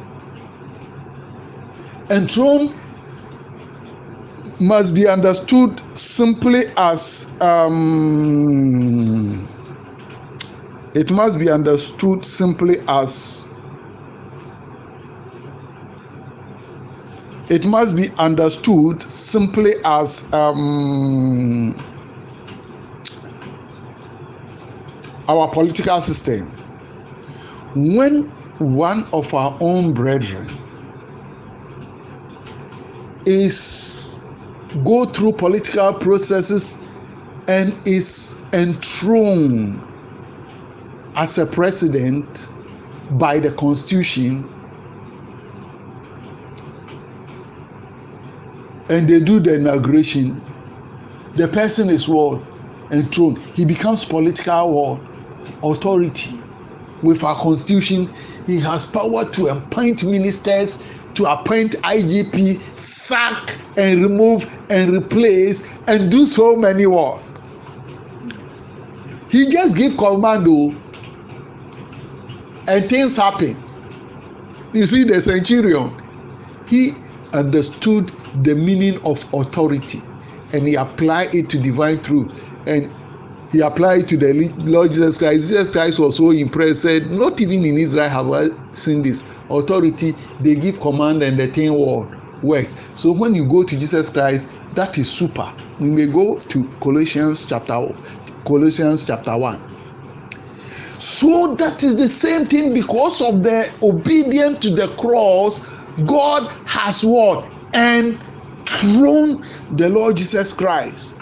Enthroned 2.08 2.74
must 4.60 4.94
be 4.94 5.08
understood 5.08 5.80
simply 5.96 6.60
as 6.76 7.26
um, 7.40 9.48
it 10.94 11.10
must 11.10 11.38
be 11.38 11.50
understood 11.50 12.24
simply 12.24 12.76
as 12.86 13.44
it 17.48 17.66
must 17.66 17.96
be 17.96 18.08
understood 18.18 19.02
simply 19.10 19.72
as 19.84 20.32
um, 20.32 21.74
our 25.28 25.48
political 25.48 26.00
system. 26.00 26.48
When 27.74 28.24
one 28.58 29.04
of 29.12 29.32
our 29.34 29.56
own 29.60 29.94
brethren 29.94 30.46
is 33.26 34.19
go 34.84 35.04
through 35.06 35.32
political 35.32 35.92
processes 35.94 36.78
and 37.48 37.74
is 37.86 38.40
enthroned 38.52 39.80
as 41.16 41.38
a 41.38 41.46
president 41.46 42.48
by 43.12 43.38
the 43.38 43.50
constitution. 43.52 44.48
And 48.88 49.08
they 49.08 49.20
do 49.20 49.40
the 49.40 49.54
inauguration. 49.54 50.42
The 51.34 51.48
person 51.48 51.90
is 51.90 52.08
what? 52.08 52.42
Enthroned. 52.90 53.38
He 53.54 53.64
becomes 53.64 54.04
political 54.04 54.98
what? 54.98 55.00
Authority. 55.62 56.40
With 57.02 57.24
our 57.24 57.36
constitution 57.36 58.12
he 58.46 58.60
has 58.60 58.84
power 58.86 59.28
to 59.30 59.48
appoint 59.48 60.04
ministers 60.04 60.82
to 61.14 61.24
appoint 61.26 61.72
igp 61.82 62.78
sack 62.78 63.58
and 63.76 64.02
remove 64.02 64.48
and 64.70 64.92
replace 64.94 65.64
and 65.86 66.10
do 66.10 66.26
so 66.26 66.56
many 66.56 66.86
work. 66.86 67.20
He 69.28 69.48
just 69.48 69.76
give 69.76 69.96
command 69.96 70.46
o 70.48 70.74
and 72.66 72.88
things 72.88 73.16
happen. 73.16 73.60
You 74.72 74.86
see 74.86 75.04
the 75.04 75.20
centurion 75.20 75.92
he 76.68 76.94
understood 77.32 78.12
the 78.42 78.54
meaning 78.54 79.00
of 79.04 79.26
authority 79.34 80.02
and 80.52 80.66
he 80.66 80.74
applied 80.74 81.34
it 81.34 81.48
to 81.50 81.58
divine 81.58 82.00
truth. 82.02 82.40
And 82.66 82.90
he 83.52 83.60
applied 83.60 84.06
to 84.08 84.16
the 84.16 84.48
lord 84.64 84.92
jesus 84.92 85.18
christ. 85.18 85.48
Jesus 85.48 85.70
christ 85.70 85.98
was 85.98 86.16
so 86.16 86.30
impressed 86.30 86.82
said 86.82 87.10
not 87.10 87.40
even 87.40 87.64
in 87.64 87.78
israel 87.78 88.08
have 88.08 88.30
i 88.30 88.48
seen 88.72 89.02
this 89.02 89.24
authority. 89.50 90.14
They 90.40 90.54
give 90.54 90.78
command 90.80 91.22
and 91.22 91.38
the 91.38 91.48
thing 91.48 91.72
works. 92.42 92.76
So 92.94 93.12
when 93.12 93.34
you 93.34 93.46
go 93.46 93.64
to 93.64 93.78
jesus 93.78 94.10
christ 94.10 94.48
that 94.74 94.96
is 94.98 95.10
super. 95.10 95.52
We 95.80 95.88
may 95.88 96.06
go 96.06 96.38
to 96.38 96.68
colossians 96.80 97.44
chapter 97.46 97.92
colossians 98.46 99.04
chapter 99.04 99.36
1 99.36 99.60
so 100.98 101.54
that 101.56 101.82
is 101.82 101.96
the 101.96 102.08
same 102.08 102.46
thing 102.46 102.74
because 102.74 103.20
of 103.22 103.42
the 103.42 103.70
obedience 103.82 104.58
to 104.60 104.70
the 104.70 104.88
cross 104.98 105.60
god 106.06 106.46
has 106.66 107.04
what? 107.04 107.46
Enthroned 107.74 109.44
the 109.72 109.88
lord 109.88 110.16
jesus 110.16 110.52
christ 110.52 111.14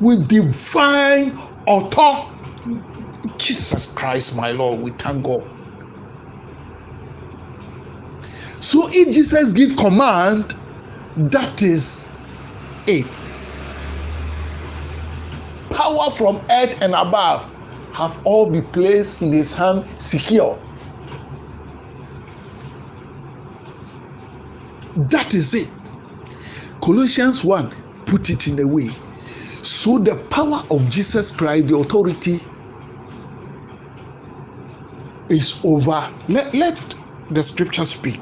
with 0.00 0.28
divine 0.28 1.30
authority 1.66 2.28
jesus 3.38 3.90
christ 3.92 4.36
my 4.36 4.52
lord 4.52 4.80
we 4.80 4.90
thank 4.92 5.24
god. 5.24 5.42
So 8.60 8.88
if 8.90 9.14
jesus 9.14 9.52
give 9.52 9.76
command 9.76 10.54
that 11.16 11.62
is 11.62 12.10
it. 12.86 13.06
Power 15.70 16.10
from 16.10 16.36
earth 16.50 16.80
and 16.82 16.94
above 16.94 17.50
have 17.92 18.18
all 18.24 18.50
been 18.50 18.66
placed 18.68 19.22
in 19.22 19.32
his 19.32 19.52
hand 19.52 19.86
secure. 19.98 20.58
That 24.94 25.34
is 25.34 25.54
it. 25.54 25.70
Colossians 26.82 27.42
1 27.42 27.74
put 28.04 28.30
it 28.30 28.46
in 28.46 28.58
a 28.60 28.66
way 28.66 28.90
so 29.66 29.98
the 29.98 30.16
power 30.30 30.62
of 30.70 30.88
jesus 30.90 31.34
christ 31.34 31.66
the 31.68 31.76
authority 31.76 32.40
is 35.28 35.60
over. 35.64 36.08
Let, 36.28 36.54
let 36.54 36.94
the 37.30 37.42
scripture 37.42 37.84
speak. 37.84 38.20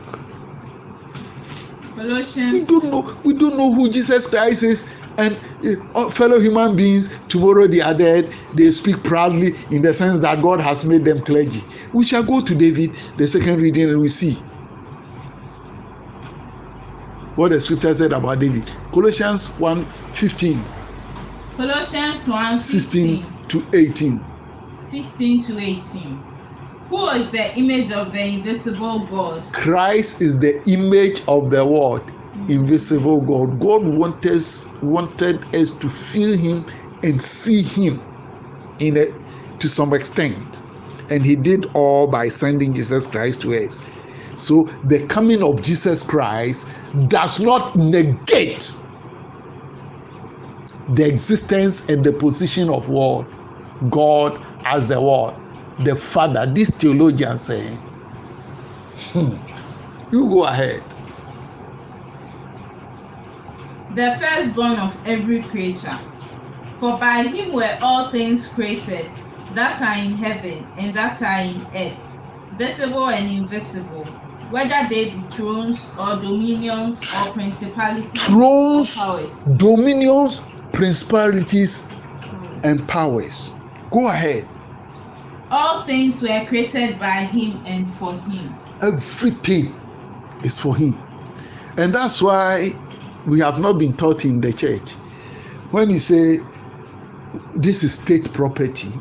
Colossians. 1.95 2.53
we 2.53 2.65
don't 2.67 2.85
know 2.91 3.17
we 3.25 3.35
don't 3.35 3.57
know 3.57 3.73
who 3.73 3.89
jesus 3.89 4.27
christ 4.27 4.65
is 4.65 4.91
and 5.17 5.41
uh, 5.95 6.11
fellow 6.11 6.41
human 6.41 6.75
beings 6.75 7.13
tomorrow 7.29 7.69
they 7.69 7.81
are 7.81 7.95
dead 7.95 8.35
they 8.53 8.69
speak 8.73 9.05
proudly 9.05 9.53
in 9.71 9.83
the 9.83 9.95
sense 9.95 10.21
that 10.21 10.43
god 10.43 10.61
has 10.61 10.85
made 10.85 11.05
them 11.05 11.23
clergy. 11.23 11.69
We 11.93 12.05
shall 12.05 12.25
go 12.25 12.41
to 12.45 12.55
david 12.55 12.97
the 13.17 13.29
second 13.29 13.61
reading 13.61 13.91
and 13.91 14.01
we 14.01 14.09
see 14.09 14.45
what 17.37 17.53
the 17.53 17.61
scripture 17.61 17.95
said 17.95 18.13
about 18.13 18.41
david. 18.41 18.71
Colossians 18.93 19.57
1 19.59 19.87
15 20.13 20.75
Colossians 21.57 22.27
1 22.29 22.61
16 22.61 23.23
15, 23.23 23.49
to 23.49 23.77
18 23.77 24.25
15 24.91 25.45
to 25.45 25.59
18. 25.59 26.23
Who 26.89 27.09
is 27.11 27.31
the 27.31 27.57
image 27.57 27.93
of 27.93 28.13
the 28.13 28.21
invisible 28.21 29.07
God? 29.07 29.43
christ 29.53 30.21
is 30.21 30.39
the 30.39 30.63
image 30.69 31.23
of 31.29 31.51
the 31.51 31.65
world 31.65 32.11
invisible 32.49 33.21
god. 33.21 33.61
God 33.61 33.85
wanted 33.85 34.33
us, 34.33 34.69
wanted 34.83 35.43
us 35.55 35.71
to 35.71 35.89
feel 35.89 36.37
him 36.37 36.67
and 37.03 37.21
see 37.21 37.63
him 37.63 38.01
in 38.81 38.97
a 38.97 39.07
to 39.59 39.69
some 39.69 39.95
extent. 39.95 40.63
And 41.11 41.23
he 41.23 41.37
did 41.37 41.67
all 41.75 42.07
by 42.07 42.29
sending 42.29 42.75
jesus 42.75 43.07
christ 43.07 43.43
to 43.43 43.55
us. 43.55 43.83
So 44.37 44.65
the 44.85 45.07
coming 45.07 45.43
of 45.43 45.63
jesus 45.63 46.03
christ 46.03 46.67
does 47.09 47.39
not 47.41 47.77
negate 47.77 48.77
the 50.89 51.07
existence 51.07 51.87
and 51.89 52.05
the 52.05 52.13
position 52.13 52.69
of 52.71 52.89
what 52.89 53.27
god 53.91 54.41
as 54.65 54.87
the 54.87 55.01
word 55.01 55.35
the 55.81 55.97
father 55.97 56.47
this 56.55 56.71
theologian 56.71 57.39
saying 57.39 57.79
hmm, 59.13 59.35
you 60.13 60.29
go 60.29 60.45
ahead 60.45 60.83
The 63.91 64.19
firstborn 64.21 64.79
of 64.79 64.95
every 65.07 65.43
creature. 65.43 65.99
For 66.81 66.99
by 66.99 67.23
him 67.25 67.53
were 67.55 67.79
all 67.81 68.11
things 68.11 68.49
created, 68.49 69.11
that 69.51 69.81
are 69.81 69.97
in 70.05 70.17
heaven 70.17 70.71
and 70.77 70.95
that 70.95 71.23
are 71.23 71.41
in 71.41 71.67
earth, 71.75 71.99
visible 72.51 73.09
and 73.09 73.31
invisible, 73.31 74.05
whether 74.49 74.89
they 74.89 75.11
be 75.11 75.29
thrones 75.31 75.93
or 75.97 76.17
dominions 76.17 77.03
or 77.15 77.33
principalities 77.33 78.27
thrones 78.27 78.97
or 78.97 79.05
powers. 79.07 79.49
dominions 79.57 80.41
principalities 80.75 81.89
and 82.65 82.87
powers. 82.89 83.53
Go 83.91 84.09
ahead. 84.09 84.49
All 85.51 85.85
things 85.87 86.23
were 86.23 86.45
created 86.47 86.99
by 86.99 87.25
him 87.25 87.63
and 87.67 87.95
for 87.97 88.15
him. 88.15 88.55
everything 88.83 89.75
is 90.45 90.59
for 90.59 90.77
him. 90.77 90.99
And 91.79 91.95
that's 91.95 92.23
why 92.23 92.73
we 93.27 93.41
have 93.41 93.61
not 93.61 93.75
been 93.79 93.97
taught 93.97 94.25
in 94.25 94.41
the 94.41 94.53
church. 94.53 94.93
When 95.73 95.91
you 95.91 95.99
say 96.01 96.39
this 97.55 97.85
is 97.85 97.95
state 97.95 98.33
property 98.33 98.93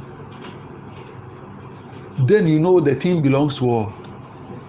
then 2.19 2.47
you 2.47 2.59
know 2.59 2.79
the 2.79 2.95
thing 2.95 3.21
belongs 3.21 3.57
to 3.57 3.65
all 3.69 3.93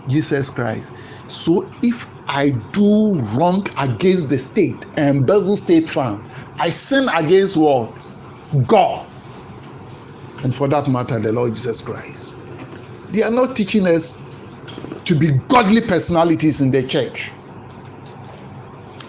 jesus 0.08 0.50
christ. 0.50 0.92
So 1.28 1.68
if 1.82 2.06
i 2.28 2.50
do 2.72 3.14
wrong 3.36 3.66
against 3.78 4.28
the 4.28 4.38
state 4.38 4.84
and 4.96 5.18
embezzle 5.18 5.56
state 5.56 5.88
fund 5.88 6.24
i 6.58 6.70
sin 6.70 7.08
against 7.14 7.56
what? 7.56 7.92
God. 8.66 9.06
And 10.42 10.54
for 10.54 10.68
that 10.68 10.88
matter 10.88 11.18
the 11.18 11.32
lord 11.32 11.54
jesus 11.54 11.80
christ. 11.82 12.32
They 13.10 13.22
are 13.22 13.30
not 13.30 13.56
teaching 13.56 13.86
us 13.86 14.20
to 15.04 15.14
be 15.14 15.32
godly 15.48 15.80
personalities 15.80 16.60
in 16.60 16.70
the 16.70 16.82
church. 16.82 17.32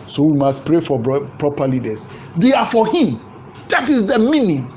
So 0.08 0.24
we 0.24 0.38
must 0.38 0.66
pray 0.66 0.80
for 0.82 1.02
proper 1.40 1.68
leaders. 1.68 2.08
They 2.36 2.54
are 2.54 2.66
for 2.66 2.88
him. 2.88 3.20
That 3.70 3.90
is 3.90 4.06
the 4.08 4.20
meaning. 4.20 4.70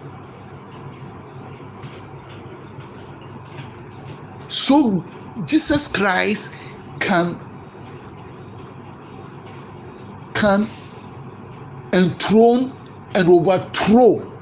So 4.49 5.05
jesus 5.49 5.89
christ 5.89 6.51
can 7.01 7.39
can 10.35 10.69
enthrone 11.93 12.73
and 13.15 13.29
overthrow 13.29 14.33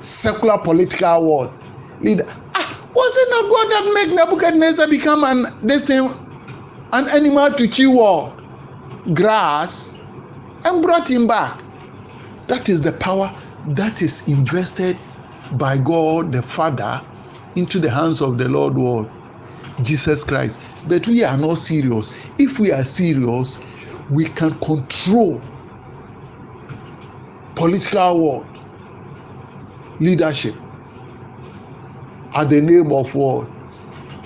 secular 0.00 0.58
political 0.58 1.26
world. 1.30 1.52
Leader 2.00 2.26
ah 2.54 2.88
was 2.94 3.16
it 3.16 3.28
not 3.30 3.50
god 3.50 3.70
that 3.70 3.92
made 3.94 4.16
nebuchadnezzar 4.16 4.88
become 4.88 5.24
an 5.24 5.66
this 5.66 5.88
an 5.90 7.08
animal 7.08 7.50
to 7.50 7.68
chew 7.68 7.90
what 7.90 8.38
grass 9.14 9.96
and 10.64 10.82
brought 10.82 11.08
him 11.08 11.26
back. 11.26 11.60
That 12.48 12.68
is 12.68 12.82
the 12.82 12.92
power 12.92 13.34
that 13.68 14.02
is 14.02 14.26
invested 14.28 14.96
by 15.52 15.78
God 15.78 16.32
the 16.32 16.42
Father 16.42 17.02
into 17.54 17.78
the 17.78 17.90
hands 17.90 18.20
of 18.20 18.38
the 18.38 18.48
Lord 18.48 18.74
Word, 18.76 19.10
Jesus 19.82 20.24
Christ. 20.24 20.60
But 20.88 21.06
we 21.08 21.24
are 21.24 21.36
not 21.36 21.58
serious. 21.58 22.12
If 22.38 22.58
we 22.58 22.72
are 22.72 22.84
serious, 22.84 23.58
we 24.10 24.26
can 24.26 24.58
control 24.60 25.40
political 27.54 28.24
world 28.24 28.46
leadership 30.00 30.54
at 32.34 32.50
the 32.50 32.60
name 32.60 32.92
of 32.92 33.14
what 33.14 33.48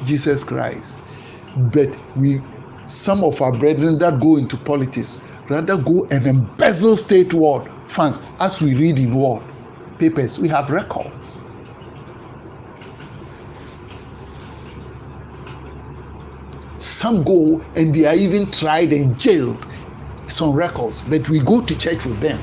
jesus 0.05 0.43
christ 0.43 0.99
but 1.73 1.97
we 2.17 2.41
some 2.87 3.23
of 3.23 3.41
our 3.43 3.53
brethren 3.53 3.99
that 3.99 4.19
go 4.21 4.37
into 4.37 4.57
politics 4.57 5.21
rather 5.51 5.77
go 5.77 6.07
and 6.11 6.27
embezzle 6.27 6.97
state 6.97 7.35
world 7.35 7.69
funds 7.87 8.23
as 8.41 8.63
we 8.63 8.75
read 8.75 8.99
in 8.99 9.15
world 9.15 9.43
papers 9.99 10.39
we 10.39 10.49
have 10.49 10.71
records 10.71 11.45
some 16.89 17.23
go 17.23 17.63
and 17.75 17.95
they 17.95 18.05
are 18.07 18.15
even 18.17 18.51
tried 18.51 18.93
and 18.93 19.19
jailed 19.19 19.67
on 20.43 20.55
records 20.55 21.01
but 21.03 21.29
we 21.29 21.41
go 21.41 21.65
to 21.65 21.77
church 21.77 22.05
with 22.05 22.21
them. 22.21 22.41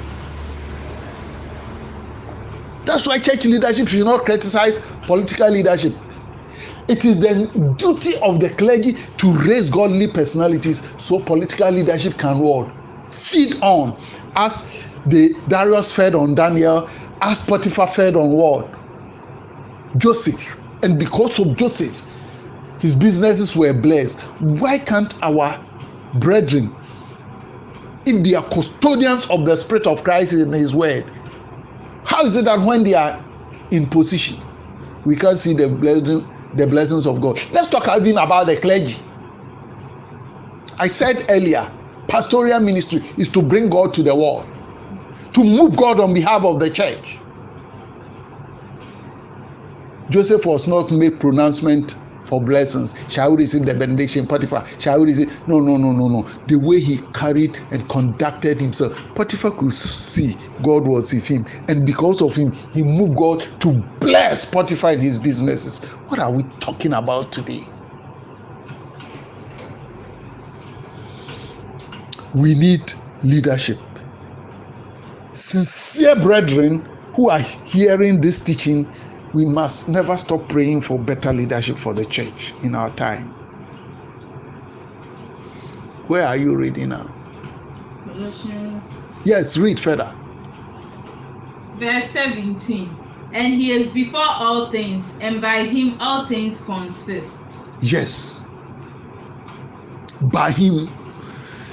That's 2.84 3.08
why 3.08 3.20
church 3.20 3.46
leadership 3.46 3.88
should 3.88 4.06
not 4.06 4.26
criticize 4.26 4.80
political 5.04 5.50
leadership. 5.50 5.93
It 6.88 7.04
is 7.04 7.20
the 7.20 7.76
duty 7.78 8.14
of 8.22 8.39
the 8.39 8.50
clergy 8.50 8.93
to 9.18 9.34
raise 9.34 9.70
godly 9.70 10.08
personalities 10.08 10.82
so 10.98 11.20
political 11.20 11.72
leadership 11.72 12.18
can 12.18 12.39
what 12.39 12.72
feed 13.12 13.60
on 13.62 14.00
as 14.36 14.64
the 15.08 15.36
darius 15.48 15.91
fed 15.91 16.14
on 16.14 16.36
daniel 16.36 16.88
as 17.22 17.41
potiphar 17.41 17.88
fed 17.88 18.16
on 18.16 18.30
what? 18.30 18.70
Joseph. 19.98 20.58
And 20.84 21.00
because 21.00 21.39
of 21.39 21.56
joseph 21.56 22.04
his 22.80 22.95
businesses 22.95 23.55
were 23.55 23.73
blessed. 23.73 24.21
Why 24.41 24.78
can't 24.78 25.13
our 25.23 25.59
brethren 26.15 26.76
if 28.05 28.23
they 28.23 28.36
are 28.36 28.43
custodians 28.49 29.30
of 29.30 29.45
the 29.45 29.55
spirit 29.55 29.88
of 29.88 30.03
christ 30.03 30.34
in 30.34 30.51
his 30.51 30.76
word 30.76 31.11
how 32.03 32.23
is 32.26 32.36
it 32.36 32.45
that 32.45 32.59
when 32.61 32.84
they 32.84 32.93
are 32.93 33.23
in 33.71 33.88
position 33.88 34.41
we 35.05 35.15
can't 35.15 35.39
see 35.39 35.53
the 35.53 35.67
blessing 35.67 36.26
the 36.53 36.65
blessings 36.65 37.05
of 37.05 37.19
god? 37.19 37.38
Let's 37.51 37.67
talk 37.67 37.86
even 37.99 38.17
about 38.17 38.47
the 38.47 38.55
clergy. 38.55 38.95
I 40.80 40.88
said 40.88 41.26
earlier 41.30 41.69
pastoral 42.07 42.59
ministry 42.61 43.03
is 43.17 43.28
to 43.30 43.41
bring 43.41 43.69
god 43.69 43.93
to 43.95 44.03
the 44.03 44.15
world 44.15 44.47
to 45.34 45.43
move 45.43 45.76
god 45.76 45.99
on 45.99 46.13
behalf 46.13 46.43
of 46.45 46.59
the 46.59 46.69
church. 46.69 47.19
Joseph 50.09 50.45
was 50.45 50.65
not 50.67 50.91
made 50.91 51.19
pronouncement 51.19 51.97
for 52.26 52.41
blessings. 52.41 52.95
Shall 53.11 53.32
we 53.32 53.43
receive 53.43 53.65
the 53.65 53.73
benediction 53.73 54.28
potiphar? 54.28 54.65
Shall 54.80 54.99
we 54.99 55.05
receive? 55.07 55.47
No 55.47 55.59
no 55.59 55.78
no 55.78 55.91
no 55.91 56.07
no. 56.07 56.28
The 56.47 56.55
way 56.55 56.80
he 56.80 56.99
carried 57.13 57.57
and 57.71 57.88
conducted 57.89 58.59
himself 58.59 58.97
potiphar 59.15 59.51
could 59.51 59.73
see 59.73 60.38
god 60.63 60.88
was 60.88 61.13
with 61.13 61.28
him. 61.28 61.45
And 61.67 61.86
because 61.86 62.21
of 62.21 62.36
him 62.36 62.51
he 62.73 62.84
moved 62.84 63.17
god 63.17 63.47
to 63.61 63.71
bless 63.99 64.45
potiphar 64.49 64.93
in 64.93 64.99
his 65.01 65.19
businesses. 65.19 65.84
What 66.07 66.19
are 66.19 66.32
we 66.32 66.43
talking 66.59 66.93
about 66.93 67.32
today? 67.32 67.67
We 72.36 72.53
need 72.53 72.93
leadership. 73.23 73.80
Sincere 75.34 76.15
brethren 76.17 76.88
who 77.15 77.30
are 77.30 77.39
hearing 77.39 78.19
this 78.19 78.39
teaching 78.41 78.91
we 79.36 79.44
must 79.44 79.90
never 79.90 80.16
stop 80.16 80.48
praying 80.48 80.80
for 80.80 80.98
better 80.98 81.34
leadership 81.34 81.78
for 81.78 81.94
the 81.94 82.06
church 82.06 82.54
in 82.64 82.74
our 82.74 82.90
time. 82.92 83.28
Where 86.08 86.26
are 86.26 86.38
you 86.38 86.56
reading 86.56 86.90
now? 86.90 87.14
Colossians. 88.08 88.82
Yes, 89.26 89.58
read 89.58 89.78
further. 89.78 90.16
Verse 91.76 92.10
17. 92.12 92.96
And 93.34 93.54
he 93.56 93.72
is 93.72 93.92
before 93.92 94.22
all 94.24 94.72
things, 94.72 95.14
and 95.20 95.42
by 95.42 95.66
him 95.66 95.98
all 96.00 96.26
things 96.28 96.62
consist. 96.62 97.30
Yes. 97.82 98.40
By 100.22 100.52
him. 100.52 100.88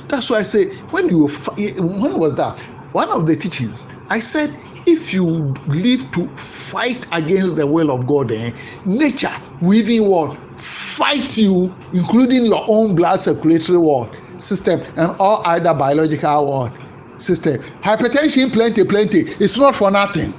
That's 0.09 0.29
why 0.29 0.39
I 0.41 0.43
say, 0.43 0.75
when 0.91 1.09
you, 1.09 1.29
when 1.29 2.19
was 2.19 2.35
that? 2.35 2.59
One 2.93 3.09
of 3.09 3.27
the 3.27 3.37
teachings, 3.37 3.87
I 4.09 4.19
said, 4.19 4.55
if 4.87 5.15
you 5.15 5.25
live 5.69 6.11
to 6.13 6.29
fight 6.37 7.07
against 7.13 7.57
the 7.57 7.67
will 7.67 7.91
of 7.91 8.07
God, 8.07 8.31
eh, 8.33 8.53
nature 8.85 9.33
even 9.63 10.07
what 10.07 10.37
fight 10.61 11.37
you, 11.37 11.75
including 11.93 12.45
your 12.45 12.65
own 12.69 12.95
blood 12.95 13.21
circulatory 13.21 13.79
ward 13.79 14.11
system 14.39 14.81
and 14.97 15.17
all 15.19 15.43
other 15.45 15.73
biological 15.73 16.47
ward 16.47 16.73
system. 17.19 17.61
Hypertension, 17.83 18.53
plenty, 18.53 18.85
plenty. 18.85 19.21
It's 19.21 19.57
not 19.59 19.75
for 19.75 19.91
nothing. 19.91 20.35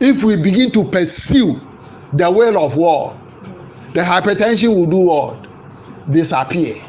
If 0.00 0.22
we 0.22 0.36
begin 0.42 0.70
to 0.72 0.84
pursue 0.84 1.60
the 2.12 2.30
will 2.30 2.58
of 2.64 2.76
war, 2.76 3.18
the 3.92 4.00
hypertension 4.00 4.74
will 4.74 4.86
do 4.86 4.98
what? 4.98 5.46
Disappear. 6.10 6.82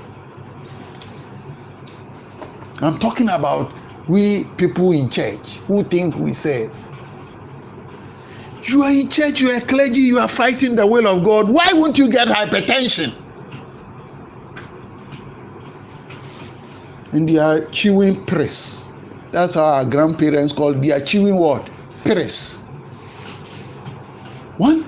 I'm 2.82 2.98
talking 2.98 3.30
about 3.30 3.72
we 4.08 4.46
people 4.58 4.92
in 4.92 5.10
church 5.10 5.56
who 5.68 5.84
think 5.84 6.16
we 6.16 6.34
serve. 6.34 6.72
You 8.64 8.84
are 8.84 8.92
in 8.92 9.10
church, 9.10 9.42
you 9.42 9.50
are 9.50 9.62
clergy, 9.62 10.02
you 10.02 10.20
are 10.20 10.28
fighting 10.28 10.76
the 10.76 10.86
will 10.86 11.08
of 11.08 11.24
God. 11.24 11.50
Why 11.50 11.66
won't 11.74 11.98
you 11.98 12.10
get 12.10 12.28
hypertension? 12.28 13.14
And 17.12 17.28
they 17.28 17.38
are 17.38 17.66
chewing 17.68 18.26
press. 18.26 18.88
That's 19.32 19.56
how 19.56 19.64
our 19.64 19.86
grandparents 19.86 20.54
called 20.54 20.82
they 20.84 20.92
are 20.92 21.04
chewing 21.04 21.36
what? 21.36 21.70
Press. 22.04 22.62
One 24.58 24.86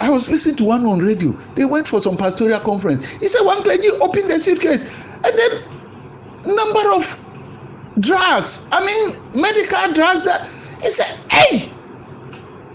I 0.00 0.08
was 0.10 0.30
listening 0.30 0.56
to 0.56 0.64
one 0.64 0.86
on 0.86 1.00
radio. 1.00 1.32
They 1.54 1.64
went 1.64 1.88
for 1.88 2.00
some 2.00 2.16
pastoral 2.16 2.58
conference. 2.60 3.10
He 3.10 3.28
said 3.28 3.42
one 3.42 3.62
clergy 3.62 3.88
opened 4.00 4.30
the 4.30 4.40
suitcase 4.40 4.90
and 5.24 5.38
then 5.38 5.62
number 6.44 6.94
of 6.94 7.21
drugs. 8.00 8.66
I 8.70 8.84
mean, 8.84 9.16
medical 9.34 9.92
drugs. 9.92 10.24
That 10.24 10.48
he 10.82 10.88
said, 10.88 11.18
"Hey, 11.30 11.56
is 11.56 11.70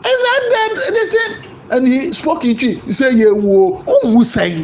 that 0.03 0.41
that?" 0.49 0.91
They 0.93 1.05
said, 1.05 1.77
and 1.77 1.87
he 1.87 2.13
spoke 2.13 2.45
in 2.45 2.57
Twi. 2.57 2.75
He 2.85 2.93
said, 2.93 3.15
"Yeah, 3.17 3.31
whoa, 3.31 3.83
who 4.03 4.23
say? 4.25 4.63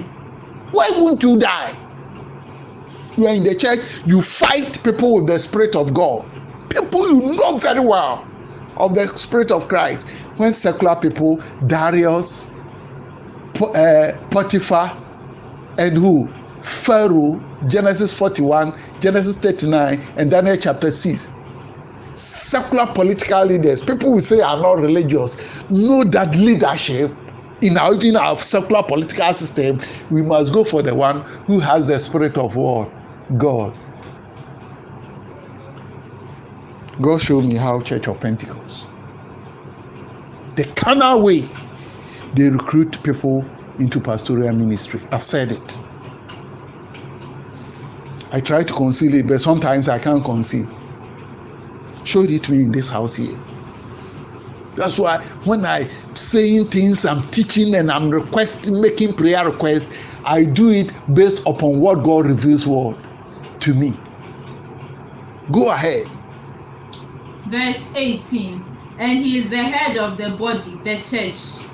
Why 0.71 0.89
won't 0.95 1.21
you 1.21 1.39
die? 1.39 1.75
You 3.15 3.27
are 3.27 3.35
in 3.35 3.43
the 3.43 3.55
church. 3.55 3.79
You 4.05 4.21
fight 4.21 4.83
people 4.83 5.15
with 5.15 5.27
the 5.27 5.39
spirit 5.39 5.75
of 5.75 5.93
God. 5.93 6.25
People 6.69 7.07
you 7.07 7.35
know 7.35 7.57
very 7.57 7.79
well 7.79 8.27
of 8.77 8.95
the 8.95 9.07
spirit 9.17 9.51
of 9.51 9.67
Christ. 9.67 10.07
When 10.37 10.53
secular 10.53 10.95
people, 10.95 11.41
Darius, 11.67 12.49
uh, 13.61 14.17
Potiphar, 14.31 14.97
and 15.77 15.95
who 15.95 16.27
Pharaoh, 16.63 17.39
Genesis 17.67 18.11
41, 18.13 18.73
Genesis 18.99 19.37
39, 19.37 20.01
and 20.17 20.31
Daniel 20.31 20.55
chapter 20.55 20.91
6. 20.91 21.29
Secular 22.15 22.85
political 22.93 23.45
leaders, 23.45 23.81
people 23.83 24.11
will 24.11 24.21
say 24.21 24.39
are 24.41 24.57
not 24.57 24.79
religious, 24.79 25.35
know 25.69 26.03
that 26.03 26.35
leadership 26.35 27.11
in 27.61 27.77
our 27.77 27.95
in 28.03 28.15
our 28.15 28.37
secular 28.39 28.83
political 28.83 29.33
system, 29.33 29.79
we 30.11 30.21
must 30.21 30.53
go 30.53 30.63
for 30.63 30.81
the 30.81 30.93
one 30.93 31.21
who 31.47 31.59
has 31.59 31.87
the 31.87 31.99
spirit 31.99 32.37
of 32.37 32.55
war, 32.55 32.91
God. 33.37 33.73
God 37.01 37.19
showed 37.21 37.45
me 37.45 37.55
how 37.55 37.81
Church 37.81 38.07
of 38.07 38.19
Pentecost. 38.19 38.85
The 40.55 40.65
carnal 40.75 41.23
way 41.23 41.47
they 42.35 42.49
recruit 42.49 43.01
people 43.03 43.45
into 43.79 43.99
pastoral 43.99 44.53
ministry. 44.53 45.01
I've 45.11 45.23
said 45.23 45.51
it. 45.51 45.77
I 48.33 48.41
try 48.41 48.63
to 48.63 48.73
conceal 48.73 49.13
it, 49.13 49.27
but 49.27 49.41
sometimes 49.41 49.89
I 49.89 49.99
can't 49.99 50.25
conceal. 50.25 50.67
Showed 52.03 52.31
it 52.31 52.43
to 52.45 52.51
me 52.51 52.63
in 52.63 52.71
this 52.73 52.89
house 52.89 53.15
here. 53.15 53.37
That's 54.75 54.99
why 54.99 55.23
when 55.45 55.65
I 55.65 55.89
saying 56.15 56.65
things, 56.65 57.05
I'm 57.05 57.23
teaching 57.29 57.75
and 57.75 57.91
I'm 57.91 58.09
requesting, 58.09 58.81
making 58.81 59.15
prayer 59.15 59.45
requests, 59.45 59.95
I 60.25 60.45
do 60.45 60.69
it 60.71 60.91
based 61.13 61.43
upon 61.45 61.79
what 61.79 62.03
God 62.03 62.25
reveals 62.25 62.67
word 62.67 62.97
to 63.61 63.73
me. 63.75 63.95
Go 65.51 65.69
ahead. 65.71 66.09
Verse 67.45 67.87
18. 67.95 68.67
And 68.97 69.19
he 69.19 69.37
is 69.39 69.49
the 69.51 69.63
head 69.63 69.97
of 69.97 70.17
the 70.17 70.31
body, 70.31 70.81
the 70.83 70.97
church, 71.03 71.69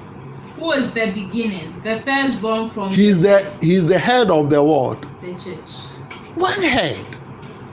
who 0.55 0.71
is 0.73 0.93
the 0.93 1.11
beginning, 1.13 1.81
the 1.81 2.01
firstborn 2.01 2.71
from 2.71 2.91
He's 2.91 3.19
the 3.21 3.57
he's 3.61 3.85
the 3.87 3.99
head 3.99 4.29
of 4.31 4.49
the 4.49 4.63
world. 4.63 5.07
the 5.21 5.35
church. 5.37 5.88
One 6.35 6.61
head. 6.61 6.97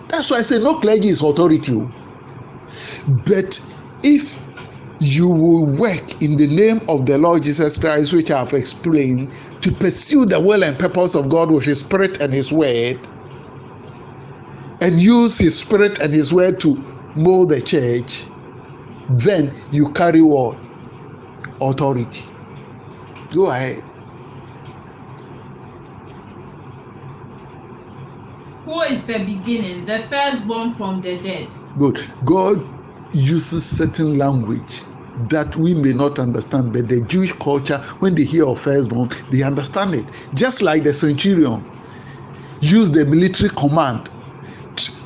That's 0.08 0.30
why 0.30 0.38
I 0.38 0.42
say 0.42 0.58
no 0.58 0.80
clergy 0.80 1.08
is 1.08 1.22
authority. 1.22 1.74
Oh. 1.74 1.90
But 3.26 3.60
if 4.02 4.40
you 4.98 5.28
will 5.28 5.66
work 5.66 6.22
in 6.22 6.36
the 6.36 6.46
name 6.46 6.80
of 6.88 7.06
the 7.06 7.18
Lord 7.18 7.42
Jesus 7.42 7.76
Christ, 7.76 8.12
which 8.12 8.30
I 8.30 8.38
have 8.40 8.52
explained, 8.54 9.30
to 9.62 9.72
pursue 9.72 10.26
the 10.26 10.40
will 10.40 10.64
and 10.64 10.78
purpose 10.78 11.14
of 11.14 11.28
God 11.28 11.50
with 11.50 11.64
His 11.64 11.80
Spirit 11.80 12.20
and 12.20 12.32
His 12.32 12.50
Word, 12.50 12.98
and 14.80 15.00
use 15.00 15.38
His 15.38 15.58
Spirit 15.58 15.98
and 15.98 16.12
His 16.12 16.32
Word 16.32 16.60
to 16.60 16.74
mold 17.14 17.50
the 17.50 17.60
church, 17.60 18.24
then 19.08 19.54
you 19.70 19.92
carry 19.92 20.22
what? 20.22 20.56
Authority. 21.60 22.24
Go 23.32 23.50
ahead. 23.50 23.82
Who 28.76 28.82
is 28.82 29.06
the 29.06 29.24
beginning, 29.24 29.86
the 29.86 30.00
firstborn 30.00 30.74
from 30.74 31.00
the 31.00 31.18
dead? 31.18 31.48
Good. 31.78 31.98
God 32.26 32.62
uses 33.10 33.64
certain 33.64 34.18
language 34.18 34.82
that 35.30 35.56
we 35.56 35.72
may 35.72 35.94
not 35.94 36.18
understand, 36.18 36.74
but 36.74 36.86
the 36.90 37.00
Jewish 37.00 37.32
culture, 37.32 37.78
when 38.00 38.14
they 38.14 38.24
hear 38.24 38.44
of 38.44 38.60
firstborn, 38.60 39.08
they 39.30 39.42
understand 39.42 39.94
it. 39.94 40.04
Just 40.34 40.60
like 40.60 40.84
the 40.84 40.92
centurion 40.92 41.64
used 42.60 42.92
the 42.92 43.06
military 43.06 43.48
command, 43.48 44.10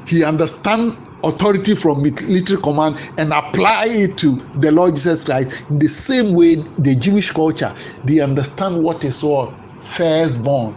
he 0.05 0.25
understand 0.25 0.97
authority 1.23 1.77
from 1.77 2.03
military 2.03 2.61
command 2.61 3.01
and 3.19 3.33
apply 3.33 3.87
it 3.87 4.19
to 4.19 4.35
the 4.57 4.73
Lord 4.73 4.97
Jesus 4.97 5.23
Christ. 5.23 5.65
In 5.71 5.79
the 5.79 5.89
same 5.89 6.35
way, 6.35 6.57
the 6.57 6.97
Jewish 6.97 7.31
culture, 7.31 7.73
they 8.03 8.19
understand 8.19 8.83
what 8.83 9.05
is 9.05 9.23
what 9.23 9.55
firstborn 9.85 10.75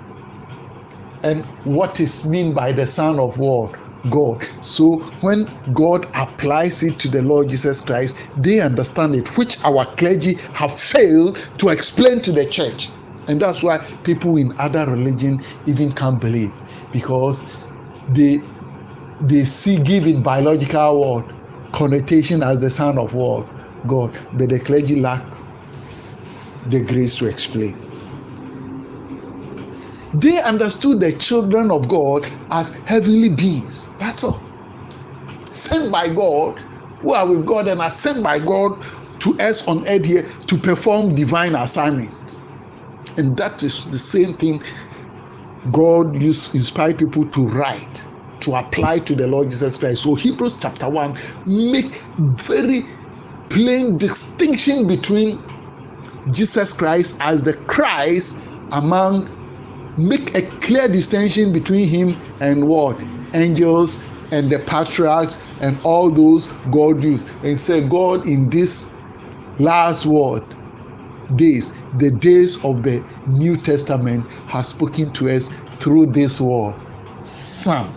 and 1.23 1.45
what 1.65 1.99
is 1.99 2.25
mean 2.25 2.53
by 2.53 2.71
the 2.71 2.85
son 2.85 3.19
of 3.19 3.37
what 3.37 3.79
god. 4.09 4.45
So 4.61 4.97
when 5.21 5.49
god 5.73 6.05
applies 6.13 6.83
it 6.83 6.99
to 6.99 7.07
the 7.07 7.21
lord 7.21 7.49
jesus 7.49 7.81
christ 7.81 8.17
they 8.37 8.59
understand 8.59 9.15
it 9.15 9.37
which 9.37 9.63
our 9.63 9.85
clergy 9.95 10.35
have 10.53 10.77
failed 10.77 11.37
to 11.59 11.69
explain 11.69 12.21
to 12.21 12.31
the 12.31 12.45
church. 12.45 12.89
And 13.27 13.41
that's 13.41 13.63
why 13.63 13.77
people 14.03 14.35
in 14.35 14.53
other 14.59 14.85
religion 14.91 15.41
even 15.65 15.93
can't 15.93 16.19
believe 16.19 16.53
because 16.91 17.49
they 18.09 18.41
they 19.21 19.45
see 19.45 19.79
give 19.79 20.21
biological 20.21 20.99
word 21.15 21.33
connotation 21.71 22.43
as 22.43 22.59
the 22.59 22.69
son 22.69 22.97
of 22.97 23.13
what 23.13 23.47
god. 23.87 24.13
But 24.33 24.49
the 24.49 24.59
clergy 24.59 24.99
lack 24.99 25.23
the 26.67 26.81
grace 26.83 27.15
to 27.17 27.27
explain 27.27 27.92
They 30.13 30.41
understood 30.41 30.99
the 30.99 31.13
children 31.13 31.71
of 31.71 31.87
God 31.87 32.27
as 32.51 32.69
heavenly 32.85 33.29
beings. 33.29 33.87
That's 33.99 34.23
all. 34.23 34.41
Sent 35.49 35.91
by 35.91 36.13
God, 36.13 36.59
who 36.99 37.13
are 37.13 37.27
with 37.27 37.45
God 37.45 37.67
and 37.67 37.81
are 37.81 37.89
sent 37.89 38.23
by 38.23 38.39
God 38.39 38.83
to 39.19 39.39
us 39.39 39.67
on 39.67 39.87
earth 39.87 40.05
here 40.05 40.29
to 40.47 40.57
perform 40.57 41.15
divine 41.15 41.55
assignment. 41.55 42.37
And 43.17 43.35
that 43.37 43.63
is 43.63 43.87
the 43.89 43.97
same 43.97 44.35
thing 44.37 44.61
God 45.71 46.21
used 46.21 46.53
inspire 46.53 46.93
people 46.93 47.25
to 47.29 47.47
write, 47.47 48.05
to 48.41 48.55
apply 48.55 48.99
to 48.99 49.15
the 49.15 49.27
Lord 49.27 49.49
Jesus 49.49 49.77
Christ. 49.77 50.03
So 50.03 50.15
Hebrews 50.15 50.57
chapter 50.57 50.89
1 50.89 51.17
make 51.45 51.93
very 52.17 52.85
plain 53.49 53.97
distinction 53.97 54.87
between 54.87 55.41
Jesus 56.31 56.73
Christ 56.73 57.15
as 57.19 57.43
the 57.43 57.53
Christ 57.53 58.37
among 58.71 59.29
make 59.97 60.35
a 60.35 60.41
clear 60.59 60.87
distinction 60.87 61.51
between 61.51 61.87
him 61.87 62.15
and 62.39 62.67
what? 62.67 62.99
Angels 63.33 64.03
and 64.31 64.49
the 64.51 64.59
patriarchs 64.59 65.37
and 65.61 65.77
all 65.83 66.09
those 66.09 66.47
god 66.71 67.03
used. 67.03 67.29
And 67.43 67.57
say 67.59 67.87
god 67.87 68.27
in 68.27 68.49
this 68.49 68.91
last 69.59 70.05
word 70.05 70.43
days 71.35 71.71
the 71.97 72.11
days 72.11 72.63
of 72.65 72.83
the 72.83 73.03
new 73.27 73.55
testament 73.55 74.27
has 74.47 74.69
spoken 74.69 75.11
to 75.13 75.29
us 75.29 75.49
through 75.79 76.07
this 76.07 76.41
word 76.41 76.75
son. 77.23 77.95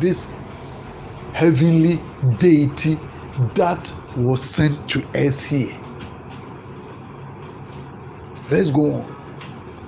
This 0.00 0.26
heavenly 1.32 2.00
deity 2.38 2.98
that 3.54 3.94
was 4.16 4.42
sent 4.42 4.88
to 4.90 5.04
us 5.14 5.44
here. 5.44 5.74
Let's 8.50 8.70
go 8.70 8.92
on 8.92 9.17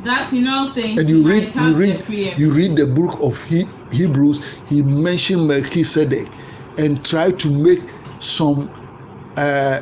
that 0.04 0.32
in 0.32 0.46
all 0.46 0.72
things 0.72 0.98
and 0.98 1.08
you 1.08 1.26
read 1.26 1.54
you 1.54 1.74
read 1.74 2.38
you 2.38 2.52
read 2.52 2.76
the 2.76 2.86
book 2.86 3.18
of 3.20 3.42
he, 3.44 3.64
hebrews 3.92 4.44
he 4.66 4.82
mentioned 4.82 5.46
melchizedek 5.46 6.28
and 6.78 7.04
tried 7.04 7.38
to 7.38 7.48
make 7.50 7.80
some 8.20 8.70
uh, 9.36 9.80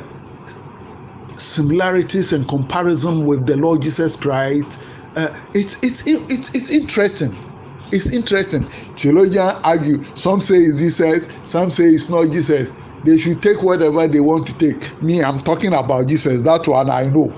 similarities 1.36 2.32
and 2.32 2.48
comparison 2.48 3.26
with 3.26 3.46
the 3.46 3.56
lord 3.56 3.82
jesus 3.82 4.16
christ. 4.16 4.80
Uh, 5.16 5.34
it's 5.54 5.82
it's 5.82 6.06
it's 6.06 6.54
it's 6.54 6.70
interesting. 6.70 7.34
It's 7.90 8.12
interesting. 8.12 8.64
Theologians 8.96 9.54
argue 9.64 10.04
some 10.14 10.40
say 10.40 10.58
it's 10.58 10.78
jesus 10.78 11.28
some 11.42 11.70
say 11.70 11.84
it's 11.90 12.08
not 12.08 12.30
jesus. 12.30 12.74
They 13.04 13.16
should 13.16 13.42
take 13.42 13.62
whatever 13.62 14.06
they 14.06 14.20
want 14.20 14.46
to 14.48 14.52
take. 14.54 15.02
Me 15.02 15.22
i'm 15.22 15.40
talking 15.40 15.72
about 15.72 16.06
jesus. 16.08 16.42
That 16.42 16.68
one 16.68 16.90
i 16.90 17.04
know 17.06 17.32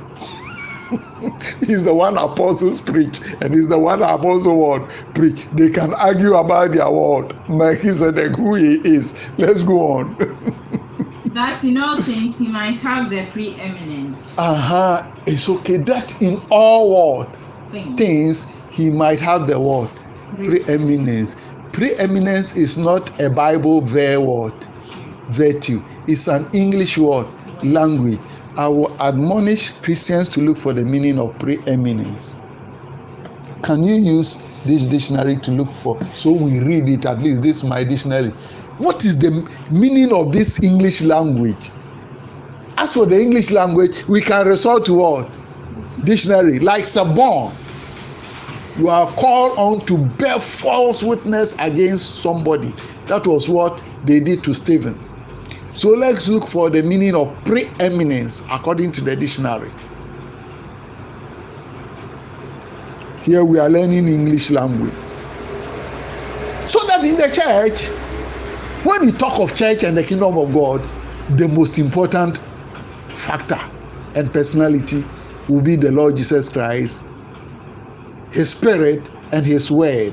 he's 1.60 1.84
the 1.84 1.94
one 1.94 2.16
apostles 2.16 2.80
preach 2.80 3.20
and 3.40 3.54
he's 3.54 3.68
the 3.68 3.78
one 3.78 4.02
apostle 4.02 4.58
word 4.58 4.88
preach. 5.14 5.46
They 5.52 5.70
can 5.70 5.94
argue 5.94 6.34
about 6.34 6.72
their 6.72 6.90
word. 6.90 7.34
Melchizedek 7.48 8.36
who 8.36 8.54
he 8.54 8.74
is. 8.76 9.14
Let's 9.38 9.62
go 9.62 9.80
on. 9.98 10.16
That 11.30 11.62
in 11.62 11.78
all 11.78 12.02
things 12.02 12.38
he 12.38 12.48
might 12.48 12.80
have 12.80 13.08
the 13.08 13.24
preeminence. 13.26 14.18
Uh-huh 14.36 15.06
it's 15.26 15.48
okay. 15.48 15.76
That 15.76 16.20
in 16.20 16.40
all 16.50 17.18
word 17.18 17.28
things, 17.70 17.96
things 17.98 18.46
he 18.70 18.90
might 18.90 19.20
have 19.20 19.46
the 19.46 19.60
word 19.60 19.90
preeminence. 20.36 21.36
Preeminence 21.72 22.56
is 22.56 22.78
not 22.78 23.20
a 23.20 23.30
bible 23.30 23.82
word 23.82 24.54
virtue. 25.28 25.82
It's 26.06 26.26
an 26.26 26.48
english 26.52 26.98
word 26.98 27.26
language 27.62 28.20
i 28.60 28.68
will 28.68 28.94
admonish 29.00 29.70
christians 29.80 30.28
to 30.28 30.40
look 30.40 30.58
for 30.58 30.74
the 30.74 30.82
meaning 30.82 31.18
of 31.18 31.36
preeminence 31.38 32.34
can 33.62 33.82
you 33.82 33.94
use 33.94 34.36
this 34.64 34.86
dictionary 34.86 35.36
to 35.38 35.50
look 35.50 35.70
for 35.82 35.98
so 36.12 36.30
we 36.32 36.60
read 36.60 36.88
it 36.88 37.06
at 37.06 37.18
least 37.20 37.42
this 37.42 37.58
is 37.58 37.64
my 37.64 37.82
dictionary. 37.84 38.30
What 38.78 39.04
is 39.04 39.18
the 39.18 39.30
meaning 39.70 40.12
of 40.12 40.32
this 40.32 40.62
english 40.62 41.02
language? 41.02 41.70
As 42.76 42.94
for 42.94 43.06
the 43.06 43.20
english 43.20 43.50
language 43.50 44.06
we 44.08 44.20
can 44.20 44.46
resort 44.46 44.84
to 44.86 44.94
what? 44.94 45.30
Dictionary 46.04 46.58
like 46.58 46.84
sabon. 46.84 47.54
You 48.78 48.88
are 48.88 49.10
called 49.12 49.58
on 49.58 49.86
to 49.86 49.98
bear 49.98 50.38
false 50.40 51.02
witness 51.02 51.54
against 51.58 52.16
somebody. 52.16 52.72
That 53.06 53.26
was 53.26 53.48
what 53.48 53.80
they 54.04 54.20
did 54.20 54.44
to 54.44 54.54
stephen 54.54 54.98
so 55.80 55.88
let's 55.88 56.28
look 56.28 56.46
for 56.46 56.68
the 56.68 56.82
meaning 56.82 57.14
of 57.14 57.34
preeminence 57.46 58.42
according 58.50 58.92
to 58.92 59.00
the 59.00 59.16
dictionary. 59.16 59.72
Here 63.22 63.42
we 63.42 63.58
are 63.58 63.70
learning 63.70 64.06
english 64.06 64.50
language. 64.50 64.92
So 66.66 66.86
that 66.86 67.02
in 67.02 67.16
the 67.16 67.30
church 67.32 67.86
when 68.84 69.06
we 69.06 69.12
talk 69.12 69.40
of 69.40 69.54
church 69.54 69.82
and 69.82 69.96
the 69.96 70.04
kingdom 70.04 70.36
of 70.36 70.52
god 70.52 70.82
the 71.38 71.48
most 71.48 71.78
important 71.78 72.38
factor 73.08 73.58
and 74.14 74.30
personality 74.34 75.02
will 75.48 75.62
be 75.62 75.76
the 75.76 75.90
lord 75.90 76.14
jesus 76.14 76.50
christ 76.50 77.02
his 78.32 78.50
spirit 78.50 79.10
and 79.32 79.46
his 79.46 79.70
word 79.70 80.12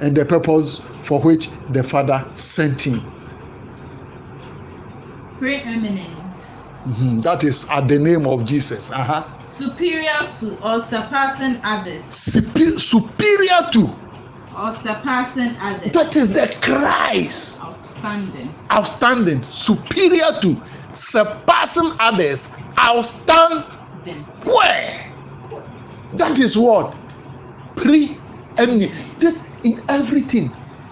and 0.00 0.16
the 0.16 0.24
purpose 0.24 0.80
for 1.02 1.20
which 1.20 1.50
the 1.72 1.84
father 1.84 2.26
sent 2.34 2.80
him 2.80 3.15
preeminence 5.38 6.44
mm-hmm. 6.84 7.20
that 7.20 7.44
is 7.44 7.66
at 7.70 7.88
the 7.88 7.98
name 7.98 8.26
of 8.26 8.44
jesus. 8.44 8.90
Uh-huh. 8.90 9.24
superior 9.46 10.30
to 10.38 10.56
or 10.62 10.80
surpassing 10.80 11.60
others. 11.64 12.02
Supe- 12.10 12.78
superior 12.78 13.68
to 13.72 13.88
or 14.58 14.72
surpassing 14.72 15.54
others. 15.60 15.92
That 15.92 16.16
is 16.16 16.32
the 16.32 16.54
christ. 16.62 17.60
Outstanding. 17.62 18.54
Outstanding. 18.72 19.42
Superior 19.42 20.32
to 20.42 20.62
surpassing 20.94 21.90
others. 22.00 22.48
Outstanding. 22.82 24.22
Where? 24.44 25.12
That 26.14 26.38
is 26.38 26.56
what? 26.56 26.94
Pre-eminent 27.76 28.92
in 29.66 29.82
everything 29.88 30.50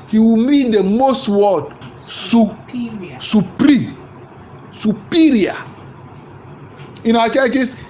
he 0.08 0.18
will 0.18 0.36
mean 0.36 0.70
the 0.70 0.82
most 0.82 1.28
word 1.28 1.72
su 2.06 2.50
superior. 2.66 3.20
supreme 3.20 3.96
superior 4.74 5.56
in 7.04 7.16
our 7.16 7.28
churches 7.30 7.80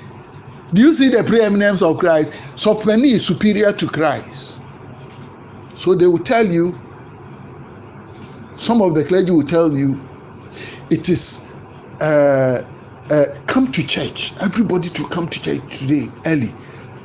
do 0.75 0.83
you 0.83 0.95
see 0.95 1.09
the 1.11 1.25
preeminence 1.25 1.83
of 1.83 1.99
christ 1.99 2.33
soprani 2.57 3.13
is 3.13 3.27
superior 3.27 3.73
to 3.73 3.87
christ 3.89 4.55
so 5.77 5.95
they 5.95 6.07
will 6.07 6.19
tell 6.19 6.47
you 6.47 6.75
some 8.57 8.83
of 8.83 8.95
the 8.95 9.05
clergy 9.05 9.31
will 9.33 9.47
tell 9.47 9.77
you 9.77 9.99
It 10.91 11.09
is 11.09 11.43
uh, 12.01 12.65
uh, 13.11 13.27
come 13.49 13.73
to 13.73 13.87
church. 13.87 14.33
Everybody 14.41 14.89
to 14.91 15.09
come 15.09 15.29
to 15.29 15.43
church 15.43 15.79
today 15.81 16.11
early, 16.27 16.55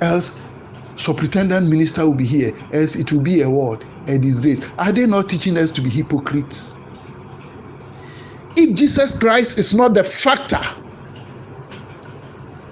else 0.02 0.40
superintendent 0.98 1.68
minister 1.70 2.06
will 2.06 2.16
be 2.16 2.26
here. 2.28 2.56
Else 2.74 2.96
it 2.96 3.12
will 3.12 3.22
be 3.22 3.42
a 3.42 3.50
word, 3.50 3.86
a 4.08 4.20
disgrace. 4.20 4.62
Are 4.78 4.92
they 4.94 5.08
not 5.08 5.30
teaching 5.30 5.58
us 5.58 5.72
to 5.72 5.82
be 5.82 5.90
hypocrites? 5.90 6.74
If 8.62 8.76
Jesus 8.76 9.18
Christ 9.18 9.58
is 9.58 9.74
not 9.74 9.94
the 9.94 10.04
factor 10.04 10.60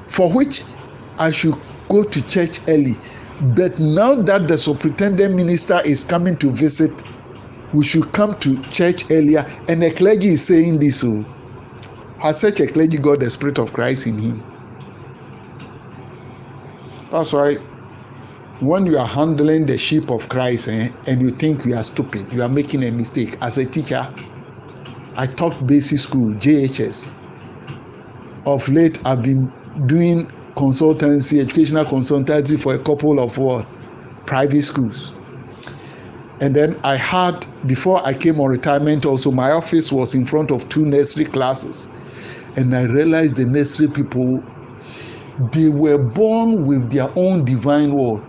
for 0.09 0.29
which 0.29 0.63
I 1.17 1.31
should 1.31 1.55
go 1.87 2.03
to 2.03 2.21
church 2.23 2.59
early, 2.67 2.97
but 3.55 3.79
now 3.79 4.21
that 4.23 4.49
the 4.49 4.57
superintendent 4.57 5.33
minister 5.33 5.79
is 5.85 6.03
coming 6.03 6.35
to 6.39 6.51
visit, 6.51 6.91
we 7.73 7.85
should 7.85 8.11
come 8.11 8.37
to 8.39 8.61
church 8.69 9.05
earlier. 9.09 9.49
And 9.69 9.81
the 9.81 9.91
clergy 9.91 10.33
is 10.33 10.45
saying 10.45 10.79
this. 10.79 11.05
Oh, 11.05 11.23
has 12.19 12.41
such 12.41 12.59
a 12.59 12.67
clergy 12.67 12.97
got 12.97 13.21
the 13.21 13.29
spirit 13.29 13.57
of 13.57 13.71
Christ 13.71 14.07
in 14.07 14.19
him? 14.19 14.43
That's 17.11 17.31
why 17.31 17.55
when 18.59 18.87
you 18.87 18.97
are 18.97 19.07
handling 19.07 19.67
the 19.67 19.77
sheep 19.77 20.11
of 20.11 20.27
Christ 20.27 20.67
eh, 20.67 20.89
and 21.05 21.21
you 21.21 21.29
think 21.29 21.63
you 21.63 21.77
are 21.77 21.83
stupid, 21.83 22.33
you 22.33 22.41
are 22.41 22.49
making 22.49 22.83
a 22.83 22.91
mistake. 22.91 23.37
As 23.39 23.57
a 23.57 23.65
teacher, 23.65 24.13
I 25.17 25.25
taught 25.25 25.65
basic 25.65 25.97
school, 25.97 26.29
JHS. 26.35 27.11
Of 28.45 28.69
late, 28.69 29.03
I've 29.03 29.23
been 29.23 29.51
doing 29.87 30.31
consultancy, 30.55 31.41
educational 31.41 31.85
consultancy 31.85 32.59
for 32.59 32.75
a 32.75 32.79
couple 32.79 33.19
of 33.19 33.35
what, 33.39 33.65
private 34.27 34.61
schools. 34.61 35.15
And 36.39 36.55
then 36.55 36.79
I 36.83 36.97
had, 36.97 37.47
before 37.65 38.05
I 38.05 38.13
came 38.13 38.39
on 38.39 38.51
retirement, 38.51 39.07
also 39.07 39.31
my 39.31 39.49
office 39.49 39.91
was 39.91 40.13
in 40.13 40.23
front 40.23 40.51
of 40.51 40.69
two 40.69 40.85
nursery 40.85 41.25
classes. 41.25 41.89
And 42.55 42.75
I 42.75 42.83
realized 42.83 43.37
the 43.37 43.45
nursery 43.45 43.87
people, 43.87 44.43
they 45.51 45.69
were 45.69 45.97
born 45.97 46.67
with 46.67 46.91
their 46.91 47.09
own 47.15 47.43
divine 47.43 47.91
word, 47.91 48.21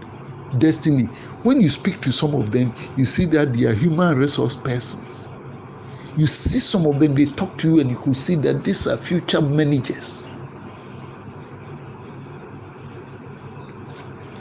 destiny. 0.57 1.05
When 1.43 1.61
you 1.61 1.68
speak 1.68 2.01
to 2.01 2.12
some 2.12 2.34
of 2.34 2.51
them, 2.51 2.72
you 2.97 3.05
see 3.05 3.26
that 3.26 3.53
they 3.53 3.64
are 3.66 3.74
human 3.74 4.16
resource 4.16 4.57
persons. 4.57 5.28
You 6.17 6.27
see 6.27 6.59
some 6.59 6.87
of 6.87 6.99
them, 7.01 7.15
they 7.15 7.27
talk 7.27 7.57
to 7.59 7.69
you, 7.69 7.81
and 7.81 7.91
you 7.91 7.99
could 7.99 8.17
see 8.17 8.35
that 8.37 8.65
these 8.65 8.87
are 8.87 8.97
future 8.97 9.41
managers. 9.41 10.25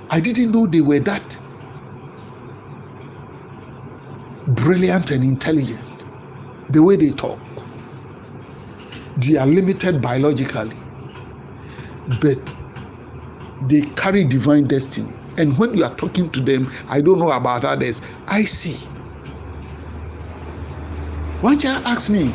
I 0.09 0.19
didn't 0.19 0.51
know 0.51 0.67
they 0.67 0.81
were 0.81 0.99
that 0.99 1.37
brilliant 4.47 5.11
and 5.11 5.23
intelligent. 5.23 5.85
The 6.69 6.81
way 6.81 6.95
they 6.95 7.11
talk, 7.11 7.39
they 9.17 9.35
are 9.37 9.45
limited 9.45 10.01
biologically, 10.01 10.75
but 12.21 12.55
they 13.63 13.81
carry 13.95 14.25
divine 14.25 14.65
destiny. 14.65 15.13
And 15.37 15.57
when 15.57 15.75
you 15.75 15.83
are 15.83 15.95
talking 15.95 16.29
to 16.31 16.41
them, 16.41 16.71
I 16.87 17.01
don't 17.01 17.19
know 17.19 17.31
about 17.31 17.63
others, 17.63 18.01
I 18.27 18.45
see. 18.45 18.87
One 21.41 21.59
child 21.59 21.85
asked 21.85 22.09
me, 22.09 22.33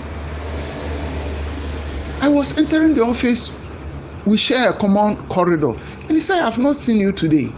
I 2.20 2.28
was 2.28 2.57
entering 2.57 2.94
the 2.94 3.03
office, 3.03 3.55
we 4.26 4.36
share 4.36 4.70
a 4.70 4.72
common 4.72 5.16
corridor, 5.28 5.72
and 6.03 6.11
he 6.11 6.20
said, 6.20 6.42
I've 6.42 6.59
not 6.59 6.76
seen 6.76 6.98
you 6.98 7.12
today. 7.12 7.50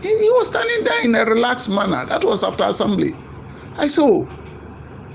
He, 0.00 0.08
he 0.18 0.30
was 0.30 0.48
standing 0.48 0.84
there 0.84 1.04
in 1.04 1.14
a 1.14 1.24
relaxed 1.24 1.68
manner. 1.68 2.06
That 2.06 2.24
was 2.24 2.44
after 2.44 2.64
assembly. 2.64 3.14
I 3.76 3.88
said, 3.88 4.02
oh, 4.04 4.28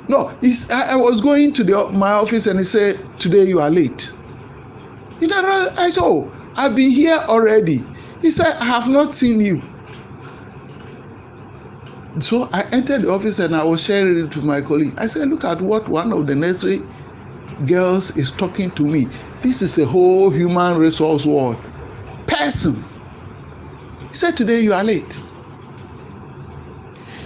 no, 0.07 0.29
I, 0.71 0.83
I 0.91 0.95
was 0.95 1.21
going 1.21 1.53
to 1.53 1.63
the, 1.63 1.89
my 1.89 2.11
office 2.11 2.47
and 2.47 2.59
he 2.59 2.63
said, 2.63 2.99
Today 3.19 3.43
you 3.43 3.59
are 3.59 3.69
late. 3.69 4.11
Said, 5.19 5.31
I 5.31 5.89
said, 5.89 6.01
Oh, 6.03 6.31
I've 6.55 6.75
been 6.75 6.91
here 6.91 7.17
already. 7.27 7.83
He 8.21 8.31
said, 8.31 8.55
I 8.55 8.65
have 8.65 8.87
not 8.87 9.13
seen 9.13 9.41
you. 9.41 9.61
So 12.19 12.49
I 12.51 12.63
entered 12.71 13.03
the 13.03 13.11
office 13.11 13.39
and 13.39 13.55
I 13.55 13.63
was 13.63 13.83
sharing 13.83 14.25
it 14.25 14.35
with 14.35 14.43
my 14.43 14.61
colleague. 14.61 14.95
I 14.97 15.07
said, 15.07 15.27
Look 15.29 15.43
at 15.43 15.61
what 15.61 15.87
one 15.87 16.11
of 16.11 16.25
the 16.25 16.35
nursery 16.35 16.81
girls 17.67 18.15
is 18.17 18.31
talking 18.31 18.71
to 18.71 18.83
me. 18.83 19.07
This 19.43 19.61
is 19.61 19.77
a 19.77 19.85
whole 19.85 20.31
human 20.31 20.77
resource 20.77 21.25
world. 21.25 21.57
Person. 22.25 22.83
He 24.09 24.15
said, 24.15 24.35
Today 24.35 24.61
you 24.61 24.73
are 24.73 24.83
late. 24.83 25.29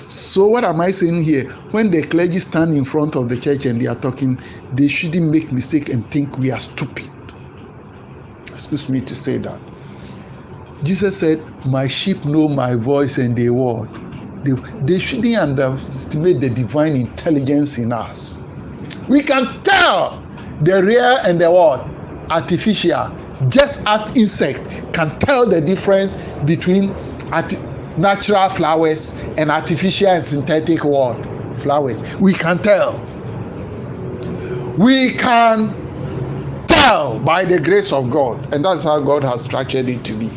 So, 0.07 0.47
what 0.47 0.65
am 0.65 0.81
I 0.81 0.91
saying 0.91 1.23
here? 1.23 1.49
When 1.71 1.89
the 1.89 2.03
clergy 2.03 2.39
stand 2.39 2.73
in 2.73 2.83
front 2.83 3.15
of 3.15 3.29
the 3.29 3.37
church 3.37 3.65
and 3.65 3.79
they 3.79 3.87
are 3.87 3.95
talking, 3.95 4.41
they 4.73 4.89
shouldn't 4.89 5.31
make 5.31 5.53
mistake 5.53 5.87
and 5.87 6.05
think 6.07 6.37
we 6.37 6.51
are 6.51 6.59
stupid. 6.59 7.09
Excuse 8.47 8.89
me 8.89 8.99
to 9.01 9.15
say 9.15 9.37
that. 9.37 9.59
Jesus 10.83 11.17
said, 11.17 11.41
My 11.67 11.87
sheep 11.87 12.25
know 12.25 12.49
my 12.49 12.75
voice 12.75 13.17
and 13.17 13.37
they 13.37 13.49
word. 13.49 13.89
They, 14.43 14.53
they 14.85 14.99
shouldn't 14.99 15.35
underestimate 15.37 16.41
the 16.41 16.49
divine 16.49 16.95
intelligence 16.95 17.77
in 17.77 17.91
us. 17.91 18.39
We 19.07 19.21
can 19.21 19.61
tell 19.63 20.23
the 20.61 20.83
real 20.83 21.17
and 21.23 21.39
the 21.39 21.51
what 21.51 21.87
artificial, 22.29 23.15
just 23.49 23.81
as 23.85 24.15
insect 24.15 24.93
can 24.93 25.17
tell 25.19 25.45
the 25.47 25.61
difference 25.61 26.17
between 26.45 26.95
natural 27.97 28.49
flowers 28.49 29.13
and 29.37 29.51
artificial 29.51 30.07
and 30.09 30.25
synthetic 30.25 30.83
what 30.83 31.17
flowers. 31.59 32.03
We 32.17 32.33
can 32.33 32.59
tell. 32.59 32.99
We 34.77 35.11
can 35.11 35.75
tell 36.67 37.19
by 37.19 37.45
the 37.45 37.59
grace 37.59 37.91
of 37.91 38.09
God, 38.09 38.53
and 38.53 38.63
that's 38.63 38.83
how 38.83 39.01
God 39.01 39.23
has 39.23 39.43
structured 39.43 39.89
it 39.89 40.03
to 40.05 40.13
be. 40.13 40.31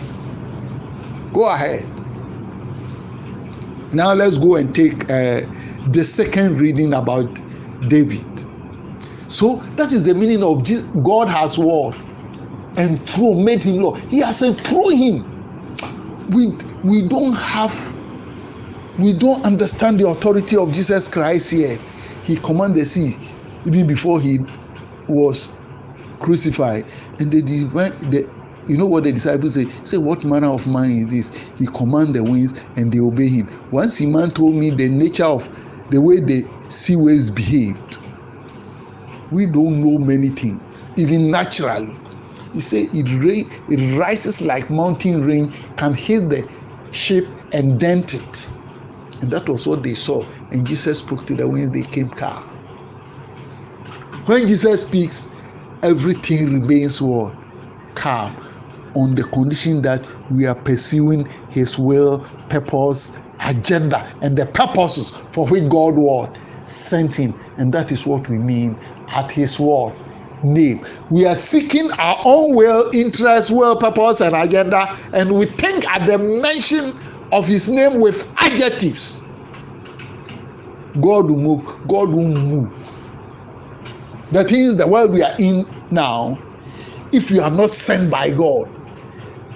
Go 1.32 1.48
ahead. 1.48 1.88
Now 3.94 4.12
let's 4.12 4.38
go 4.38 4.56
and 4.56 4.74
take 4.74 5.10
uh, 5.10 5.42
the 5.88 6.04
second 6.04 6.60
reading 6.60 6.92
about 6.94 7.32
David. 7.88 8.24
So 9.28 9.56
that 9.76 9.92
is 9.92 10.04
the 10.04 10.14
meaning 10.14 10.42
of 10.42 10.64
Jesus. 10.64 10.86
God 11.02 11.28
has 11.28 11.58
what? 11.58 11.96
through 13.06 13.36
made 13.36 13.62
him 13.62 13.76
Lord. 13.76 14.00
He 14.02 14.18
has 14.18 14.42
enthroned 14.42 14.98
him. 14.98 16.28
We 16.30 16.48
we 16.82 17.06
don't 17.08 17.34
have 17.34 17.94
we 18.98 19.12
don't 19.12 19.44
understand 19.44 20.00
the 20.00 20.08
authority 20.08 20.56
of 20.56 20.72
Jesus 20.72 21.08
Christ 21.08 21.50
here. 21.50 21.78
He 22.24 22.36
commanded 22.36 22.82
the 22.82 22.86
sea 22.86 23.16
even 23.66 23.86
before 23.86 24.20
he 24.20 24.40
was 25.08 25.52
crucified. 26.20 26.86
And 27.18 27.30
the 27.30 27.42
divine 27.42 28.10
the 28.10 28.28
you 28.68 28.76
know 28.76 28.86
what 28.86 29.04
the 29.04 29.12
disciples 29.12 29.54
say? 29.54 29.68
Say, 29.84 29.98
what 29.98 30.24
manner 30.24 30.48
of 30.48 30.66
man 30.66 30.90
is 30.90 31.08
this? 31.08 31.48
He 31.56 31.66
command 31.66 32.14
the 32.14 32.24
winds 32.24 32.54
and 32.76 32.92
they 32.92 33.00
obey 33.00 33.28
him. 33.28 33.50
Once 33.70 34.00
a 34.00 34.06
man 34.06 34.30
told 34.30 34.54
me 34.54 34.70
the 34.70 34.88
nature 34.88 35.24
of 35.24 35.48
the 35.90 36.00
way 36.00 36.20
the 36.20 36.48
sea 36.68 36.96
waves 36.96 37.30
behaved. 37.30 37.98
We 39.30 39.46
don't 39.46 39.82
know 39.82 39.98
many 39.98 40.28
things, 40.28 40.90
even 40.96 41.30
naturally. 41.30 41.94
He 42.52 42.60
said 42.60 42.88
it 42.94 43.08
rain, 43.22 43.50
it 43.68 43.98
rises 43.98 44.40
like 44.40 44.70
mountain 44.70 45.24
rain, 45.24 45.52
can 45.76 45.92
hit 45.92 46.28
the 46.30 46.48
ship 46.92 47.26
and 47.52 47.78
dent 47.80 48.14
it. 48.14 48.54
And 49.20 49.30
that 49.30 49.48
was 49.48 49.66
what 49.66 49.82
they 49.82 49.94
saw. 49.94 50.24
And 50.50 50.66
Jesus 50.66 50.98
spoke 50.98 51.26
to 51.26 51.34
the 51.34 51.48
winds, 51.48 51.70
they 51.70 51.82
came 51.82 52.10
calm. 52.10 52.42
When 54.26 54.46
Jesus 54.46 54.86
speaks, 54.86 55.28
everything 55.82 56.60
remains 56.60 57.02
what? 57.02 57.34
Calm. 57.94 58.36
On 58.94 59.14
the 59.14 59.24
condition 59.24 59.82
that 59.82 60.04
we 60.30 60.46
are 60.46 60.54
pursuing 60.54 61.26
his 61.50 61.78
will, 61.78 62.26
purpose, 62.48 63.12
agenda, 63.40 64.06
and 64.20 64.36
the 64.36 64.46
purposes 64.46 65.10
for 65.32 65.46
which 65.48 65.68
God 65.68 65.96
what 65.96 66.36
sent 66.64 67.16
him. 67.16 67.38
And 67.58 67.72
that 67.74 67.92
is 67.92 68.06
what 68.06 68.28
we 68.28 68.38
mean 68.38 68.78
at 69.08 69.30
his 69.30 69.58
word 69.58 69.94
name. 70.42 70.86
We 71.10 71.26
are 71.26 71.34
seeking 71.34 71.90
our 71.92 72.20
own 72.24 72.54
will, 72.54 72.90
interest, 72.92 73.50
will, 73.50 73.76
purpose, 73.76 74.20
and 74.20 74.34
agenda, 74.34 74.96
and 75.12 75.34
we 75.34 75.46
think 75.46 75.88
at 75.88 76.06
the 76.06 76.18
mention 76.18 76.92
of 77.32 77.46
his 77.46 77.68
name 77.68 78.00
with 78.00 78.28
adjectives. 78.36 79.24
God 81.00 81.28
will 81.28 81.36
move. 81.36 81.64
God 81.88 82.10
will 82.10 82.28
move. 82.28 82.90
The 84.30 84.74
the 84.76 84.86
world 84.86 85.12
we 85.12 85.22
are 85.22 85.34
in 85.38 85.66
now, 85.90 86.38
if 87.12 87.30
you 87.30 87.42
are 87.42 87.50
not 87.50 87.70
sent 87.70 88.10
by 88.10 88.30
God. 88.30 88.68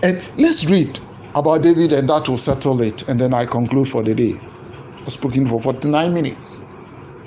And 0.03 0.22
let's 0.36 0.66
read 0.66 1.01
about 1.34 1.62
David, 1.62 1.92
and 1.92 2.09
that 2.09 2.28
will 2.28 2.38
settle 2.38 2.80
it. 2.82 3.09
And 3.09 3.20
then 3.20 3.34
I 3.34 3.46
conclude 3.46 3.88
for 3.88 4.03
the 4.03 4.14
day. 4.14 4.38
I've 5.05 5.12
spoken 5.12 5.46
for 5.49 5.61
49 5.61 6.14
minutes. 6.14 6.62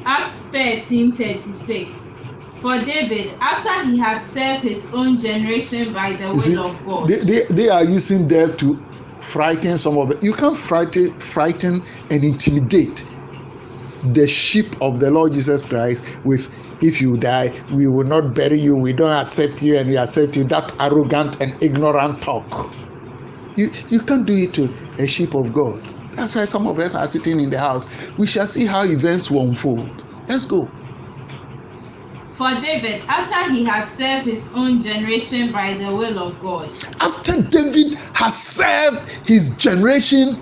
Acts 0.05 0.35
13 0.51 1.15
36. 1.15 1.91
For 2.61 2.79
David, 2.79 3.33
after 3.41 3.89
he 3.89 3.97
had 3.97 4.23
served 4.25 4.63
his 4.63 4.85
own 4.93 5.17
generation 5.17 5.93
by 5.93 6.13
the 6.13 6.33
will 6.33 6.65
of 6.65 6.85
God. 6.85 7.09
they, 7.09 7.17
they, 7.19 7.43
they 7.45 7.69
are 7.69 7.83
using 7.83 8.27
that 8.27 8.59
to 8.59 8.75
frighten 9.19 9.77
some 9.77 9.97
of 9.97 10.11
it. 10.11 10.21
You 10.21 10.33
can't 10.33 10.57
frighten, 10.57 11.17
frighten 11.19 11.83
and 12.09 12.23
intimidate 12.23 13.03
the 14.03 14.27
sheep 14.27 14.81
of 14.81 14.99
the 14.99 15.11
Lord 15.11 15.33
Jesus 15.33 15.65
Christ 15.65 16.03
with 16.23 16.49
if 16.81 16.99
you 16.99 17.15
die, 17.17 17.53
we 17.71 17.87
will 17.87 18.05
not 18.05 18.33
bury 18.33 18.59
you, 18.59 18.75
we 18.75 18.93
don't 18.93 19.15
accept 19.15 19.61
you, 19.61 19.77
and 19.77 19.87
we 19.89 19.97
accept 19.97 20.35
you. 20.35 20.43
That 20.45 20.73
arrogant 20.79 21.39
and 21.39 21.53
ignorant 21.61 22.21
talk. 22.21 22.73
You, 23.55 23.71
you 23.89 23.99
can't 23.99 24.25
do 24.25 24.33
it 24.33 24.53
to 24.55 24.73
a 24.97 25.05
sheep 25.05 25.35
of 25.35 25.53
God. 25.53 25.83
That's 26.15 26.35
why 26.35 26.45
some 26.45 26.67
of 26.67 26.79
us 26.79 26.95
are 26.95 27.07
sitting 27.07 27.39
in 27.39 27.49
the 27.49 27.59
house. 27.59 27.87
We 28.17 28.27
shall 28.27 28.47
see 28.47 28.65
how 28.65 28.83
events 28.83 29.29
will 29.29 29.49
unfold. 29.49 29.89
Let's 30.27 30.45
go. 30.45 30.69
For 32.37 32.49
David, 32.59 33.03
after 33.07 33.53
he 33.53 33.63
had 33.63 33.85
served 33.91 34.25
his 34.25 34.43
own 34.55 34.81
generation 34.81 35.51
by 35.51 35.75
the 35.75 35.95
will 35.95 36.17
of 36.17 36.41
God. 36.41 36.71
After 36.99 37.39
David 37.43 37.97
has 38.13 38.41
served 38.41 39.07
his 39.27 39.55
generation 39.57 40.41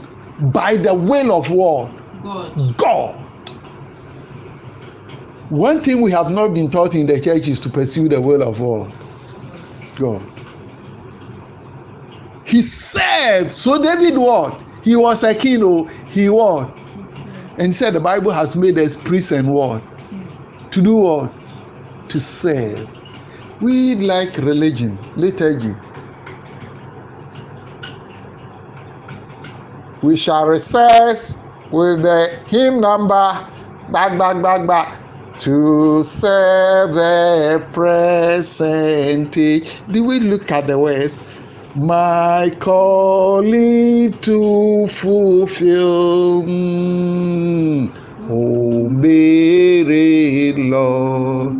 by 0.53 0.77
the 0.77 0.93
will 0.93 1.33
of 1.33 1.51
what? 1.51 1.91
God. 2.23 2.77
God. 2.77 3.28
One 5.49 5.81
thing 5.81 6.01
we 6.01 6.11
have 6.11 6.29
not 6.29 6.53
been 6.53 6.69
taught 6.69 6.93
in 6.93 7.07
the 7.07 7.19
church 7.19 7.47
is 7.47 7.59
to 7.61 7.69
pursue 7.69 8.07
the 8.07 8.21
will 8.21 8.43
of 8.43 8.61
all 8.61 8.87
God. 9.95 10.21
He 12.45 12.61
served. 12.61 13.51
So 13.51 13.81
David 13.81 14.15
what? 14.17 14.61
He 14.83 14.95
was 14.95 15.23
a 15.23 15.33
king. 15.33 15.63
Oh, 15.63 15.85
he 16.07 16.29
what? 16.29 16.77
And 17.57 17.73
said 17.73 17.93
the 17.93 17.99
Bible 17.99 18.31
has 18.31 18.55
made 18.55 18.77
us 18.77 18.95
priests 18.95 19.31
and 19.31 19.51
what? 19.51 19.83
To 20.71 20.81
do 20.83 20.97
what? 20.97 21.31
To 22.09 22.19
serve. 22.19 22.87
We 23.61 23.95
like 23.95 24.37
religion, 24.37 24.99
liturgy. 25.15 25.73
We 30.03 30.15
shall 30.15 30.47
recess 30.47 31.39
with 31.71 32.03
the 32.03 32.39
hymn 32.47 32.79
number 32.79 33.47
back, 33.91 34.17
back, 34.17 34.41
back, 34.41 34.67
back 34.67 35.08
to 35.39 36.03
serve 36.03 36.93
the 36.93 37.65
present. 37.71 39.31
Do 39.31 40.03
we 40.03 40.19
look 40.19 40.51
at 40.51 40.67
the 40.67 40.77
words? 40.77 41.23
My 41.75 42.51
calling 42.59 44.11
to 44.11 44.87
fulfill. 44.87 46.43
Mm. 46.43 47.89
Oh, 48.29 48.89
Mary, 48.89 50.51
Lord, 50.57 51.55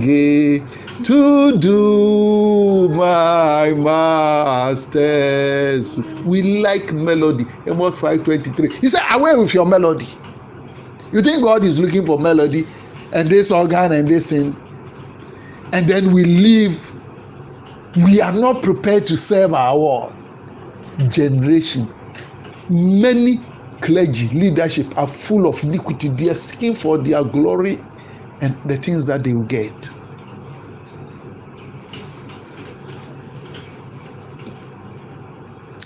give 0.00 0.62
to 1.02 1.58
do 1.58 2.88
my 2.90 3.72
masters. 3.76 5.06
We 6.24 6.60
like 6.60 6.92
melody. 6.92 7.46
Amos 7.66 7.98
5:23. 7.98 8.72
He 8.80 8.88
said, 8.88 9.02
Away 9.12 9.34
with 9.34 9.52
your 9.54 9.66
melody. 9.66 10.08
You 11.12 11.22
think 11.22 11.42
God 11.42 11.64
is 11.64 11.78
looking 11.80 12.04
for 12.06 12.18
melody 12.18 12.66
and 13.12 13.28
this 13.30 13.50
organ 13.52 13.92
and 13.92 14.08
this 14.08 14.26
thing, 14.26 14.56
and 15.72 15.88
then 15.88 16.12
we 16.12 16.24
leave. 16.24 16.92
We 18.04 18.20
are 18.20 18.32
not 18.32 18.62
prepared 18.62 19.06
to 19.08 19.16
serve 19.16 19.54
our 19.54 20.12
generation. 21.08 21.92
Many 22.68 23.40
clergy 23.80 24.28
leadership 24.30 24.96
are 24.98 25.08
full 25.08 25.48
of 25.48 25.62
iniquity. 25.64 26.08
They 26.08 26.28
are 26.30 26.34
seeking 26.34 26.74
for 26.74 26.98
their 26.98 27.24
glory 27.24 27.82
and 28.40 28.56
the 28.68 28.76
things 28.76 29.06
that 29.06 29.24
they 29.24 29.34
will 29.34 29.44
get. 29.44 29.72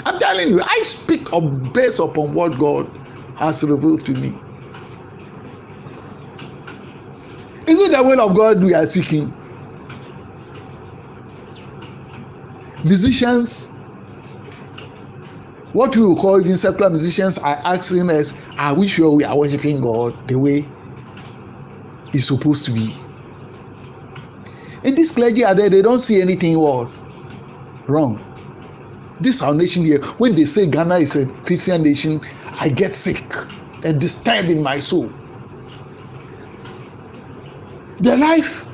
I'm 0.07 0.19
telling 0.19 0.49
you, 0.49 0.61
I 0.63 0.83
speak 0.85 1.29
based 1.73 2.01
upon 2.01 2.35
what 2.35 2.59
God 2.59 2.91
has 3.37 3.63
revealed 3.65 4.05
to 4.07 4.13
me. 4.15 4.35
Is 7.71 7.79
it 7.79 7.93
the 7.93 8.03
will 8.03 8.21
of 8.21 8.37
God 8.37 8.65
we 8.65 8.75
are 8.75 8.85
seeking? 8.85 9.33
Musicians, 12.83 13.69
what 15.73 15.95
we 15.97 16.03
call 16.17 16.41
even 16.41 16.57
secular 16.57 16.91
musicians, 16.91 17.39
are 17.39 17.61
asking 17.65 18.11
us, 18.11 18.35
Are 18.59 18.75
we 18.75 18.89
sure 18.89 19.13
we 19.13 19.23
are 19.23 19.39
worshiping 19.39 19.81
God 19.81 20.17
the 20.27 20.37
way 20.37 20.67
it's 22.13 22.27
supposed 22.27 22.65
to 22.65 22.73
be? 22.73 22.93
And 24.83 24.97
this 24.97 25.13
clergy 25.15 25.45
are 25.45 25.55
there, 25.55 25.71
they 25.71 25.83
don't 25.83 26.01
see 26.01 26.21
anything 26.21 26.59
wrong. 27.87 28.21
This 29.21 29.43
our 29.43 29.55
nation 29.55 29.85
here, 29.85 30.03
when 30.19 30.35
they 30.35 30.47
say 30.47 30.67
Ghana 30.67 30.97
is 30.99 31.15
a 31.15 31.27
Christian 31.45 31.85
nation, 31.85 32.21
I 32.61 32.69
get 32.69 32.97
sick 32.97 33.23
and 33.85 34.01
disturbed 34.01 34.49
in 34.49 34.61
my 34.61 34.81
soul. 34.81 35.13
Their 38.01 38.17
life 38.17 38.65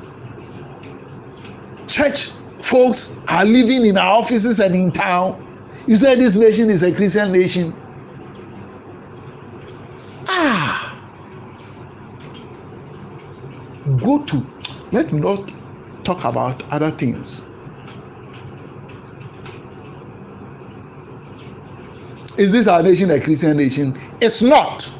church 1.87 2.31
folks 2.59 3.17
are 3.27 3.45
living 3.45 3.85
in 3.85 3.97
our 3.97 4.19
offices 4.19 4.59
and 4.59 4.75
in 4.75 4.91
town. 4.91 5.43
You 5.87 5.97
say 5.97 6.15
this 6.15 6.35
nation 6.35 6.69
is 6.69 6.83
a 6.83 6.93
Christian 6.93 7.31
nation. 7.31 7.75
Ah, 10.27 10.97
go 13.99 14.23
to, 14.25 14.45
let 14.91 15.11
me 15.11 15.19
not 15.21 15.51
talk 16.03 16.25
about 16.25 16.63
other 16.71 16.91
things. 16.91 17.41
Is 22.37 22.51
this 22.51 22.67
our 22.67 22.83
nation 22.83 23.11
a 23.11 23.19
Christian 23.19 23.57
nation? 23.57 23.99
It's 24.21 24.41
not. 24.41 24.93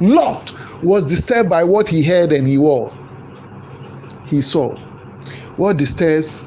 Lot 0.00 0.52
was 0.84 1.08
disturbed 1.08 1.48
by 1.48 1.64
what 1.64 1.88
he 1.88 2.02
heard 2.02 2.32
and 2.32 2.46
he 2.46 2.58
wore. 2.58 2.92
He 4.26 4.42
saw. 4.42 4.76
What 5.56 5.76
disturbs 5.76 6.44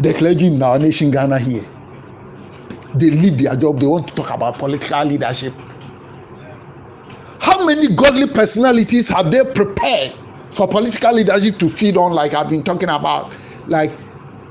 the 0.00 0.12
clergy 0.14 0.46
in 0.46 0.62
our 0.62 0.78
nation, 0.78 1.10
Ghana, 1.10 1.38
here? 1.38 1.64
They 2.94 3.10
leave 3.10 3.38
their 3.38 3.54
job, 3.56 3.78
they 3.78 3.86
want 3.86 4.08
to 4.08 4.14
talk 4.14 4.30
about 4.30 4.58
political 4.58 5.04
leadership. 5.04 5.52
How 7.40 7.64
many 7.64 7.94
godly 7.94 8.26
personalities 8.26 9.08
have 9.10 9.30
they 9.30 9.44
prepared 9.54 10.14
for 10.50 10.66
political 10.66 11.12
leadership 11.12 11.58
to 11.58 11.70
feed 11.70 11.96
on, 11.96 12.12
like 12.12 12.34
I've 12.34 12.48
been 12.48 12.62
talking 12.62 12.88
about? 12.88 13.32
Like 13.66 13.92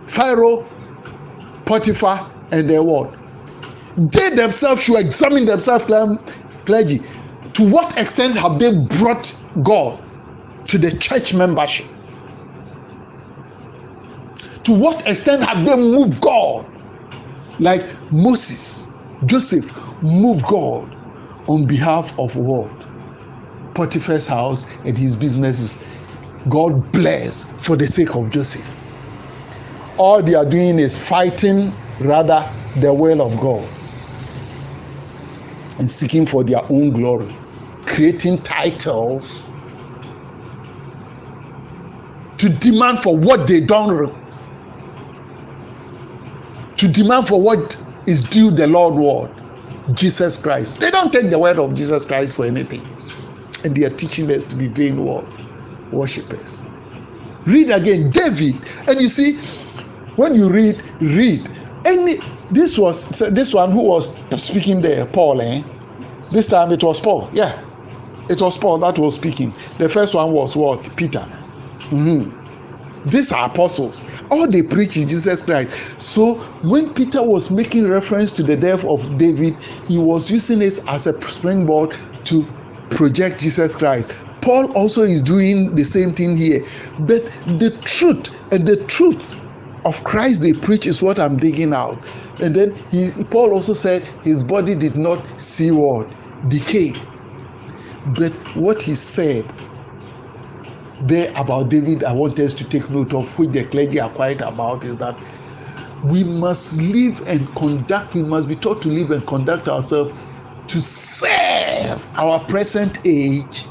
Pharaoh, 0.06 0.68
Potiphar, 1.66 2.32
and 2.52 2.70
their 2.70 2.84
word. 2.84 3.18
They 3.98 4.30
themselves 4.30 4.84
should 4.84 5.00
examine 5.00 5.46
themselves, 5.46 5.86
clergy. 6.66 7.02
To 7.56 7.70
what 7.70 7.98
extent 7.98 8.36
have 8.36 8.60
they 8.60 8.78
brought 8.98 9.34
God 9.64 10.02
to 10.66 10.78
the 10.78 10.92
church 10.92 11.34
membership? 11.34 11.86
To 14.66 14.74
what 14.74 15.08
extent 15.08 15.44
have 15.44 15.66
they 15.66 15.76
moved 15.78 16.20
God? 16.20 16.66
Like 17.60 17.86
Moses, 18.12 18.90
Joseph 19.26 19.72
moved 20.02 20.46
God 20.48 20.94
on 21.48 21.66
behalf 21.66 22.18
of 22.20 22.36
what? 22.36 22.70
Potiphar's 23.74 24.28
house 24.28 24.66
and 24.84 24.98
his 24.98 25.16
businesses. 25.16 25.82
God 26.50 26.92
bless 26.92 27.46
for 27.60 27.78
the 27.78 27.88
sake 27.88 28.16
of 28.16 28.32
Joseph. 28.32 28.70
All 29.98 30.22
they 30.22 30.34
are 30.34 30.46
doing 30.46 30.78
is 30.78 30.98
fighting 30.98 31.74
rather 32.02 32.52
the 32.82 32.94
will 32.94 33.22
of 33.22 33.40
God 33.40 33.70
and 35.78 35.90
seeking 35.90 36.26
for 36.26 36.44
their 36.44 36.64
own 36.70 36.92
glory, 36.92 37.34
creating 37.86 38.42
titles 38.44 39.44
to 42.38 42.50
demand 42.50 43.02
for 43.02 43.16
what 43.16 43.48
they 43.48 43.62
don't 43.62 44.14
to 46.78 46.88
demand 46.88 47.28
for 47.28 47.42
what 47.42 47.82
is 48.06 48.30
due 48.30 48.52
the 48.52 48.68
Lord 48.68 48.96
word, 48.96 49.32
Jesus 49.96 50.38
Christ. 50.38 50.80
They 50.80 50.92
don't 50.92 51.12
take 51.12 51.30
the 51.30 51.40
word 51.40 51.58
of 51.58 51.74
Jesus 51.74 52.06
Christ 52.06 52.36
for 52.36 52.46
anything. 52.46 52.86
And 53.64 53.76
they 53.76 53.86
are 53.86 53.96
teaching 53.96 54.30
us 54.32 54.46
to 54.46 54.56
be 54.56 54.68
vain 54.68 55.04
word 55.04 55.26
worshippers. 55.92 56.62
Read 57.46 57.70
again, 57.70 58.10
David, 58.10 58.62
and 58.88 59.02
you 59.02 59.08
see, 59.08 59.38
when 60.16 60.36
you 60.36 60.50
read, 60.50 60.84
read. 61.00 61.50
Any 61.86 62.16
this 62.52 62.78
was 62.78 63.08
this 63.32 63.54
one 63.54 63.72
who 63.72 63.84
was 63.84 64.16
speaking 64.38 64.82
there, 64.82 65.06
Paul, 65.06 65.42
eh? 65.42 65.64
This 66.32 66.48
time 66.48 66.72
it 66.72 66.84
was 66.84 67.00
Paul, 67.00 67.30
yeah. 67.34 67.65
It 68.30 68.42
was 68.42 68.58
Paul 68.58 68.80
that 68.80 68.98
was 68.98 69.16
speaking. 69.16 69.54
The 69.78 69.90
first 69.90 70.14
one 70.14 70.32
was 70.32 70.56
what? 70.56 70.96
Peter. 70.96 71.26
Mm-hmm. 71.90 73.10
These 73.10 73.32
are 73.32 73.46
apostles. 73.46 74.06
All 74.32 74.50
they 74.50 74.64
preach 74.64 74.98
is 74.98 75.06
Jesus 75.06 75.44
Christ. 75.44 75.76
So 76.02 76.36
when 76.64 76.92
Peter 76.94 77.24
was 77.24 77.52
making 77.52 77.88
reference 77.88 78.32
to 78.34 78.44
the 78.44 78.58
death 78.58 78.84
of 78.84 79.18
David, 79.20 79.56
he 79.86 80.00
was 80.00 80.32
using 80.32 80.62
it 80.62 80.80
as 80.88 81.06
a 81.06 81.30
springboard 81.30 81.96
to 82.26 82.46
project 82.90 83.40
Jesus 83.40 83.76
Christ. 83.76 84.14
Paul 84.42 84.72
also 84.74 85.04
is 85.04 85.22
doing 85.22 85.76
the 85.76 85.84
same 85.84 86.14
thing 86.14 86.36
here. 86.36 86.66
But 87.00 87.24
the 87.46 87.78
truth 87.84 88.36
and 88.52 88.68
the 88.68 88.78
truth 88.86 89.40
of 89.86 90.04
Christ 90.04 90.42
they 90.42 90.54
preach 90.54 90.88
is 90.88 91.04
what 91.04 91.20
I'm 91.20 91.38
digging 91.38 91.74
out. 91.74 92.04
And 92.42 92.56
then 92.56 92.76
he, 92.90 93.12
Paul 93.26 93.54
also 93.54 93.74
said 93.74 94.04
his 94.24 94.44
body 94.44 94.74
did 94.74 94.96
not 94.96 95.24
see 95.40 95.70
what 95.70 96.10
decay. 96.50 96.94
But 98.08 98.34
what 98.56 98.82
he 98.84 98.96
said 98.96 99.46
there 101.02 101.32
about 101.36 101.70
David, 101.70 102.04
I 102.04 102.14
want 102.14 102.40
us 102.40 102.54
to 102.56 102.64
take 102.64 102.90
note 102.90 103.14
of, 103.14 103.28
which 103.38 103.52
the 103.52 103.66
clergy 103.66 104.00
are 104.00 104.10
quiet 104.10 104.42
about, 104.42 104.84
is 104.84 104.98
that 104.98 105.20
we 106.04 106.24
must 106.24 106.80
live 106.80 107.22
and 107.28 107.54
conduct, 107.56 108.14
we 108.14 108.22
must 108.22 108.48
be 108.48 108.56
taught 108.56 108.82
to 108.84 108.90
live 108.90 109.12
and 109.12 109.26
conduct 109.26 109.68
ourselves 109.68 110.16
to 110.68 110.82
serve 110.82 112.06
our 112.16 112.40
present 112.46 113.00
age, 113.06 113.66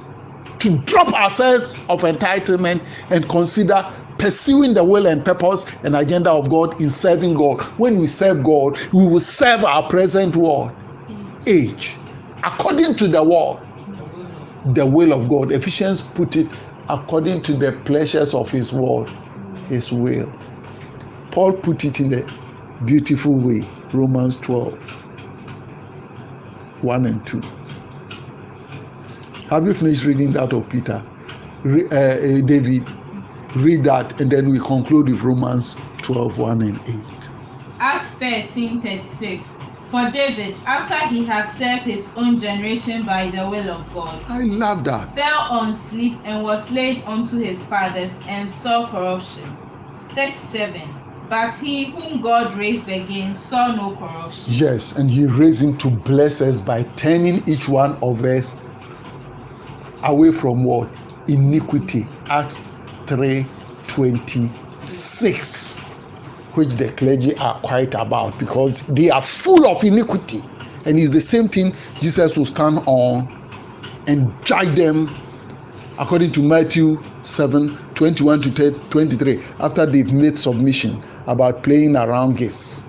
to 0.59 0.79
drop 0.79 1.13
our 1.13 1.31
sense 1.31 1.85
of 1.89 2.01
entitlement 2.01 2.83
and 3.11 3.29
consider 3.29 3.85
pursuing 4.19 4.75
the 4.75 4.83
will 4.83 5.07
and 5.07 5.25
purpose 5.25 5.67
and 5.83 5.95
agenda 5.97 6.31
of 6.31 6.49
God 6.51 6.81
in 6.81 6.89
serving 6.91 7.35
God. 7.35 7.61
When 7.79 7.99
we 7.99 8.07
serve 8.07 8.43
God, 8.43 8.79
we 8.93 9.07
will 9.07 9.21
serve 9.21 9.65
our 9.65 9.89
present 9.89 10.37
world 10.37 10.73
age 11.47 11.97
according 12.43 12.95
to 12.97 13.09
the 13.09 13.23
word, 13.23 13.59
the 14.73 14.87
will 14.87 15.13
of 15.13 15.29
God. 15.29 15.53
Ephesians 15.53 16.03
put 16.03 16.37
it 16.37 16.51
according 16.89 17.43
to 17.43 17.53
the 17.55 17.73
pleasures 17.85 18.35
of 18.35 18.51
His 18.51 18.73
word, 18.73 19.11
His 19.69 19.93
will. 19.93 20.31
Paul 21.31 21.53
put 21.53 21.85
it 21.85 22.01
in 22.01 22.15
a 22.15 22.27
beautiful 22.85 23.35
way. 23.35 23.63
Romans 23.93 24.37
12, 24.39 24.75
1 26.83 27.07
and 27.07 27.27
2. 27.27 27.41
Have 29.51 29.67
you 29.67 29.75
finished 29.75 30.05
reading 30.05 30.31
that 30.33 30.53
of 30.53 30.69
Peter? 30.69 31.05
Re, 31.63 31.87
uh, 31.89 31.95
uh, 31.95 32.41
David, 32.43 32.87
read 33.57 33.85
that 33.85 34.21
and 34.21 34.31
then 34.31 34.51
we 34.51 34.59
conclude 34.59 35.09
with 35.09 35.23
Romans 35.23 35.77
12, 36.03 36.39
1 36.39 36.63
and 36.63 36.81
8. 36.87 36.95
Acts 37.81 38.09
13 38.15 38.81
36. 38.81 39.47
For 39.95 40.11
David, 40.11 40.57
after 40.67 41.07
he 41.07 41.25
had 41.25 41.47
served 41.53 41.85
his 41.85 42.13
own 42.17 42.37
generation 42.37 43.05
by 43.05 43.31
the 43.31 43.49
will 43.49 43.71
of 43.71 43.95
God, 43.95 44.25
I 44.27 44.41
love 44.43 44.83
that. 44.87 45.15
fell 45.15 45.47
on 45.51 45.73
sleep 45.73 46.19
and 46.25 46.43
was 46.43 46.69
laid 46.69 47.05
unto 47.07 47.39
his 47.39 47.65
fathers 47.65 48.11
and 48.27 48.51
saw 48.51 48.89
corruption. 48.89 49.45
37. 50.09 50.83
But 51.29 51.55
he 51.55 51.93
whom 51.93 52.21
God 52.21 52.57
raised 52.57 52.89
again 52.89 53.37
saw 53.37 53.69
no 53.69 53.95
corruption. 53.95 54.55
Yes, 54.55 54.97
and 54.97 55.09
he 55.09 55.27
raised 55.27 55.63
him 55.63 55.77
to 55.79 55.91
bless 55.91 56.41
us 56.41 56.61
by 56.61 56.83
turning 56.97 57.49
each 57.49 57.69
one 57.69 57.97
of 58.03 58.25
us 58.25 58.57
away 60.03 60.33
from 60.33 60.65
what? 60.65 60.89
Iniquity. 61.29 62.09
Acts 62.27 62.59
3 63.07 63.47
26, 63.87 65.84
which 66.57 66.71
the 66.71 66.91
clergy 66.93 67.37
are 67.37 67.59
quiet 67.61 67.95
about 67.95 68.39
because 68.39 68.87
they 68.87 69.11
are 69.11 69.23
full 69.23 69.67
of 69.67 69.83
iniquity. 69.85 70.43
And 70.87 70.99
it's 70.99 71.11
the 71.11 71.21
same 71.21 71.49
thing 71.49 71.75
Jesus 72.01 72.37
will 72.37 72.45
stand 72.45 72.81
on 72.87 73.29
and 74.07 74.33
judge 74.45 74.75
them 74.75 75.11
according 75.99 76.33
to 76.33 76.41
Matthew 76.41 77.03
7 77.23 77.77
21 77.95 78.43
to 78.43 78.71
23 78.91 79.43
after 79.61 79.87
they've 79.87 80.13
made 80.13 80.39
submission 80.39 81.03
about 81.27 81.63
playing 81.63 81.97
around 81.97 82.37
gifts. 82.37 82.83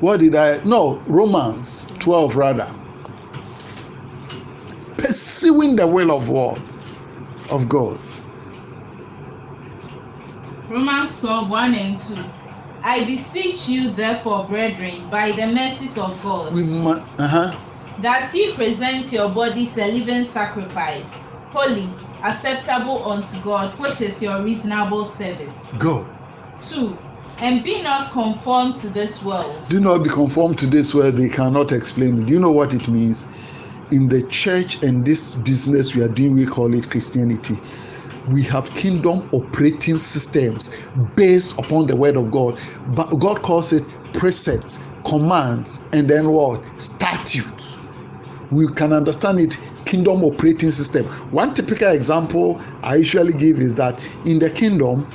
What 0.00 0.20
did 0.20 0.34
I? 0.34 0.62
No, 0.64 1.02
Romans 1.06 1.86
12 1.98 2.34
rather. 2.34 2.70
Pursuing 4.96 5.76
the 5.76 5.86
will 5.86 6.10
of 6.10 6.26
God, 6.26 6.60
of 7.50 7.68
God. 7.68 7.98
Romans 10.68 11.20
12 11.20 11.50
1 11.50 11.74
and 11.74 12.00
2. 12.00 12.14
I 12.82 13.04
beseech 13.04 13.68
you, 13.68 13.90
therefore, 13.90 14.46
brethren, 14.46 15.08
by 15.10 15.32
the 15.32 15.46
mercies 15.48 15.98
of 15.98 16.20
God, 16.22 16.54
We 16.54 16.62
must, 16.62 17.12
uh-huh. 17.18 17.58
that 18.00 18.32
ye 18.32 18.54
present 18.54 19.12
your 19.12 19.28
bodies 19.28 19.76
a 19.76 19.90
living 19.90 20.24
sacrifice, 20.24 21.04
holy, 21.50 21.88
acceptable 22.22 23.10
unto 23.10 23.38
God, 23.42 23.78
which 23.78 24.00
is 24.00 24.22
your 24.22 24.42
reasonable 24.42 25.04
service. 25.04 25.50
Go. 25.78 26.06
2. 26.62 26.96
And 27.40 27.64
be 27.64 27.82
not 27.82 28.12
conformed 28.12 28.76
to 28.76 28.88
this 28.88 29.22
world. 29.22 29.60
Do 29.68 29.80
not 29.80 30.02
be 30.04 30.10
conformed 30.10 30.58
to 30.58 30.66
this 30.66 30.94
world. 30.94 31.16
They 31.16 31.28
cannot 31.28 31.72
explain. 31.72 32.26
Do 32.26 32.32
you 32.32 32.38
know 32.38 32.50
what 32.50 32.74
it 32.74 32.86
means? 32.88 33.26
In 33.92 34.08
the 34.08 34.22
church 34.28 34.84
and 34.84 35.04
this 35.04 35.34
business 35.34 35.96
we 35.96 36.02
are 36.02 36.08
doing, 36.08 36.34
we 36.34 36.46
call 36.46 36.72
it 36.74 36.88
Christianity. 36.88 37.58
We 38.30 38.44
have 38.44 38.72
kingdom 38.74 39.28
operating 39.32 39.98
systems 39.98 40.72
based 41.16 41.58
upon 41.58 41.88
the 41.88 41.96
word 41.96 42.16
of 42.16 42.30
God. 42.30 42.60
But 42.94 43.10
God 43.18 43.42
calls 43.42 43.72
it 43.72 43.84
precepts, 44.12 44.78
commands, 45.04 45.80
and 45.92 46.08
then 46.08 46.30
what? 46.30 46.62
Statutes. 46.80 47.76
We 48.52 48.68
can 48.74 48.92
understand 48.92 49.40
it 49.40 49.58
kingdom 49.86 50.22
operating 50.22 50.70
system. 50.70 51.06
One 51.32 51.52
typical 51.54 51.90
example 51.90 52.60
I 52.84 52.96
usually 52.96 53.32
give 53.32 53.58
is 53.58 53.74
that 53.74 54.04
in 54.24 54.38
the 54.38 54.50
kingdom, 54.50 55.08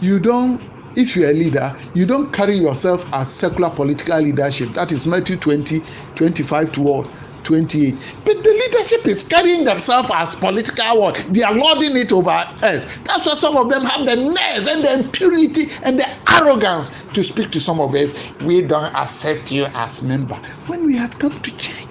you 0.00 0.18
don't 0.18 0.62
if 0.96 1.14
you're 1.14 1.28
a 1.28 1.32
leader 1.34 1.76
you 1.92 2.06
don't 2.06 2.32
carry 2.32 2.54
yourself 2.56 3.06
as 3.12 3.30
secular 3.30 3.68
political 3.68 4.18
leadership 4.18 4.68
that 4.70 4.90
is 4.92 5.06
matthew 5.06 5.36
20 5.36 5.82
25 6.14 6.72
to 6.72 6.80
what 6.80 7.10
28 7.46 7.94
but 8.24 8.42
the 8.42 8.50
leadership 8.50 9.06
is 9.06 9.24
carrying 9.24 9.64
themselves 9.64 10.10
as 10.12 10.34
political 10.34 11.00
what 11.00 11.14
they 11.30 11.42
are 11.42 11.54
lording 11.54 11.96
it 11.96 12.12
over 12.12 12.30
us. 12.30 12.86
That's 13.04 13.26
why 13.26 13.34
some 13.34 13.56
of 13.56 13.70
them 13.70 13.82
have 13.82 14.04
the 14.04 14.16
nerve 14.16 14.66
and 14.66 14.84
the 14.84 14.92
impurity 15.04 15.70
and 15.84 15.98
the 15.98 16.08
arrogance 16.32 16.92
to 17.14 17.22
speak 17.22 17.52
to 17.52 17.60
some 17.60 17.80
of 17.80 17.94
us. 17.94 18.12
We 18.42 18.62
don't 18.62 18.92
accept 18.94 19.52
you 19.52 19.66
as 19.74 20.02
member. 20.02 20.34
When 20.66 20.86
we 20.86 20.96
have 20.96 21.18
come 21.18 21.40
to 21.40 21.56
church 21.56 21.86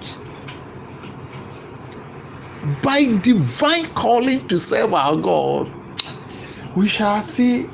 by 2.82 3.18
divine 3.22 3.86
calling 3.94 4.46
to 4.48 4.58
serve 4.58 4.92
our 4.92 5.16
god 5.16 5.70
we 6.76 6.86
shall 6.86 7.22
see. 7.22 7.66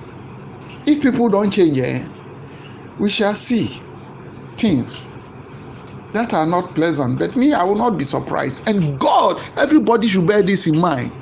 If 0.86 1.02
people 1.02 1.28
don't 1.28 1.50
change 1.50 1.80
eh, 1.80 2.06
we 2.98 3.10
shall 3.10 3.34
see 3.34 3.80
things 4.56 5.08
that 6.12 6.34
are 6.34 6.46
not 6.46 6.74
pleasant 6.74 7.18
but 7.18 7.34
me 7.36 7.52
i 7.52 7.64
will 7.64 7.76
not 7.76 7.98
be 7.98 8.04
surprised. 8.04 8.68
And 8.68 8.98
god 8.98 9.42
everybody 9.56 10.08
should 10.08 10.26
bear 10.26 10.42
this 10.42 10.66
in 10.66 10.78
mind. 10.78 11.12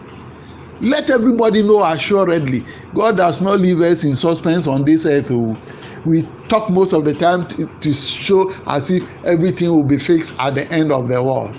Let 0.80 1.10
everybody 1.10 1.62
know 1.62 1.84
assuredly 1.84 2.64
god 2.94 3.16
does 3.16 3.40
not 3.42 3.60
leave 3.60 3.80
us 3.80 4.04
in 4.04 4.14
suspense 4.14 4.66
on 4.66 4.84
this 4.84 5.06
earth 5.06 5.30
oh. 5.30 5.56
We 6.04 6.26
talk 6.48 6.70
most 6.70 6.92
of 6.92 7.04
the 7.04 7.14
time 7.14 7.46
to, 7.48 7.66
to 7.66 7.92
show 7.92 8.52
as 8.66 8.90
if 8.90 9.04
everything 9.24 9.68
will 9.70 9.84
be 9.84 9.98
fixed 9.98 10.38
at 10.38 10.54
the 10.54 10.66
end 10.72 10.92
of 10.92 11.08
the 11.08 11.22
world. 11.22 11.54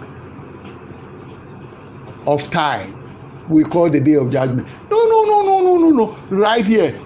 Of 2.25 2.49
time. 2.49 2.97
We 3.49 3.63
call 3.63 3.89
the 3.89 3.99
day 3.99 4.15
of 4.15 4.32
judgment. 4.32 4.67
No 4.89 4.97
no 4.97 5.23
no 5.25 5.41
no 5.43 5.61
no 5.61 5.77
no 5.77 5.89
no. 6.05 6.17
Right 6.36 6.65
here. 6.65 6.99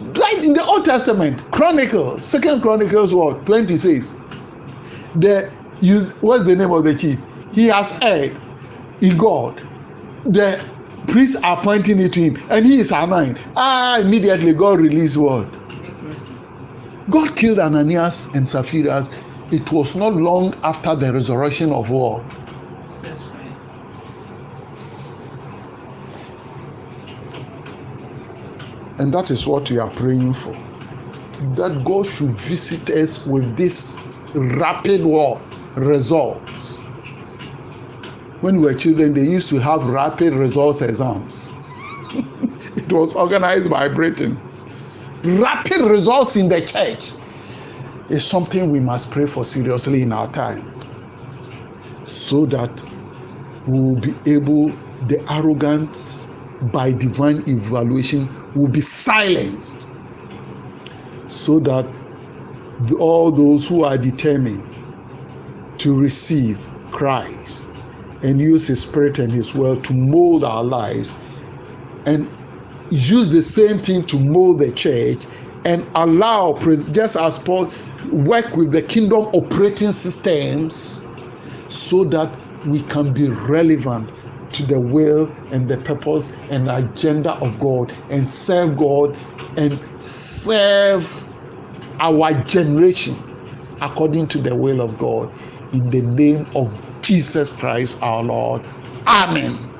Right 0.00 0.44
in 0.44 0.54
the 0.54 0.64
old 0.64 0.84
testament. 0.84 1.38
Chronicles. 1.50 2.24
Second 2.24 2.62
chronicles 2.62 3.14
what? 3.14 3.44
26 3.46 4.14
the 5.20 5.50
use 5.80 6.10
what's 6.22 6.44
the 6.44 6.56
name 6.56 6.70
of 6.72 6.84
the 6.84 6.94
chief? 6.94 7.18
He 7.52 7.66
has 7.68 7.92
heard 7.92 8.38
in 9.00 9.16
god. 9.16 9.60
The 10.24 10.62
priests 11.08 11.36
are 11.42 11.62
pointing 11.62 12.00
it 12.00 12.12
to 12.14 12.20
him 12.20 12.36
and 12.50 12.66
he 12.66 12.78
is 12.78 12.90
annoying 12.90 13.36
ah 13.56 13.98
immediately 14.00 14.52
god 14.52 14.80
release 14.80 15.16
word. 15.16 15.48
God 17.08 17.36
killed 17.36 17.58
ananias 17.60 18.26
and 18.34 18.48
sapphira 18.48 19.04
it 19.52 19.70
was 19.70 19.94
not 19.94 20.14
long 20.14 20.54
after 20.64 20.96
the 20.96 21.12
resurrection 21.12 21.72
of 21.72 21.90
war. 21.90 22.24
And 28.98 29.12
that 29.12 29.30
is 29.30 29.46
what 29.46 29.70
we 29.70 29.78
are 29.78 29.90
praying 29.90 30.32
for. 30.32 30.52
That 31.54 31.82
god 31.84 32.06
should 32.06 32.30
visit 32.30 32.88
us 32.90 33.24
with 33.26 33.56
this 33.56 33.96
rapid 34.36 35.04
war 35.04 35.40
results. 35.76 36.76
When 38.42 38.60
we 38.60 38.66
were 38.66 38.74
children 38.74 39.14
they 39.14 39.22
used 39.24 39.48
to 39.48 39.58
have 39.58 39.82
rapid 39.84 40.34
results 40.34 40.82
exams. 40.82 41.54
It 42.76 42.92
was 42.92 43.14
organized 43.14 43.70
by 43.70 43.88
britain. 43.88 44.38
Rapid 45.24 45.80
results 45.80 46.36
in 46.36 46.48
the 46.48 46.60
church 46.60 47.12
is 48.10 48.24
something 48.24 48.70
we 48.70 48.78
must 48.80 49.10
pray 49.10 49.26
for 49.26 49.44
seriously 49.44 50.02
in 50.02 50.12
our 50.12 50.30
time 50.32 50.70
so 52.04 52.46
that 52.46 52.82
we 53.66 53.80
will 53.80 53.96
be 54.00 54.14
able 54.26 54.68
the 55.08 55.20
arrogance 55.32 56.28
by 56.72 56.92
divine 56.92 57.42
evaluation 57.48 58.28
will 58.54 58.68
be 58.68 58.80
silenced 58.80 59.76
so 61.28 61.58
that 61.60 61.86
all 62.98 63.30
those 63.30 63.66
who 63.66 63.84
are 63.84 63.98
determined 63.98 64.62
to 65.78 65.94
receive 65.94 66.58
Christ 66.90 67.66
and 68.22 68.40
use 68.40 68.68
His 68.68 68.82
Spirit 68.82 69.18
and 69.18 69.32
His 69.32 69.54
word 69.54 69.84
to 69.84 69.92
mold 69.92 70.44
our 70.44 70.64
lives 70.64 71.16
and 72.06 72.28
use 72.90 73.30
the 73.30 73.42
same 73.42 73.78
thing 73.78 74.04
to 74.06 74.18
mold 74.18 74.58
the 74.58 74.72
church 74.72 75.26
and 75.64 75.84
allow 75.96 76.56
just 76.92 77.16
as 77.16 77.38
paul 77.40 77.70
work 78.12 78.54
with 78.54 78.70
the 78.70 78.82
kingdom 78.82 79.24
operating 79.34 79.90
systems 79.90 81.04
so 81.68 82.04
that 82.04 82.32
we 82.66 82.80
can 82.82 83.12
be 83.12 83.28
relevant 83.28 84.08
to 84.50 84.64
the 84.64 84.78
will 84.78 85.26
and 85.50 85.68
the 85.68 85.76
purpose 85.78 86.32
and 86.50 86.70
agenda 86.70 87.32
of 87.34 87.58
god 87.58 87.92
and 88.10 88.30
serve 88.30 88.76
god 88.76 89.16
and 89.56 89.80
serve 90.02 91.25
our 92.00 92.32
generation 92.44 93.16
according 93.80 94.26
to 94.28 94.38
the 94.38 94.54
will 94.54 94.80
of 94.80 94.98
god. 94.98 95.30
In 95.72 95.90
the 95.90 96.02
name 96.02 96.46
of 96.54 96.82
jesus 97.02 97.52
christ 97.52 98.02
our 98.02 98.22
lord. 98.22 98.62
Amen 99.06 99.75